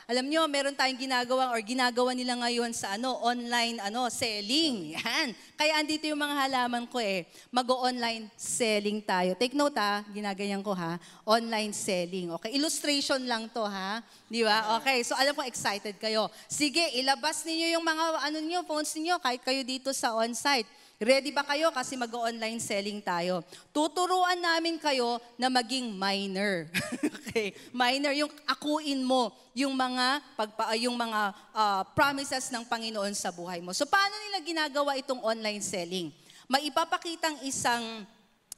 Alam 0.04 0.28
nyo, 0.28 0.44
meron 0.52 0.76
tayong 0.76 1.00
ginagawa 1.00 1.56
or 1.56 1.64
ginagawa 1.64 2.12
nila 2.12 2.36
ngayon 2.36 2.76
sa 2.76 3.00
ano, 3.00 3.16
online 3.24 3.80
ano, 3.80 4.12
selling. 4.12 4.92
Yan. 5.00 5.32
Kaya 5.56 5.80
andito 5.80 6.04
yung 6.04 6.20
mga 6.20 6.36
halaman 6.44 6.84
ko 6.92 7.00
eh. 7.00 7.24
Mag-online 7.48 8.28
selling 8.36 9.00
tayo. 9.00 9.32
Take 9.40 9.56
note 9.56 9.80
ha, 9.80 10.04
ginaganyan 10.12 10.60
ko 10.60 10.76
ha. 10.76 11.00
Online 11.24 11.72
selling. 11.72 12.36
Okay, 12.36 12.52
illustration 12.60 13.24
lang 13.24 13.48
to 13.48 13.64
ha. 13.64 14.04
Di 14.28 14.44
ba? 14.44 14.76
Okay, 14.84 15.08
so 15.08 15.16
alam 15.16 15.32
ko 15.32 15.48
excited 15.48 15.96
kayo. 15.96 16.28
Sige, 16.52 16.84
ilabas 17.00 17.48
ninyo 17.48 17.80
yung 17.80 17.86
mga 17.88 18.06
ano 18.28 18.38
niyo, 18.44 18.60
phones 18.68 18.92
niyo 19.00 19.16
kahit 19.24 19.40
kayo 19.40 19.64
dito 19.64 19.96
sa 19.96 20.12
on-site. 20.20 20.68
Ready 21.02 21.34
ba 21.34 21.42
kayo? 21.42 21.74
Kasi 21.74 21.98
mag-online 21.98 22.62
selling 22.62 23.02
tayo. 23.02 23.42
Tuturuan 23.74 24.38
namin 24.38 24.78
kayo 24.78 25.18
na 25.36 25.50
maging 25.50 25.90
minor. 25.98 26.70
okay? 27.18 27.58
Minor, 27.74 28.14
yung 28.14 28.30
akuin 28.46 29.02
mo 29.02 29.34
yung 29.54 29.78
mga, 29.78 30.22
pagpa, 30.34 30.74
yung 30.78 30.98
mga 30.98 31.22
ah, 31.54 31.82
promises 31.94 32.50
ng 32.50 32.66
Panginoon 32.66 33.14
sa 33.14 33.30
buhay 33.30 33.62
mo. 33.62 33.74
So 33.74 33.86
paano 33.86 34.14
nila 34.28 34.42
ginagawa 34.42 34.98
itong 34.98 35.22
online 35.22 35.62
selling? 35.62 36.10
Maipapakitang 36.50 37.42
isang, 37.46 38.06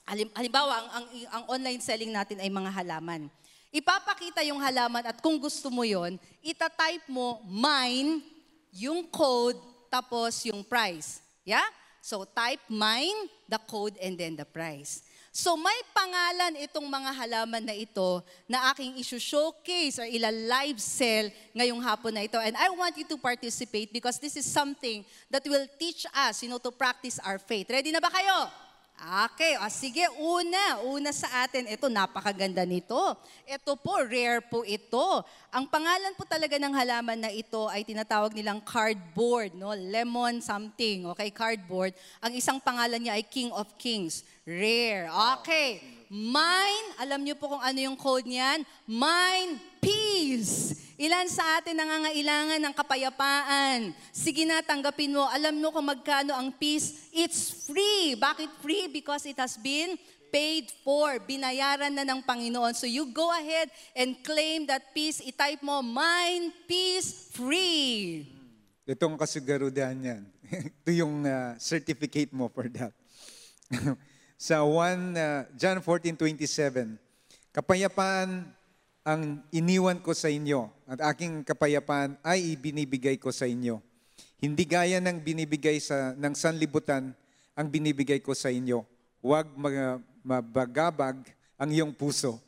halim- 0.07 0.31
halimbawa, 0.35 0.71
ang, 0.75 0.89
ang, 0.91 1.05
ang 1.31 1.43
online 1.59 1.83
selling 1.83 2.11
natin 2.11 2.39
ay 2.39 2.51
mga 2.51 2.71
halaman. 2.71 3.27
Ipapakita 3.75 4.39
yung 4.47 4.63
halaman 4.63 5.03
at 5.03 5.19
kung 5.19 5.35
gusto 5.35 5.67
mo 5.67 5.83
yon, 5.83 6.15
itatype 6.39 7.11
mo 7.11 7.43
mine, 7.43 8.23
yung 8.71 9.03
code, 9.11 9.59
tapos 9.91 10.47
yung 10.47 10.63
price. 10.63 11.19
Yeah? 11.43 11.63
So 12.05 12.21
type 12.21 12.61
mine, 12.69 13.33
the 13.49 13.57
code, 13.57 13.97
and 13.97 14.13
then 14.13 14.37
the 14.37 14.45
price. 14.45 15.01
So 15.33 15.57
may 15.57 15.73
pangalan 15.89 16.53
itong 16.61 16.85
mga 16.85 17.11
halaman 17.17 17.65
na 17.65 17.73
ito 17.73 18.21
na 18.45 18.69
aking 18.69 19.01
issue-showcase 19.01 19.97
or 19.97 20.05
ila-live 20.05 20.77
sell 20.77 21.33
ngayong 21.57 21.81
hapon 21.81 22.13
na 22.13 22.29
ito. 22.29 22.37
And 22.37 22.53
I 22.61 22.69
want 22.69 22.93
you 22.93 23.09
to 23.09 23.17
participate 23.17 23.89
because 23.89 24.21
this 24.21 24.37
is 24.37 24.45
something 24.45 25.01
that 25.33 25.41
will 25.49 25.65
teach 25.81 26.05
us, 26.13 26.45
you 26.45 26.49
know, 26.53 26.61
to 26.61 26.69
practice 26.69 27.17
our 27.25 27.41
faith. 27.41 27.73
Ready 27.73 27.89
na 27.89 27.97
ba 27.97 28.13
kayo? 28.13 28.64
Okay, 28.95 29.59
o 29.59 29.67
sige, 29.67 30.07
una, 30.23 30.79
una 30.87 31.11
sa 31.11 31.43
atin, 31.43 31.67
ito, 31.67 31.91
napakaganda 31.91 32.63
nito. 32.63 32.95
Ito 33.43 33.75
po, 33.75 33.99
rare 33.99 34.39
po 34.39 34.63
ito. 34.63 35.19
Ang 35.51 35.67
pangalan 35.67 36.15
po 36.15 36.23
talaga 36.23 36.55
ng 36.55 36.71
halaman 36.71 37.19
na 37.19 37.27
ito 37.27 37.67
ay 37.67 37.83
tinatawag 37.83 38.31
nilang 38.31 38.63
cardboard, 38.63 39.51
no? 39.51 39.75
Lemon 39.75 40.39
something, 40.39 41.11
okay, 41.11 41.27
cardboard. 41.27 41.91
Ang 42.23 42.39
isang 42.39 42.57
pangalan 42.57 43.03
niya 43.03 43.19
ay 43.19 43.27
King 43.27 43.51
of 43.51 43.67
Kings. 43.75 44.23
Rare. 44.47 45.11
Okay. 45.43 45.83
Mine, 46.07 46.87
alam 46.95 47.19
niyo 47.19 47.35
po 47.35 47.51
kung 47.51 47.63
ano 47.65 47.75
yung 47.75 47.99
code 47.99 48.29
niyan? 48.29 48.63
Mine 48.87 49.59
peace. 49.85 50.81
Ilan 50.95 51.27
sa 51.29 51.59
atin 51.59 51.77
nangangailangan 51.77 52.57
ng 52.57 52.73
kapayapaan? 52.73 53.91
Sige 54.09 54.47
na, 54.47 54.63
tanggapin 54.63 55.13
mo. 55.13 55.27
Alam 55.27 55.59
mo 55.59 55.69
kung 55.69 55.85
magkano 55.85 56.33
ang 56.33 56.49
peace? 56.55 57.11
It's 57.11 57.67
free. 57.67 58.15
Bakit 58.15 58.63
free? 58.63 58.87
Because 58.89 59.27
it 59.27 59.37
has 59.37 59.59
been 59.59 59.99
paid 60.31 60.71
for. 60.81 61.19
Binayaran 61.21 61.91
na 61.91 62.07
ng 62.07 62.23
Panginoon. 62.23 62.73
So 62.73 62.87
you 62.87 63.11
go 63.11 63.27
ahead 63.27 63.69
and 63.91 64.15
claim 64.23 64.65
that 64.71 64.95
peace. 64.95 65.19
I-type 65.19 65.61
mo, 65.61 65.83
mine 65.83 66.55
peace 66.63 67.29
free. 67.35 68.25
Itong 68.87 69.19
kasigarudahan 69.19 69.99
yan. 69.99 70.23
Ito 70.81 70.89
yung 70.95 71.27
uh, 71.27 71.59
certificate 71.59 72.31
mo 72.31 72.47
for 72.47 72.71
that. 72.71 72.93
sa 74.37 74.63
1, 74.63 75.11
uh, 75.17 75.41
John 75.57 75.81
14:27, 75.81 76.95
kapayapaan 77.49 78.45
ang 79.05 79.45
iniwan 79.53 80.01
ko 80.01 80.17
sa 80.17 80.33
inyo 80.33 80.65
at 80.89 80.97
aking 81.13 81.45
kapayapaan 81.45 82.17
ay 82.25 82.57
ibinibigay 82.57 83.21
ko 83.21 83.29
sa 83.29 83.45
inyo. 83.45 83.77
Hindi 84.41 84.65
gaya 84.65 84.97
ng 84.97 85.21
binibigay 85.21 85.77
sa 85.77 86.17
ng 86.17 86.33
sanlibutan 86.33 87.13
ang 87.53 87.67
binibigay 87.69 88.17
ko 88.17 88.33
sa 88.33 88.49
inyo. 88.49 88.81
Huwag 89.21 89.53
mag- 89.53 90.01
mabagabag 90.25 91.21
ang 91.53 91.69
iyong 91.69 91.93
puso 91.93 92.41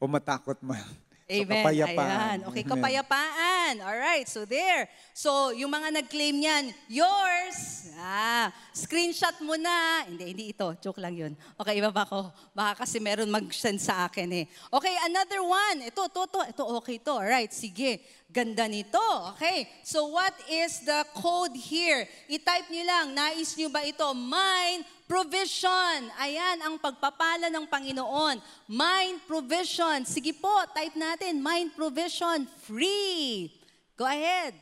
o 0.00 0.08
matakot 0.08 0.56
man. 0.64 0.80
So, 1.28 1.44
Amen. 1.44 1.60
kapayapaan. 1.60 2.08
Ayan. 2.08 2.38
Okay, 2.48 2.64
Amen. 2.64 2.72
kapayapaan. 2.72 3.74
All 3.84 4.00
right, 4.00 4.24
so 4.24 4.48
there. 4.48 4.88
So, 5.12 5.52
yung 5.52 5.68
mga 5.68 6.00
nag-claim 6.00 6.40
niyan, 6.40 6.72
yours. 6.88 7.92
Ah, 8.00 8.48
screenshot 8.72 9.36
mo 9.44 9.52
na. 9.60 10.08
Hindi, 10.08 10.24
hindi 10.24 10.44
ito. 10.56 10.64
Joke 10.80 11.04
lang 11.04 11.12
yun. 11.12 11.36
Okay, 11.60 11.76
iba 11.76 11.92
ba 11.92 12.08
ko? 12.08 12.32
Baka 12.56 12.80
kasi 12.80 12.96
meron 12.96 13.28
mag-send 13.28 13.76
sa 13.76 14.08
akin 14.08 14.24
eh. 14.40 14.48
Okay, 14.72 14.94
another 15.04 15.44
one. 15.44 15.84
Ito, 15.84 16.08
ito, 16.08 16.20
ito. 16.32 16.40
Ito, 16.48 16.62
okay 16.80 16.96
to. 16.96 17.20
All 17.20 17.28
right, 17.28 17.52
sige. 17.52 18.00
Ganda 18.28 18.68
nito. 18.68 19.00
Okay, 19.32 19.64
so 19.80 20.12
what 20.12 20.36
is 20.52 20.84
the 20.84 21.00
code 21.16 21.56
here? 21.56 22.04
I-type 22.28 22.68
nyo 22.68 22.84
lang. 22.84 23.06
Nais 23.16 23.56
nyo 23.56 23.72
ba 23.72 23.80
ito? 23.88 24.04
Mine 24.12 24.84
provision. 25.08 26.12
Ayan 26.20 26.60
ang 26.60 26.76
pagpapala 26.76 27.48
ng 27.48 27.64
Panginoon. 27.64 28.36
Mind 28.68 29.24
provision. 29.24 30.04
Sige 30.04 30.36
po, 30.36 30.52
type 30.76 30.92
natin. 30.92 31.40
Mind 31.40 31.72
provision. 31.72 32.44
Free. 32.68 33.48
Go 33.96 34.04
ahead. 34.04 34.52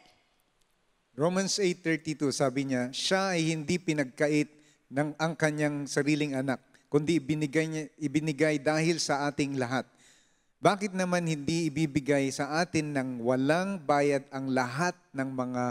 Romans 1.19 1.59
8.32, 1.59 2.29
sabi 2.31 2.71
niya, 2.71 2.93
siya 2.95 3.35
ay 3.35 3.51
hindi 3.51 3.81
pinagkait 3.81 4.53
ng 4.93 5.17
ang 5.17 5.33
kanyang 5.33 5.89
sariling 5.89 6.37
anak, 6.37 6.61
kundi 6.93 7.17
ibinigay, 7.19 7.67
niya, 7.67 7.85
ibinigay 7.97 8.61
dahil 8.61 9.01
sa 9.01 9.27
ating 9.27 9.57
lahat. 9.57 9.89
Bakit 10.67 10.99
naman 10.99 11.23
hindi 11.31 11.71
ibibigay 11.71 12.27
sa 12.35 12.59
atin 12.59 12.91
ng 12.91 13.09
walang 13.23 13.79
bayad 13.79 14.27
ang 14.35 14.51
lahat 14.51 14.99
ng 15.15 15.31
mga 15.31 15.65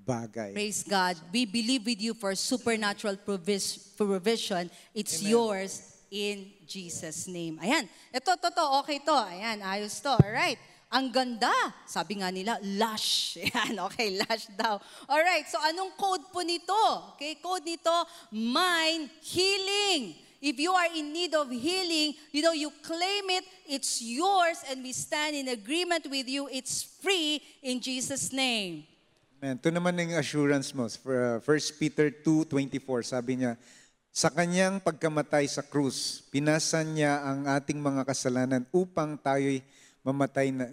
bagay? 0.00 0.56
Praise 0.56 0.88
God. 0.88 1.20
We 1.28 1.44
believe 1.44 1.84
with 1.84 2.00
you 2.00 2.16
for 2.16 2.32
supernatural 2.32 3.20
provis- 3.20 3.92
provision. 3.92 4.72
It's 4.96 5.20
yours 5.20 5.84
in 6.08 6.48
Jesus' 6.64 7.28
name. 7.28 7.60
Ayan. 7.60 7.92
Ito, 8.08 8.40
to, 8.40 8.48
to. 8.48 8.64
Okay 8.80 9.04
to. 9.04 9.12
Ayan, 9.12 9.60
ayos 9.60 10.00
to. 10.00 10.16
Alright. 10.16 10.56
Ang 10.88 11.12
ganda. 11.12 11.52
Sabi 11.84 12.24
nga 12.24 12.32
nila, 12.32 12.56
lush. 12.64 13.36
Ayan, 13.44 13.84
okay, 13.84 14.16
lush 14.16 14.48
daw. 14.56 14.80
Alright, 15.12 15.44
so 15.44 15.60
anong 15.60 15.92
code 16.00 16.24
po 16.32 16.40
nito? 16.40 16.80
Okay, 17.12 17.36
code 17.44 17.68
nito, 17.68 17.92
mind 18.32 19.12
healing. 19.20 20.16
If 20.38 20.54
you 20.62 20.70
are 20.70 20.86
in 20.94 21.10
need 21.10 21.34
of 21.34 21.50
healing, 21.50 22.14
you 22.30 22.46
know, 22.46 22.54
you 22.54 22.70
claim 22.86 23.26
it, 23.34 23.42
it's 23.66 23.98
yours, 23.98 24.62
and 24.70 24.86
we 24.86 24.94
stand 24.94 25.34
in 25.34 25.50
agreement 25.50 26.06
with 26.06 26.30
you. 26.30 26.46
It's 26.46 26.86
free 27.02 27.42
in 27.58 27.82
Jesus' 27.82 28.30
name. 28.30 28.86
Amen. 29.42 29.58
Ito 29.58 29.74
naman 29.74 29.98
yung 29.98 30.14
assurance 30.14 30.70
mo. 30.70 30.86
For, 30.86 31.42
uh, 31.42 31.42
1 31.42 31.78
Peter 31.82 32.06
2.24, 32.10 33.18
sabi 33.18 33.42
niya, 33.42 33.58
sa 34.14 34.30
kanyang 34.30 34.78
pagkamatay 34.78 35.46
sa 35.50 35.62
krus, 35.62 36.26
pinasan 36.30 36.94
niya 36.94 37.22
ang 37.22 37.46
ating 37.46 37.78
mga 37.78 38.06
kasalanan 38.06 38.62
upang 38.70 39.18
tayo'y 39.18 39.62
mamatay 40.06 40.54
na 40.54 40.70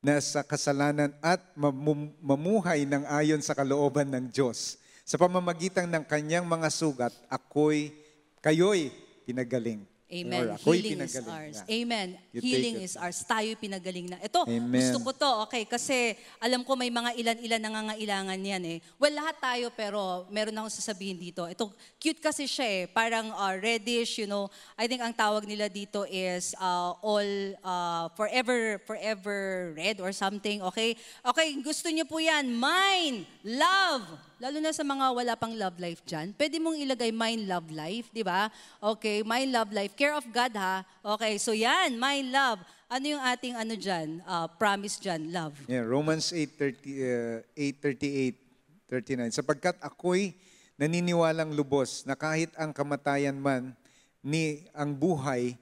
na 0.00 0.16
sa 0.16 0.40
kasalanan 0.40 1.12
at 1.20 1.44
mamum- 1.52 2.08
mamuhay 2.24 2.88
ng 2.88 3.04
ayon 3.04 3.40
sa 3.44 3.52
kalooban 3.52 4.08
ng 4.08 4.32
Diyos. 4.32 4.80
Sa 5.04 5.20
pamamagitan 5.20 5.84
ng 5.92 6.04
kanyang 6.08 6.48
mga 6.48 6.72
sugat, 6.72 7.12
ako'y, 7.28 7.92
kayo'y 8.40 8.90
pinagaling. 9.24 9.84
Amen. 10.10 10.58
Ako'y 10.58 10.82
Healing 10.82 11.06
is 11.06 11.14
pinagaling. 11.14 11.30
ours. 11.30 11.56
Yeah. 11.62 11.76
Amen. 11.78 12.08
You 12.34 12.40
Healing 12.42 12.76
it. 12.82 12.86
is 12.90 12.94
ours. 12.98 13.22
Tayo 13.22 13.50
pinagaling 13.54 14.10
na. 14.10 14.18
Ito, 14.18 14.42
Amen. 14.42 14.74
gusto 14.74 14.98
ko 15.06 15.10
to. 15.14 15.30
Okay, 15.46 15.62
kasi 15.70 16.18
alam 16.42 16.66
ko 16.66 16.74
may 16.74 16.90
mga 16.90 17.14
ilan-ilan 17.14 17.62
nangangailangan 17.62 18.38
yan 18.42 18.62
eh. 18.66 18.78
Well, 18.98 19.14
lahat 19.14 19.38
tayo 19.38 19.70
pero 19.70 20.26
meron 20.34 20.58
akong 20.58 20.74
sasabihin 20.74 21.14
dito. 21.14 21.46
Ito, 21.46 21.70
cute 22.02 22.18
kasi 22.18 22.50
siya 22.50 22.66
eh. 22.66 22.82
Parang 22.90 23.30
uh, 23.30 23.54
reddish, 23.54 24.18
you 24.18 24.26
know. 24.26 24.50
I 24.74 24.90
think 24.90 24.98
ang 24.98 25.14
tawag 25.14 25.46
nila 25.46 25.70
dito 25.70 26.02
is 26.10 26.58
uh, 26.58 26.98
all 26.98 27.30
uh, 27.62 28.10
forever, 28.18 28.82
forever 28.82 29.70
red 29.78 30.02
or 30.02 30.10
something. 30.10 30.58
Okay? 30.74 30.98
Okay, 31.22 31.54
gusto 31.62 31.86
niyo 31.86 32.02
po 32.02 32.18
yan. 32.18 32.50
Mine, 32.50 33.22
love, 33.46 34.30
Lalo 34.40 34.56
na 34.56 34.72
sa 34.72 34.80
mga 34.80 35.12
wala 35.12 35.36
pang 35.36 35.52
love 35.52 35.76
life 35.76 36.00
dyan, 36.08 36.32
pwede 36.32 36.56
mong 36.56 36.72
ilagay 36.80 37.12
mine 37.12 37.44
love 37.44 37.68
life, 37.68 38.08
di 38.08 38.24
ba? 38.24 38.48
Okay, 38.80 39.20
mine 39.20 39.52
love 39.52 39.68
life. 39.68 39.92
Care 40.00 40.16
of 40.16 40.24
God 40.32 40.56
ha. 40.56 40.80
Okay, 41.04 41.36
so 41.36 41.52
yan, 41.52 42.00
mine 42.00 42.32
love. 42.32 42.64
Ano 42.88 43.04
yung 43.04 43.20
ating 43.20 43.52
ano 43.52 43.76
dyan, 43.76 44.24
uh, 44.24 44.48
promise 44.56 44.96
dyan, 44.96 45.28
love? 45.28 45.52
Yeah, 45.68 45.84
Romans 45.84 46.32
8:30 46.32 47.44
uh, 47.44 47.44
8:38 47.52 48.40
39 48.88 49.44
sapagkat 49.44 49.76
ako'y 49.84 50.32
naniniwalang 50.80 51.52
lubos 51.52 52.08
na 52.08 52.16
kahit 52.16 52.48
ang 52.56 52.72
kamatayan 52.72 53.36
man 53.36 53.76
ni 54.24 54.64
ang 54.72 54.96
buhay 54.96 55.52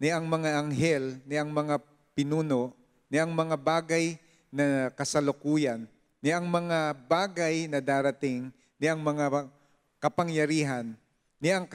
ni 0.00 0.08
ang 0.08 0.24
mga 0.24 0.64
anghel 0.64 1.20
ni 1.28 1.36
ang 1.36 1.52
mga 1.52 1.76
pinuno 2.16 2.72
ni 3.12 3.20
ang 3.20 3.30
mga 3.30 3.60
bagay 3.60 4.16
na 4.48 4.88
kasalukuyan 4.96 5.84
ni 6.24 6.32
ang 6.32 6.48
mga 6.48 6.96
bagay 7.06 7.68
na 7.68 7.84
darating 7.84 8.48
ni 8.80 8.88
ang 8.88 9.04
mga 9.04 9.52
kapangyarihan 10.00 10.96
ni 11.38 11.52
ang 11.52 11.68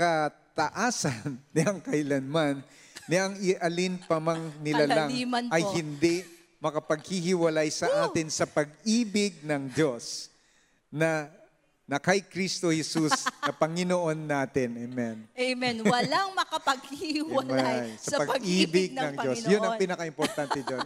kataasan 0.58 1.38
ni 1.53 1.62
ang 1.62 1.78
kailanman 1.78 2.66
ni 3.05 3.16
ang 3.16 3.38
ialin 3.38 4.01
pa 4.01 4.18
mang 4.18 4.49
nilalang 4.66 5.14
ay 5.53 5.64
hindi 5.78 6.26
makapaghihiwalay 6.58 7.70
sa 7.70 8.10
atin 8.10 8.34
sa 8.34 8.49
pag-ibig 8.49 9.45
ng 9.45 9.70
Diyos 9.70 10.34
na 10.89 11.30
na 11.88 12.03
kay 12.03 12.20
Kristo 12.20 12.68
Jesus 12.68 13.24
na 13.47 13.55
Panginoon 13.55 14.28
natin. 14.28 14.76
Amen. 14.76 15.24
Amen. 15.32 15.76
Walang 15.88 16.36
makapaghiwalay 16.36 17.95
Amen. 17.95 17.95
sa 17.95 18.28
pag-ibig 18.28 18.91
ng, 18.91 19.16
Diyos. 19.16 19.39
Panginoon. 19.39 19.53
Yun 19.55 19.62
ang 19.64 19.76
pinaka-importante 19.80 20.60
dyan. 20.68 20.84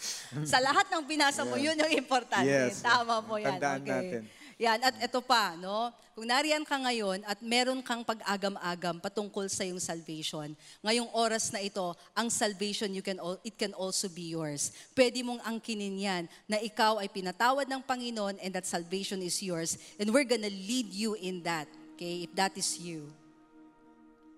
sa 0.54 0.62
lahat 0.62 0.86
ng 0.94 1.02
binasa 1.10 1.42
mo, 1.42 1.58
yun 1.58 1.74
yung 1.74 1.90
importante. 1.98 2.46
Yes. 2.46 2.86
Tama 2.86 3.18
po 3.26 3.34
yan. 3.34 3.58
Tandaan 3.58 3.82
okay. 3.82 3.90
natin. 3.90 4.22
Yan, 4.62 4.78
at 4.78 4.94
ito 5.02 5.18
pa, 5.18 5.58
no? 5.58 5.90
Kung 6.14 6.30
nariyan 6.30 6.62
ka 6.62 6.78
ngayon 6.78 7.26
at 7.26 7.42
meron 7.42 7.82
kang 7.82 8.06
pag-agam-agam 8.06 9.02
patungkol 9.02 9.50
sa 9.50 9.66
yung 9.66 9.82
salvation, 9.82 10.54
ngayong 10.78 11.10
oras 11.10 11.50
na 11.50 11.58
ito, 11.58 11.90
ang 12.14 12.30
salvation, 12.30 12.94
you 12.94 13.02
can, 13.02 13.18
al- 13.18 13.42
it 13.42 13.58
can 13.58 13.74
also 13.74 14.06
be 14.06 14.30
yours. 14.30 14.70
Pwede 14.94 15.26
mong 15.26 15.42
angkinin 15.42 15.98
yan 15.98 16.24
na 16.46 16.62
ikaw 16.62 17.02
ay 17.02 17.10
pinatawad 17.10 17.66
ng 17.66 17.82
Panginoon 17.82 18.38
and 18.38 18.54
that 18.54 18.62
salvation 18.62 19.18
is 19.26 19.42
yours. 19.42 19.74
And 19.98 20.14
we're 20.14 20.28
gonna 20.28 20.50
lead 20.50 20.94
you 20.94 21.18
in 21.18 21.42
that, 21.42 21.66
okay? 21.98 22.30
If 22.30 22.30
that 22.38 22.54
is 22.54 22.78
you. 22.78 23.10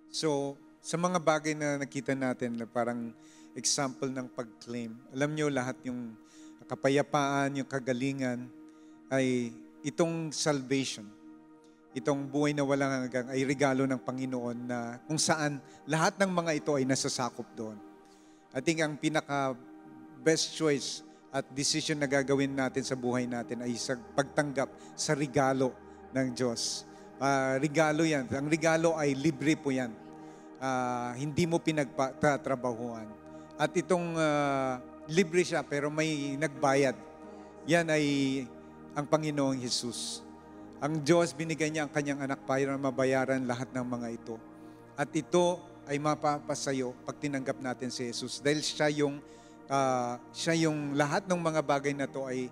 So, 0.09 0.57
sa 0.81 0.97
mga 0.97 1.21
bagay 1.21 1.53
na 1.53 1.77
nakita 1.77 2.17
natin 2.17 2.57
na 2.57 2.65
parang 2.65 3.13
example 3.53 4.09
ng 4.09 4.33
pag-claim, 4.33 4.97
alam 5.13 5.29
nyo 5.37 5.53
lahat 5.53 5.77
yung 5.85 6.17
kapayapaan, 6.65 7.61
yung 7.61 7.69
kagalingan, 7.69 8.49
ay 9.13 9.55
itong 9.87 10.35
salvation, 10.35 11.07
itong 11.95 12.27
buhay 12.27 12.51
na 12.51 12.67
walang 12.67 13.07
hanggang 13.07 13.31
ay 13.31 13.47
regalo 13.47 13.87
ng 13.87 14.03
Panginoon 14.03 14.59
na 14.67 14.99
kung 15.07 15.17
saan 15.17 15.63
lahat 15.87 16.19
ng 16.19 16.31
mga 16.35 16.53
ito 16.59 16.75
ay 16.75 16.83
nasasakop 16.83 17.47
doon. 17.55 17.79
I 18.51 18.59
think 18.59 18.83
ang 18.83 18.99
pinaka 18.99 19.55
best 20.27 20.59
choice 20.59 21.07
at 21.31 21.47
decision 21.55 22.03
na 22.03 22.11
gagawin 22.11 22.51
natin 22.51 22.83
sa 22.83 22.99
buhay 22.99 23.31
natin 23.31 23.63
ay 23.63 23.79
sa 23.79 23.95
pagtanggap 23.95 24.67
sa 24.99 25.15
regalo 25.15 25.71
ng 26.11 26.35
Diyos. 26.35 26.83
Ah, 27.23 27.55
regalo 27.63 28.03
yan. 28.03 28.27
Ang 28.27 28.51
regalo 28.51 28.99
ay 28.99 29.15
libre 29.15 29.55
po 29.55 29.71
yan. 29.71 29.95
Ah, 30.59 31.15
hindi 31.15 31.47
mo 31.47 31.63
pinagtatrabahuan. 31.63 33.07
At 33.55 33.71
itong 33.73 34.19
ah, 34.19 34.83
libre 35.07 35.47
siya 35.47 35.63
pero 35.63 35.93
may 35.93 36.35
nagbayad. 36.35 36.97
Yan 37.71 37.87
ay 37.93 38.05
ang 38.97 39.05
Panginoong 39.05 39.61
Jesus. 39.61 40.25
Ang 40.81 41.05
Diyos 41.05 41.37
binigay 41.37 41.69
niya 41.69 41.85
ang 41.85 41.93
kanyang 41.93 42.25
anak 42.25 42.41
para 42.49 42.73
mabayaran 42.81 43.45
lahat 43.45 43.69
ng 43.77 43.85
mga 43.85 44.09
ito. 44.17 44.41
At 44.97 45.13
ito 45.13 45.61
ay 45.85 46.01
mapapasayo 46.01 46.97
pag 47.05 47.21
tinanggap 47.21 47.61
natin 47.61 47.93
si 47.93 48.09
Jesus. 48.09 48.41
Dahil 48.41 48.65
siya 48.65 48.89
yung, 49.05 49.21
ah, 49.69 50.17
siya 50.33 50.57
yung 50.65 50.97
lahat 50.97 51.29
ng 51.29 51.37
mga 51.37 51.61
bagay 51.61 51.93
na 51.93 52.09
to 52.09 52.25
ay 52.25 52.49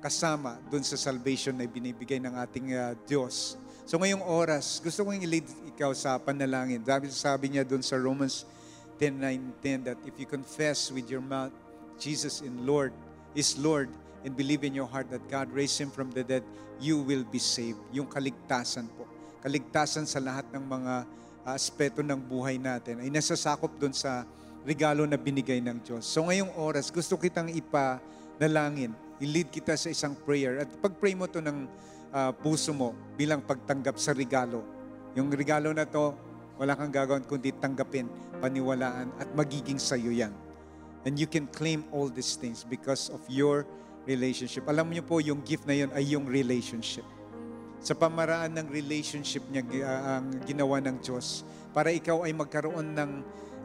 kasama 0.00 0.56
dun 0.72 0.84
sa 0.84 0.96
salvation 0.96 1.52
na 1.52 1.68
binibigay 1.68 2.16
ng 2.16 2.32
ating 2.32 2.66
ah, 2.72 2.96
Diyos. 3.04 3.60
So 3.84 4.00
ngayong 4.00 4.24
oras, 4.24 4.80
gusto 4.80 5.04
kong 5.04 5.20
i-lead 5.20 5.44
ikaw 5.76 5.92
sa 5.92 6.16
panalangin. 6.16 6.80
Dahil 6.80 7.12
sabi 7.12 7.52
niya 7.52 7.68
dun 7.68 7.84
sa 7.84 8.00
Romans 8.00 8.48
10.19 8.96 9.84
that 9.84 10.00
if 10.08 10.16
you 10.16 10.24
confess 10.24 10.88
with 10.88 11.12
your 11.12 11.20
mouth 11.20 11.52
Jesus 12.00 12.40
in 12.40 12.64
Lord, 12.64 12.96
is 13.36 13.60
Lord, 13.60 13.92
and 14.24 14.32
believe 14.32 14.64
in 14.64 14.72
your 14.72 14.88
heart 14.88 15.12
that 15.12 15.22
God 15.28 15.52
raised 15.52 15.76
Him 15.76 15.92
from 15.92 16.08
the 16.10 16.24
dead, 16.24 16.42
you 16.80 16.98
will 17.04 17.22
be 17.28 17.38
saved. 17.38 17.78
Yung 17.92 18.08
kaligtasan 18.08 18.88
po. 18.96 19.04
Kaligtasan 19.44 20.08
sa 20.08 20.18
lahat 20.18 20.48
ng 20.50 20.64
mga 20.64 20.94
ah, 21.44 21.54
aspeto 21.54 22.00
ng 22.00 22.16
buhay 22.16 22.56
natin 22.56 23.04
ay 23.04 23.12
nasasakop 23.12 23.76
doon 23.76 23.92
sa 23.92 24.24
regalo 24.64 25.04
na 25.04 25.20
binigay 25.20 25.60
ng 25.60 25.76
Diyos. 25.84 26.08
So 26.08 26.24
ngayong 26.24 26.56
oras, 26.56 26.88
gusto 26.88 27.20
kitang 27.20 27.52
ipanalangin. 27.52 28.96
I-lead 29.20 29.52
kita 29.52 29.76
sa 29.76 29.92
isang 29.92 30.16
prayer. 30.16 30.64
At 30.64 30.72
pag-pray 30.80 31.12
mo 31.12 31.28
to 31.28 31.44
ng 31.44 31.68
ah, 32.10 32.32
puso 32.32 32.72
mo 32.72 32.96
bilang 33.14 33.44
pagtanggap 33.44 34.00
sa 34.00 34.16
regalo. 34.16 34.64
Yung 35.14 35.28
regalo 35.30 35.70
na 35.70 35.84
to, 35.84 36.16
wala 36.58 36.74
kang 36.74 36.90
gagawin 36.90 37.22
kundi 37.26 37.50
tanggapin, 37.54 38.08
paniwalaan, 38.38 39.10
at 39.20 39.28
magiging 39.36 39.78
sayo 39.78 40.10
yan. 40.10 40.32
And 41.04 41.20
you 41.20 41.28
can 41.28 41.44
claim 41.52 41.84
all 41.92 42.08
these 42.08 42.38
things 42.40 42.64
because 42.64 43.12
of 43.12 43.20
your 43.28 43.68
relationship. 44.04 44.64
Alam 44.68 44.92
niyo 44.92 45.02
po, 45.04 45.20
yung 45.20 45.40
gift 45.40 45.64
na 45.64 45.74
yun 45.76 45.90
ay 45.92 46.04
yung 46.16 46.28
relationship. 46.28 47.04
Sa 47.84 47.92
pamaraan 47.92 48.52
ng 48.56 48.68
relationship 48.72 49.44
niya 49.52 49.64
ah, 49.84 50.20
ang 50.20 50.40
ginawa 50.48 50.80
ng 50.80 51.00
Diyos 51.04 51.44
para 51.76 51.92
ikaw 51.92 52.24
ay 52.24 52.32
magkaroon 52.32 52.96
ng 52.96 53.10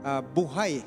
ah, 0.03 0.19
buhay 0.23 0.83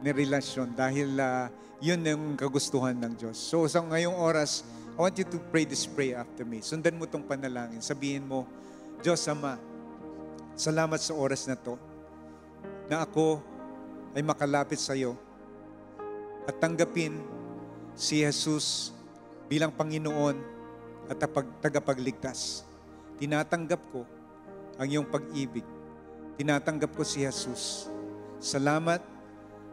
na 0.00 0.10
relasyon 0.12 0.72
dahil 0.76 1.16
ah, 1.20 1.48
yun 1.80 2.00
yung 2.04 2.36
kagustuhan 2.36 2.96
ng 2.96 3.16
Diyos. 3.16 3.40
So 3.40 3.64
sa 3.64 3.80
ngayong 3.80 4.16
oras, 4.16 4.64
I 4.96 5.08
want 5.08 5.16
you 5.16 5.24
to 5.24 5.38
pray 5.48 5.64
this 5.64 5.88
prayer 5.88 6.20
after 6.20 6.44
me. 6.44 6.60
Sundan 6.60 7.00
mo 7.00 7.08
tong 7.08 7.24
panalangin. 7.24 7.80
Sabihin 7.80 8.28
mo, 8.28 8.44
Diyos 9.00 9.24
Ama, 9.32 9.56
salamat 10.52 11.00
sa 11.00 11.16
oras 11.16 11.48
na 11.48 11.56
to 11.56 11.80
na 12.84 13.08
ako 13.08 13.40
ay 14.12 14.20
makalapit 14.20 14.76
sa 14.76 14.92
iyo 14.92 15.16
at 16.44 16.58
tanggapin 16.60 17.16
si 17.96 18.22
Jesus 18.22 18.94
bilang 19.50 19.72
Panginoon 19.74 20.38
at 21.10 21.18
tagapagligtas. 21.58 22.62
Tinatanggap 23.18 23.82
ko 23.90 24.06
ang 24.78 24.86
iyong 24.86 25.08
pag-ibig. 25.08 25.66
Tinatanggap 26.38 26.94
ko 26.94 27.02
si 27.02 27.26
Jesus. 27.26 27.90
Salamat 28.38 29.02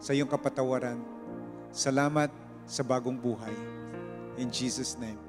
sa 0.01 0.11
iyong 0.11 0.27
kapatawaran. 0.27 0.99
Salamat 1.71 2.33
sa 2.65 2.81
bagong 2.83 3.15
buhay. 3.15 3.53
In 4.35 4.49
Jesus' 4.49 4.97
name. 4.97 5.26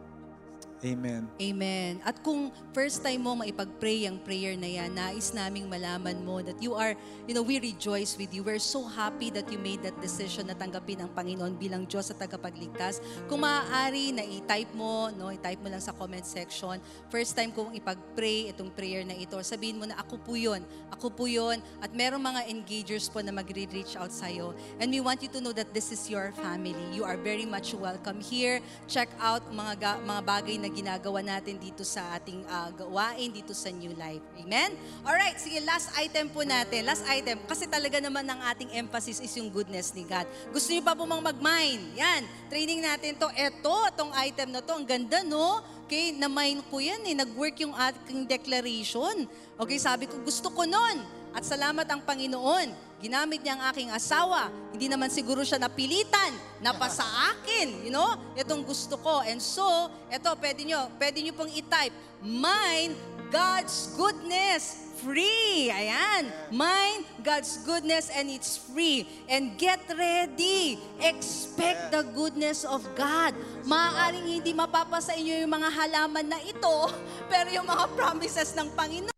Amen. 0.78 1.26
Amen. 1.42 1.98
At 2.06 2.22
kung 2.22 2.54
first 2.70 3.02
time 3.02 3.26
mo 3.26 3.34
maipag-pray 3.34 4.06
ang 4.06 4.22
prayer 4.22 4.54
na 4.54 4.70
yan, 4.70 4.94
nais 4.94 5.34
naming 5.34 5.66
malaman 5.66 6.22
mo 6.22 6.38
that 6.38 6.54
you 6.62 6.78
are, 6.78 6.94
you 7.26 7.34
know, 7.34 7.42
we 7.42 7.58
rejoice 7.58 8.14
with 8.14 8.30
you. 8.30 8.46
We're 8.46 8.62
so 8.62 8.86
happy 8.86 9.34
that 9.34 9.50
you 9.50 9.58
made 9.58 9.82
that 9.82 9.98
decision 9.98 10.46
na 10.46 10.54
tanggapin 10.54 11.02
ang 11.02 11.10
Panginoon 11.10 11.58
bilang 11.58 11.82
Diyos 11.82 12.14
at 12.14 12.22
tagapagligtas. 12.22 13.02
Kung 13.26 13.42
maaari 13.42 14.14
na 14.14 14.22
i-type 14.22 14.70
mo, 14.70 15.10
no, 15.10 15.34
i-type 15.34 15.58
mo 15.58 15.66
lang 15.66 15.82
sa 15.82 15.90
comment 15.90 16.22
section. 16.22 16.78
First 17.10 17.34
time 17.34 17.50
kong 17.50 17.74
ipag-pray 17.74 18.54
itong 18.54 18.70
prayer 18.70 19.02
na 19.02 19.18
ito, 19.18 19.34
sabihin 19.42 19.82
mo 19.82 19.86
na 19.90 19.98
ako 19.98 20.22
po 20.22 20.38
yun. 20.38 20.62
Ako 20.94 21.10
po 21.10 21.26
yun. 21.26 21.58
At 21.82 21.90
merong 21.90 22.22
mga 22.22 22.46
engagers 22.54 23.10
po 23.10 23.18
na 23.18 23.34
magre-reach 23.34 23.98
out 23.98 24.14
sa'yo. 24.14 24.54
And 24.78 24.94
we 24.94 25.02
want 25.02 25.26
you 25.26 25.30
to 25.34 25.42
know 25.42 25.50
that 25.58 25.74
this 25.74 25.90
is 25.90 26.06
your 26.06 26.30
family. 26.38 26.78
You 26.94 27.02
are 27.02 27.18
very 27.18 27.50
much 27.50 27.74
welcome 27.74 28.22
here. 28.22 28.62
Check 28.86 29.10
out 29.18 29.42
mga, 29.50 29.72
ga- 29.82 30.02
mga 30.06 30.22
bagay 30.22 30.56
na 30.62 30.67
na 30.68 30.76
ginagawa 30.76 31.24
natin 31.24 31.56
dito 31.56 31.80
sa 31.80 32.20
ating 32.20 32.44
ah, 32.44 32.68
gawain, 32.76 33.32
dito 33.32 33.56
sa 33.56 33.72
New 33.72 33.96
Life. 33.96 34.20
Amen? 34.36 34.76
Alright, 35.00 35.40
sige, 35.40 35.64
last 35.64 35.88
item 35.96 36.28
po 36.28 36.44
natin. 36.44 36.84
Last 36.84 37.08
item, 37.08 37.40
kasi 37.48 37.64
talaga 37.64 37.96
naman 38.04 38.28
ang 38.28 38.36
ating 38.52 38.76
emphasis 38.76 39.24
is 39.24 39.32
yung 39.40 39.48
goodness 39.48 39.96
ni 39.96 40.04
God. 40.04 40.28
Gusto 40.52 40.68
niyo 40.76 40.84
pa 40.84 40.92
po 40.92 41.08
mang 41.08 41.24
mag-mine? 41.24 41.96
Yan, 41.96 42.28
training 42.52 42.84
natin 42.84 43.16
to. 43.16 43.32
Eto, 43.32 43.88
itong 43.88 44.12
item 44.20 44.52
na 44.52 44.60
to, 44.60 44.76
ang 44.76 44.84
ganda 44.84 45.24
no? 45.24 45.64
Okay, 45.88 46.12
na-mine 46.12 46.60
ko 46.68 46.84
yan 46.84 47.00
eh. 47.08 47.16
Nag-work 47.16 47.64
yung 47.64 47.72
aking 47.72 48.28
declaration. 48.28 49.24
Okay, 49.56 49.80
sabi 49.80 50.04
ko, 50.04 50.20
gusto 50.20 50.52
ko 50.52 50.68
nun. 50.68 51.00
At 51.32 51.48
salamat 51.48 51.88
ang 51.88 52.04
Panginoon. 52.04 52.87
Ginamit 52.98 53.46
niya 53.46 53.54
ang 53.54 53.62
aking 53.70 53.90
asawa. 53.94 54.50
Hindi 54.74 54.90
naman 54.90 55.06
siguro 55.08 55.46
siya 55.46 55.62
napilitan. 55.62 56.34
Napasa 56.58 57.06
akin. 57.34 57.86
You 57.86 57.94
know? 57.94 58.18
Itong 58.34 58.66
gusto 58.66 58.98
ko. 58.98 59.22
And 59.22 59.38
so, 59.38 59.62
ito, 60.10 60.30
pwede 60.42 60.66
nyo, 60.66 60.90
pwede 60.98 61.22
nyo 61.22 61.32
pong 61.34 61.52
i-type, 61.54 61.94
mine 62.26 62.92
God's 63.28 63.92
goodness 63.92 64.88
free. 65.04 65.68
Ayan. 65.68 66.32
Mine, 66.50 67.04
God's 67.22 67.60
goodness, 67.62 68.10
and 68.10 68.32
it's 68.32 68.56
free. 68.56 69.06
And 69.28 69.54
get 69.60 69.84
ready. 69.92 70.80
Expect 70.98 71.92
the 71.92 72.02
goodness 72.16 72.64
of 72.64 72.82
God. 72.96 73.36
Maaaring 73.68 74.40
hindi 74.40 74.56
mapapasa 74.56 75.14
inyo 75.14 75.44
yung 75.44 75.52
mga 75.54 75.70
halaman 75.70 76.26
na 76.26 76.40
ito, 76.42 76.76
pero 77.32 77.52
yung 77.52 77.68
mga 77.68 77.84
promises 77.94 78.56
ng 78.56 78.72
Panginoon 78.74 79.17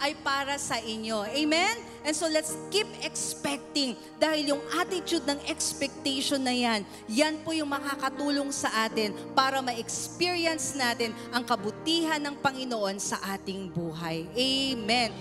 ay 0.00 0.16
para 0.24 0.56
sa 0.56 0.80
inyo. 0.80 1.28
Amen? 1.28 1.76
And 2.00 2.16
so 2.16 2.24
let's 2.32 2.56
keep 2.72 2.88
expecting 3.04 3.92
dahil 4.16 4.56
yung 4.56 4.62
attitude 4.72 5.24
ng 5.28 5.36
expectation 5.44 6.40
na 6.40 6.56
yan, 6.56 6.80
yan 7.04 7.36
po 7.44 7.52
yung 7.52 7.68
makakatulong 7.68 8.48
sa 8.48 8.88
atin 8.88 9.12
para 9.36 9.60
ma-experience 9.60 10.72
natin 10.72 11.12
ang 11.28 11.44
kabutihan 11.44 12.20
ng 12.24 12.40
Panginoon 12.40 12.96
sa 12.96 13.20
ating 13.36 13.68
buhay. 13.68 14.24
Amen. 14.32 15.12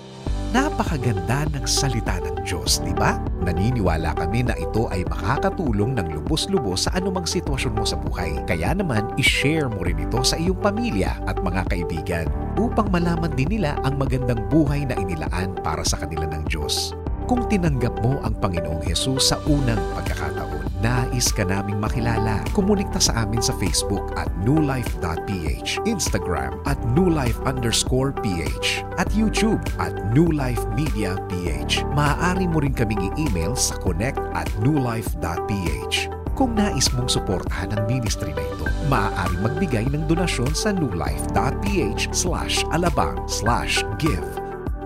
Napakaganda 0.49 1.45
ng 1.53 1.61
salita 1.69 2.17
ng 2.25 2.41
Diyos, 2.41 2.81
di 2.81 2.89
ba? 2.97 3.21
Naniniwala 3.45 4.17
kami 4.17 4.41
na 4.41 4.57
ito 4.57 4.89
ay 4.89 5.05
makakatulong 5.05 5.93
ng 5.93 6.09
lubos-lubos 6.17 6.89
sa 6.89 6.97
anumang 6.97 7.29
sitwasyon 7.29 7.77
mo 7.77 7.85
sa 7.85 7.93
buhay. 8.01 8.33
Kaya 8.49 8.73
naman, 8.73 9.13
ishare 9.13 9.69
mo 9.69 9.85
rin 9.85 10.01
ito 10.01 10.25
sa 10.25 10.41
iyong 10.41 10.57
pamilya 10.57 11.21
at 11.29 11.37
mga 11.45 11.69
kaibigan 11.69 12.25
upang 12.57 12.89
malaman 12.89 13.29
din 13.37 13.61
nila 13.61 13.77
ang 13.85 14.01
magandang 14.01 14.41
buhay 14.49 14.89
na 14.89 14.97
inilaan 14.97 15.53
para 15.61 15.85
sa 15.85 16.01
kanila 16.01 16.25
ng 16.25 16.49
Diyos. 16.49 16.97
Kung 17.29 17.45
tinanggap 17.45 18.01
mo 18.01 18.17
ang 18.25 18.33
Panginoong 18.41 18.81
Hesus 18.89 19.29
sa 19.29 19.37
unang 19.45 19.77
pagkakataon, 19.93 20.58
nais 20.79 21.31
ka 21.31 21.43
naming 21.43 21.79
makilala. 21.79 22.43
Kumunikta 22.55 22.99
sa 22.99 23.23
amin 23.23 23.43
sa 23.43 23.55
Facebook 23.59 24.15
at 24.15 24.31
newlife.ph, 24.43 25.69
Instagram 25.83 26.59
at 26.67 26.79
newlife 26.95 27.39
underscore 27.43 28.15
ph, 28.15 28.83
at 28.99 29.09
YouTube 29.11 29.59
at 29.79 29.95
Newlife 30.15 30.63
Media 30.75 31.19
PH. 31.27 31.83
Maaari 31.95 32.47
mo 32.47 32.63
rin 32.63 32.75
kaming 32.75 33.11
i-email 33.13 33.55
sa 33.55 33.75
connect 33.79 34.19
at 34.35 34.47
newlife.ph. 34.63 35.95
Kung 36.39 36.55
nais 36.55 36.87
mong 36.95 37.11
suportahan 37.11 37.75
ang 37.75 37.83
ministry 37.83 38.31
na 38.31 38.43
ito, 38.47 38.67
maaari 38.87 39.35
magbigay 39.43 39.85
ng 39.91 40.07
donasyon 40.07 40.55
sa 40.55 40.71
newlife.ph 40.71 42.15
slash 42.15 42.63
alabang 42.71 43.19
slash 43.27 43.83
give. 43.99 44.23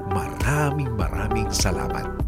Maraming 0.10 0.90
maraming 0.98 1.54
salamat. 1.54 2.23